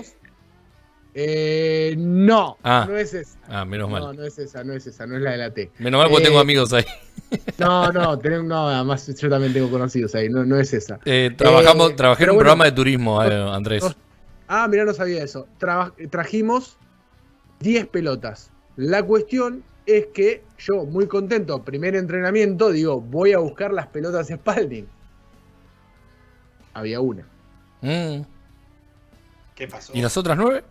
[1.14, 2.86] Eh, no, Ah.
[2.88, 3.38] no es esa.
[3.50, 4.16] Ah, menos No, mal.
[4.16, 5.72] no es esa, no es esa, no es la de la T.
[5.80, 6.86] Menos mal porque Eh, tengo amigos ahí.
[7.60, 11.00] No, no, tenemos, no, además yo también tengo conocidos ahí, no, no es esa.
[11.06, 12.46] Eh, trabajamos, eh, trabajé en un bueno.
[12.48, 13.84] programa de turismo, eh, Andrés.
[13.84, 13.94] no.
[14.48, 15.48] Ah, mira, no sabía eso.
[15.60, 16.78] Traba- trajimos
[17.60, 18.50] 10 pelotas.
[18.78, 19.62] La cuestión
[19.98, 24.88] es que yo, muy contento, primer entrenamiento, digo, voy a buscar las pelotas Spalding.
[26.74, 27.26] Había una.
[27.82, 28.22] Mm.
[29.56, 29.92] ¿Qué pasó?
[29.96, 30.64] ¿Y las otras nueve?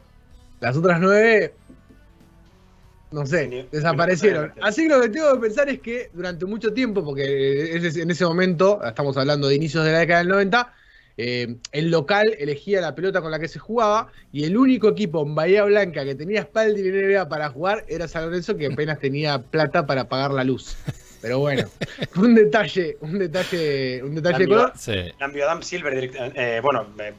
[0.61, 1.55] Las otras nueve,
[3.11, 4.53] no sé, desaparecieron.
[4.61, 8.25] Así que lo que tengo que pensar es que durante mucho tiempo, porque en ese
[8.25, 10.75] momento, estamos hablando de inicios de la década del 90,
[11.21, 15.23] eh, el local elegía la pelota con la que se jugaba y el único equipo
[15.27, 18.99] en Bahía Blanca que tenía espalda y NBA para jugar era San Lorenzo que apenas
[19.01, 20.77] tenía plata para pagar la luz.
[21.21, 21.69] Pero bueno,
[22.17, 24.73] un detalle, un detalle, un detalle de Amigo, color.
[24.77, 24.95] Sí.
[25.19, 27.13] La envió Adam Silver, direct- eh, bueno, eh,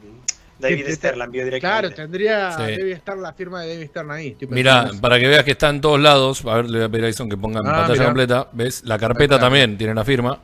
[0.57, 1.95] David te- la envió Claro, directamente.
[1.95, 2.63] tendría, Sí.
[2.77, 4.27] debe estar la firma de David Stern ahí.
[4.29, 6.85] estoy pensando Mira, para que veas que está en todos lados, a ver, le voy
[6.87, 8.05] a pedir a Ison que ponga en Ah, pantalla mirá.
[8.05, 8.47] completa.
[8.53, 8.83] ¿Ves?
[8.85, 9.41] La carpeta Claro.
[9.43, 10.39] también tiene la firma.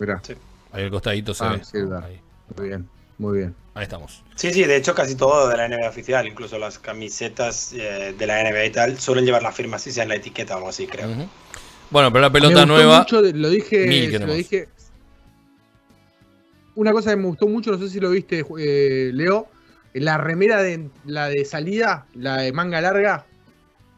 [0.00, 0.20] Mirá.
[0.76, 1.64] Ahí al costadito se Ah, ve.
[1.64, 2.04] sí, verdad.
[2.04, 2.20] Ahí.
[2.56, 2.88] Muy bien,
[3.18, 3.54] muy bien.
[3.74, 4.22] Ahí estamos.
[4.34, 8.26] Sí, sí, de hecho casi todo de la NBA oficial, incluso las camisetas eh, de
[8.26, 10.68] la NBA y tal, suelen llevar la firma, si sea en la etiqueta o algo
[10.68, 11.08] así, creo.
[11.90, 12.98] Bueno, pero la Me pelota gustó nueva.
[12.98, 14.68] mucho, lo dije, lo dije.
[16.74, 19.48] Una cosa que me gustó mucho, no sé si lo viste, eh, Leo,
[19.94, 23.24] La remera de la de salida, la de manga larga,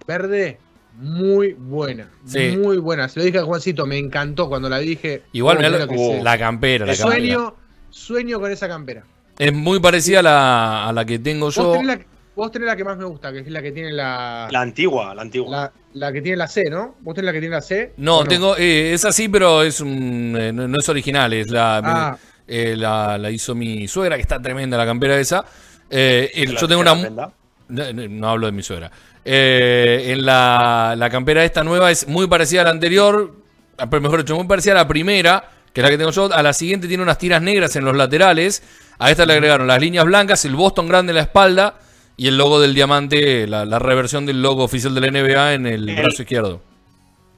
[0.07, 0.59] verde,
[0.99, 2.11] muy buena.
[2.27, 2.57] Sí.
[2.57, 3.09] Muy buena.
[3.09, 5.23] Se lo dije a Juancito, me encantó cuando la dije.
[5.33, 6.95] Igual mirá mirá lo- que la campera, la campera.
[6.95, 7.55] Sueño,
[7.91, 9.05] sueño con esa campera.
[9.39, 11.71] Es muy parecida a la, a la que tengo Vos yo.
[11.73, 12.01] tenés, la,
[12.35, 15.15] vos tenés la que más me gusta, que es la que tiene la, La antigua,
[15.15, 15.51] la antigua.
[15.51, 16.97] la, la que tiene la C, ¿no?
[17.03, 17.93] ¿Vos tenés la que tiene la C?
[17.99, 21.49] No, ¿O tengo, eh, es así, pero es un, eh, no, no es original, es
[21.51, 22.19] la, Ah.
[22.49, 25.45] eh, la, la hizo mi suegra, que está tremenda la campera esa.
[25.89, 26.95] Eh, yo tengo una...
[26.97, 28.91] no, no hablo de mi suegra.
[29.31, 33.35] Eh, en la, la campera esta nueva es muy parecida a la anterior,
[33.77, 36.33] ah, pero mejor dicho, muy parecida a la primera, que es la que tengo yo.
[36.33, 38.63] A la siguiente tiene unas tiras negras en los laterales.
[38.99, 41.75] A esta le agregaron las líneas blancas, el Boston grande en la espalda
[42.17, 45.67] y el logo del diamante, la, la reversión del logo oficial de la NBA en
[45.67, 46.61] el El- brazo izquierdo.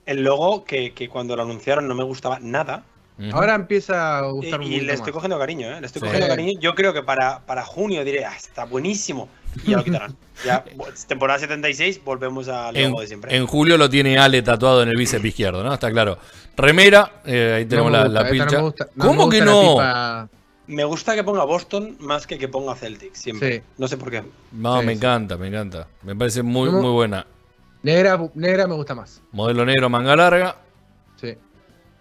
[0.07, 2.85] El logo que, que cuando lo anunciaron no me gustaba nada.
[3.33, 5.15] Ahora empieza a Y, gustar un y poquito le estoy más.
[5.15, 5.81] cogiendo cariño, ¿eh?
[5.81, 6.07] Le estoy Sí.
[6.07, 6.59] cogiendo cariño.
[6.59, 9.29] Yo creo que para, para junio diré, ah, está buenísimo.
[9.67, 10.17] Y ya lo quitarán.
[10.45, 10.65] Ya,
[11.07, 13.37] temporada 76, volvemos al En, logo de siempre.
[13.37, 15.75] en julio lo tiene Ale tatuado en el bíceps izquierdo, ¿no?
[15.75, 16.19] Está claro.
[16.57, 19.61] Remera, eh, ahí tenemos No la, la no gusta- no ¿Cómo que no?
[19.77, 20.29] tipa-
[20.67, 23.59] Me gusta que ponga Boston más que que ponga Celtics, siempre.
[23.59, 23.63] Sí.
[23.79, 24.23] No sé por qué.
[24.53, 24.99] No, Sí, me sí.
[24.99, 25.89] encanta, me encanta.
[26.03, 27.27] Me parece muy, muy buena.
[27.83, 29.21] Negra, negra me gusta más.
[29.33, 30.57] Modelo negro, manga larga.
[31.21, 31.35] Sí.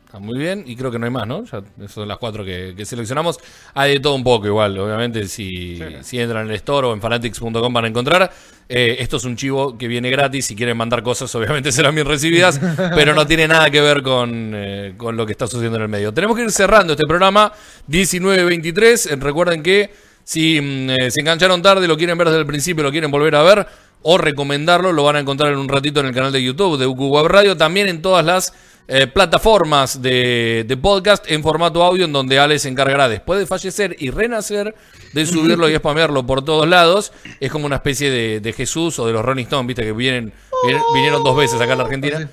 [0.10, 0.64] Está muy bien.
[0.66, 1.44] Y creo que no hay más, ¿no?
[1.46, 3.38] Ya, son las cuatro que, que seleccionamos.
[3.76, 4.76] Hay de todo un poco igual.
[4.80, 8.32] Obviamente, si, si entran en el store o en fanatics.com van a encontrar.
[8.68, 10.48] Eh, esto es un chivo que viene gratis.
[10.48, 12.60] Si quieren mandar cosas, obviamente serán bien recibidas.
[12.96, 15.90] pero no tiene nada que ver con, eh, con lo que está sucediendo en el
[15.90, 16.12] medio.
[16.12, 17.54] Tenemos que ir cerrando este programa
[17.88, 19.12] 19-23.
[19.12, 19.92] Eh, Recuerden que
[20.24, 23.36] si mm, eh, se engancharon tarde, lo quieren ver desde el principio, lo quieren volver
[23.36, 23.68] a ver
[24.02, 26.88] o recomendarlo, lo van a encontrar en un ratito en el canal de YouTube de
[26.88, 28.54] UQ Web Radio, también en todas las
[28.90, 33.46] eh, plataformas de, de podcast en formato audio, en donde Ale se encargará después de
[33.46, 34.74] fallecer y renacer
[35.14, 37.12] de subirlo y spamearlo por todos lados.
[37.40, 40.34] Es como una especie de, de Jesús o de los Rolling Stones, viste que vienen,
[40.66, 42.30] vienen- vinieron dos veces acá a la Argentina.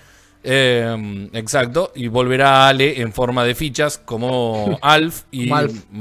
[0.48, 5.46] Eh, exacto, y volverá Ale en forma de fichas como Alf y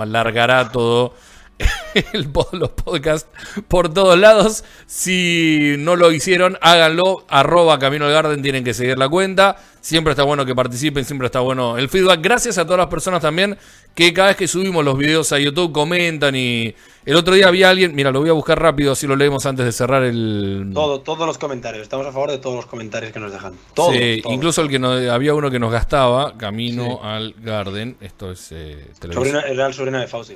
[0.05, 1.15] largará todo
[2.13, 3.29] el, los podcasts
[3.67, 4.63] por todos lados.
[4.85, 7.25] Si no lo hicieron, háganlo.
[7.29, 9.55] Arroba Camino al Garden, tienen que seguir la cuenta.
[9.81, 12.19] Siempre está bueno que participen, siempre está bueno el feedback.
[12.21, 13.57] Gracias a todas las personas también
[13.93, 16.75] que cada vez que subimos los videos a YouTube comentan y
[17.05, 19.63] el otro día había alguien, mira, lo voy a buscar rápido, así lo leemos antes
[19.63, 20.71] de cerrar el...
[20.73, 21.83] Todo, todos los comentarios.
[21.83, 23.53] Estamos a favor de todos los comentarios que nos dejan.
[23.73, 23.93] Todos.
[23.93, 27.95] Sí, incluso el que no- había uno que nos gastaba, Camino al Garden.
[28.01, 28.87] Esto es eh,
[29.47, 30.35] era el sobrino de Fauci.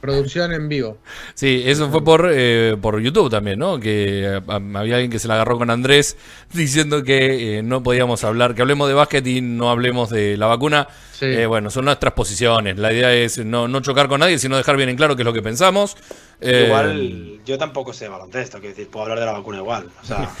[0.00, 0.96] Producción en vivo.
[1.34, 3.78] Sí, eso fue por, eh, por YouTube también, ¿no?
[3.78, 6.16] Que había alguien que se la agarró con Andrés
[6.54, 10.46] diciendo que eh, no podíamos hablar, que hablemos de básquet y no hablemos de la
[10.46, 10.88] vacuna.
[11.12, 11.26] Sí.
[11.26, 12.78] Eh, bueno, son nuestras posiciones.
[12.78, 15.26] La idea es no, no chocar con nadie, sino dejar bien en claro qué es
[15.26, 15.96] lo que pensamos.
[16.40, 19.88] Eh, Igual, yo tampoco sé baloncesto, quiero decir, puedo hablar de la vacuna igual.
[20.02, 20.30] O sea,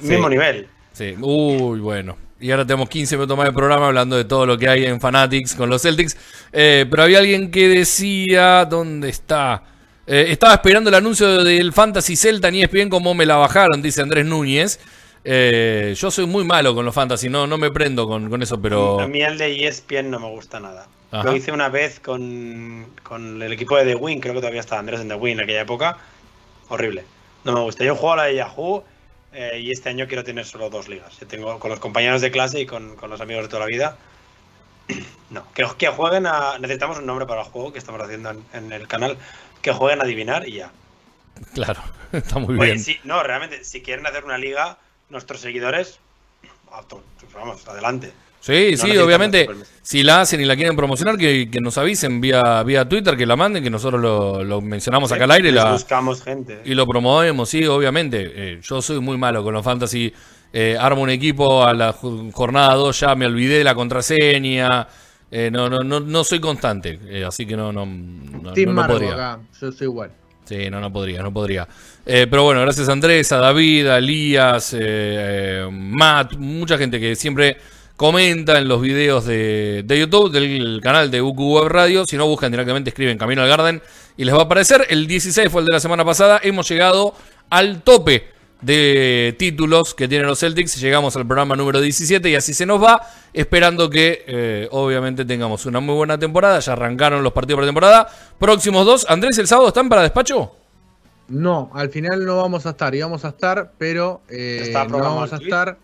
[0.00, 0.08] Sí.
[0.08, 0.66] mismo nivel.
[0.92, 2.16] Sí, uy, bueno.
[2.38, 5.00] Y ahora tenemos 15 minutos más de programa hablando de todo lo que hay en
[5.00, 6.16] Fanatics con los Celtics.
[6.52, 9.62] Eh, pero había alguien que decía, ¿dónde está?
[10.06, 14.02] Eh, estaba esperando el anuncio del Fantasy Celta ni ESPN como me la bajaron, dice
[14.02, 14.78] Andrés Núñez.
[15.24, 18.60] Eh, yo soy muy malo con los Fantasy, no, no me prendo con, con eso,
[18.60, 19.00] pero...
[19.00, 20.86] A mí el de ESPN no me gusta nada.
[21.10, 21.24] Ajá.
[21.24, 24.78] Lo hice una vez con, con el equipo de The Win, creo que todavía estaba
[24.78, 25.98] Andrés en The Win en aquella época.
[26.68, 27.04] Horrible.
[27.44, 27.84] No me gusta.
[27.84, 28.84] Yo juego a la de Yahoo
[29.38, 31.18] eh, y este año quiero tener solo dos ligas.
[31.20, 33.66] Yo tengo con los compañeros de clase y con, con los amigos de toda la
[33.66, 33.96] vida.
[35.28, 36.56] No, que, que jueguen a.
[36.60, 39.18] Necesitamos un nombre para el juego que estamos haciendo en, en el canal.
[39.60, 40.70] Que jueguen a adivinar y ya.
[41.52, 41.82] Claro,
[42.12, 42.98] está muy Oye, bien.
[43.02, 44.78] no, realmente, si quieren hacer una liga,
[45.10, 45.98] nuestros seguidores,
[47.34, 48.12] vamos, adelante.
[48.46, 49.48] Sí, No sí, obviamente,
[49.82, 53.26] si la hacen y la quieren promocionar, que, que nos avisen vía, vía Twitter, que
[53.26, 55.50] la manden, que nosotros lo, lo mencionamos acá al aire.
[55.50, 56.60] La, buscamos gente.
[56.64, 58.30] Y lo promovemos, sí, obviamente.
[58.34, 60.12] Eh, yo soy muy malo con los fantasy.
[60.52, 64.86] Eh, armo un equipo a la jornada 2, ya me olvidé de la contraseña.
[65.28, 68.86] Eh, no, no, no, no soy constante, eh, así que no, no, no, Team no-
[68.86, 69.12] podría.
[69.12, 69.40] acá.
[69.60, 70.12] Yo soy igual.
[70.44, 71.66] Sí, no, no podría, no podría.
[72.06, 77.00] Eh, pero bueno, gracias a Andrés, a David, a Elías, eh, eh, Matt, mucha gente
[77.00, 77.56] que siempre
[77.96, 82.04] comenta en los videos de, de YouTube, del canal de UQ Web Radio.
[82.06, 83.82] Si no buscan directamente, escriben Camino al Garden
[84.16, 84.86] y les va a aparecer.
[84.88, 86.40] El 16 fue el de la semana pasada.
[86.42, 87.14] Hemos llegado
[87.50, 90.80] al tope de títulos que tienen los Celtics.
[90.80, 93.02] Llegamos al programa número 17 y así se nos va,
[93.32, 96.58] esperando que eh, obviamente tengamos una muy buena temporada.
[96.60, 98.08] Ya arrancaron los partidos por temporada.
[98.38, 99.06] Próximos dos.
[99.08, 100.54] Andrés, ¿el sábado están para despacho?
[101.28, 102.94] No, al final no vamos a estar.
[102.94, 105.78] Íbamos a estar, pero eh, no vamos a estar.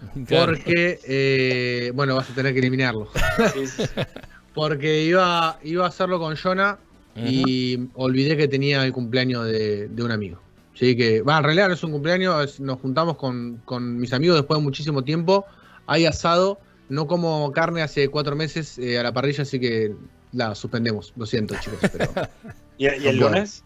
[0.48, 3.08] porque, eh, bueno, vas a tener que eliminarlo.
[4.54, 6.78] Porque iba, iba a hacerlo con Jonah,
[7.16, 10.40] y olvidé que tenía el cumpleaños de, de un amigo.
[10.74, 14.12] Así que, va, en realidad no es un cumpleaños, es- nos juntamos con, con mis
[14.12, 15.44] amigos después de muchísimo tiempo.
[15.86, 19.94] Hay asado, no como carne hace cuatro meses eh, a la parrilla, así que
[20.32, 21.12] la suspendemos.
[21.16, 21.80] Lo siento, chicos.
[21.92, 22.10] Pero
[22.78, 23.64] ¿Y, y el lunes?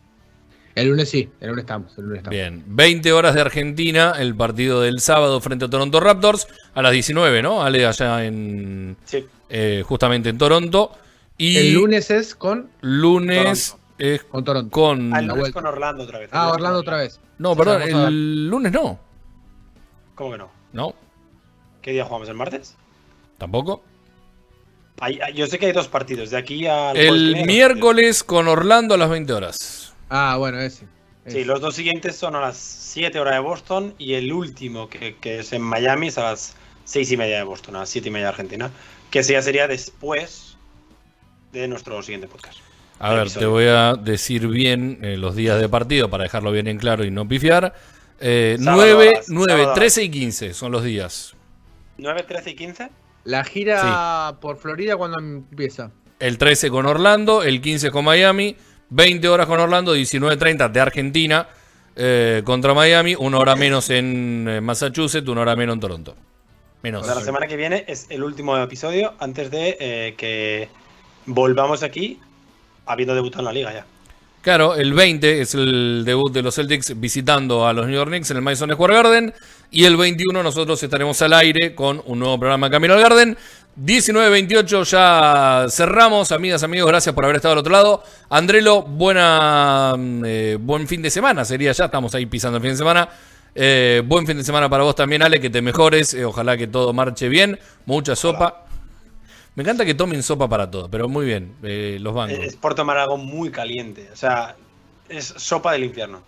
[0.74, 1.96] El lunes sí, el lunes estamos.
[1.98, 2.34] El lunes estamos.
[2.36, 6.92] Bien, 20 horas de Argentina, el partido del sábado frente a Toronto Raptors, a las
[6.92, 7.62] 19, ¿no?
[7.62, 8.96] Ale, allá en.
[9.04, 9.26] Sí.
[9.50, 10.92] eh, justamente en Toronto.
[11.38, 14.70] Y El lunes es con, lunes es con Toronto.
[14.70, 15.14] con.
[15.14, 16.28] Ah, el La lunes con Orlando otra vez.
[16.32, 17.20] Ah, Orlando otra vez.
[17.38, 18.98] No, perdón, a el lunes no.
[20.14, 20.50] ¿Cómo que no?
[20.72, 20.94] No,
[21.80, 22.28] ¿Qué día jugamos?
[22.28, 22.76] ¿El martes?
[23.38, 23.82] tampoco.
[25.00, 28.98] Hay- yo sé que hay dos partidos, de aquí al El miércoles con Orlando a
[28.98, 29.91] las 20 horas.
[30.14, 30.84] Ah, bueno, ese.
[30.86, 31.32] partidos.
[31.32, 31.44] Sí, ese.
[31.46, 35.38] los dos siguientes son a las 7 horas de Boston y el último, que, que
[35.40, 38.10] es en Miami, es a las 6 y media de Boston, a las 7 y
[38.12, 38.70] media de Argentina,
[39.10, 40.56] que ese ya sería después
[41.52, 42.58] de nuestro siguiente podcast.
[42.98, 43.50] A ver, te Episodio.
[43.50, 47.10] voy a decir bien eh, los días de partido para dejarlo bien en claro y
[47.10, 47.74] no pifiar.
[48.20, 51.34] Eh, Sábado 9, a las- 9, sábado a- 13 y 15 son los días.
[51.98, 52.90] 9, 13 y 15.
[53.24, 55.90] La gira por Florida, cuando empieza?
[56.20, 58.56] El 13 con Orlando, el 15 con Miami,
[58.92, 61.48] 20 horas con Orlando, 19.30 de Argentina
[61.96, 66.14] eh, contra Miami, una hora menos en eh, Massachusetts, una hora menos en Toronto.
[66.82, 67.02] Menos.
[67.02, 70.68] O sea, la semana que viene es el último episodio antes de eh, que
[71.24, 72.18] volvamos aquí
[72.84, 73.86] habiendo debutado en la liga ya.
[74.42, 78.32] Claro, el 20 es el debut de los Celtics visitando a los New York Knicks
[78.32, 79.32] en el Madison Square Garden.
[79.70, 83.38] Y el 21 nosotros estaremos al aire con un nuevo programa Camino al Garden.
[83.76, 86.30] 19-28 ya cerramos.
[86.30, 88.02] Amigas, amigos, gracias por haber estado al otro lado.
[88.28, 91.86] Andrelo, buena, mm, eh, buen fin de semana sería ya.
[91.86, 93.08] Estamos ahí pisando el fin de semana.
[93.54, 96.12] Eh, buen fin de semana para vos también, Ale, que te mejores.
[96.12, 97.58] Eh, ojalá que todo marche bien.
[97.86, 98.66] Mucha sopa.
[99.54, 101.56] Me encanta que tomen sopa para todo, pero muy bien,
[102.02, 102.38] los bancos.
[102.38, 104.08] Es por tomar algo muy caliente.
[104.12, 104.56] O sea,
[105.08, 106.22] es sopa del infierno.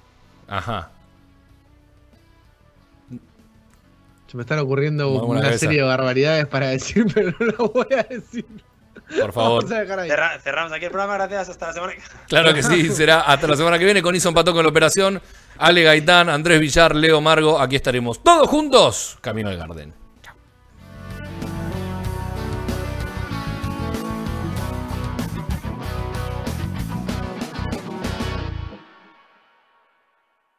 [0.47, 0.91] Ajá.
[4.35, 5.61] Se me están ocurriendo una cabeza.
[5.61, 8.45] serie de barbaridades para decir, pero no lo voy a decir.
[9.21, 9.65] Por favor.
[9.69, 11.15] Cerra- cerramos aquí el programa.
[11.15, 11.51] Gracias.
[11.51, 14.35] Hasta la semana que Claro que sí, será hasta la semana que viene con Ison
[14.35, 15.23] Patón con la operación.
[15.57, 19.95] Ale Gaitán, Andrés Villar, Leo Margo, aquí estaremos todos juntos, Camino al Garden.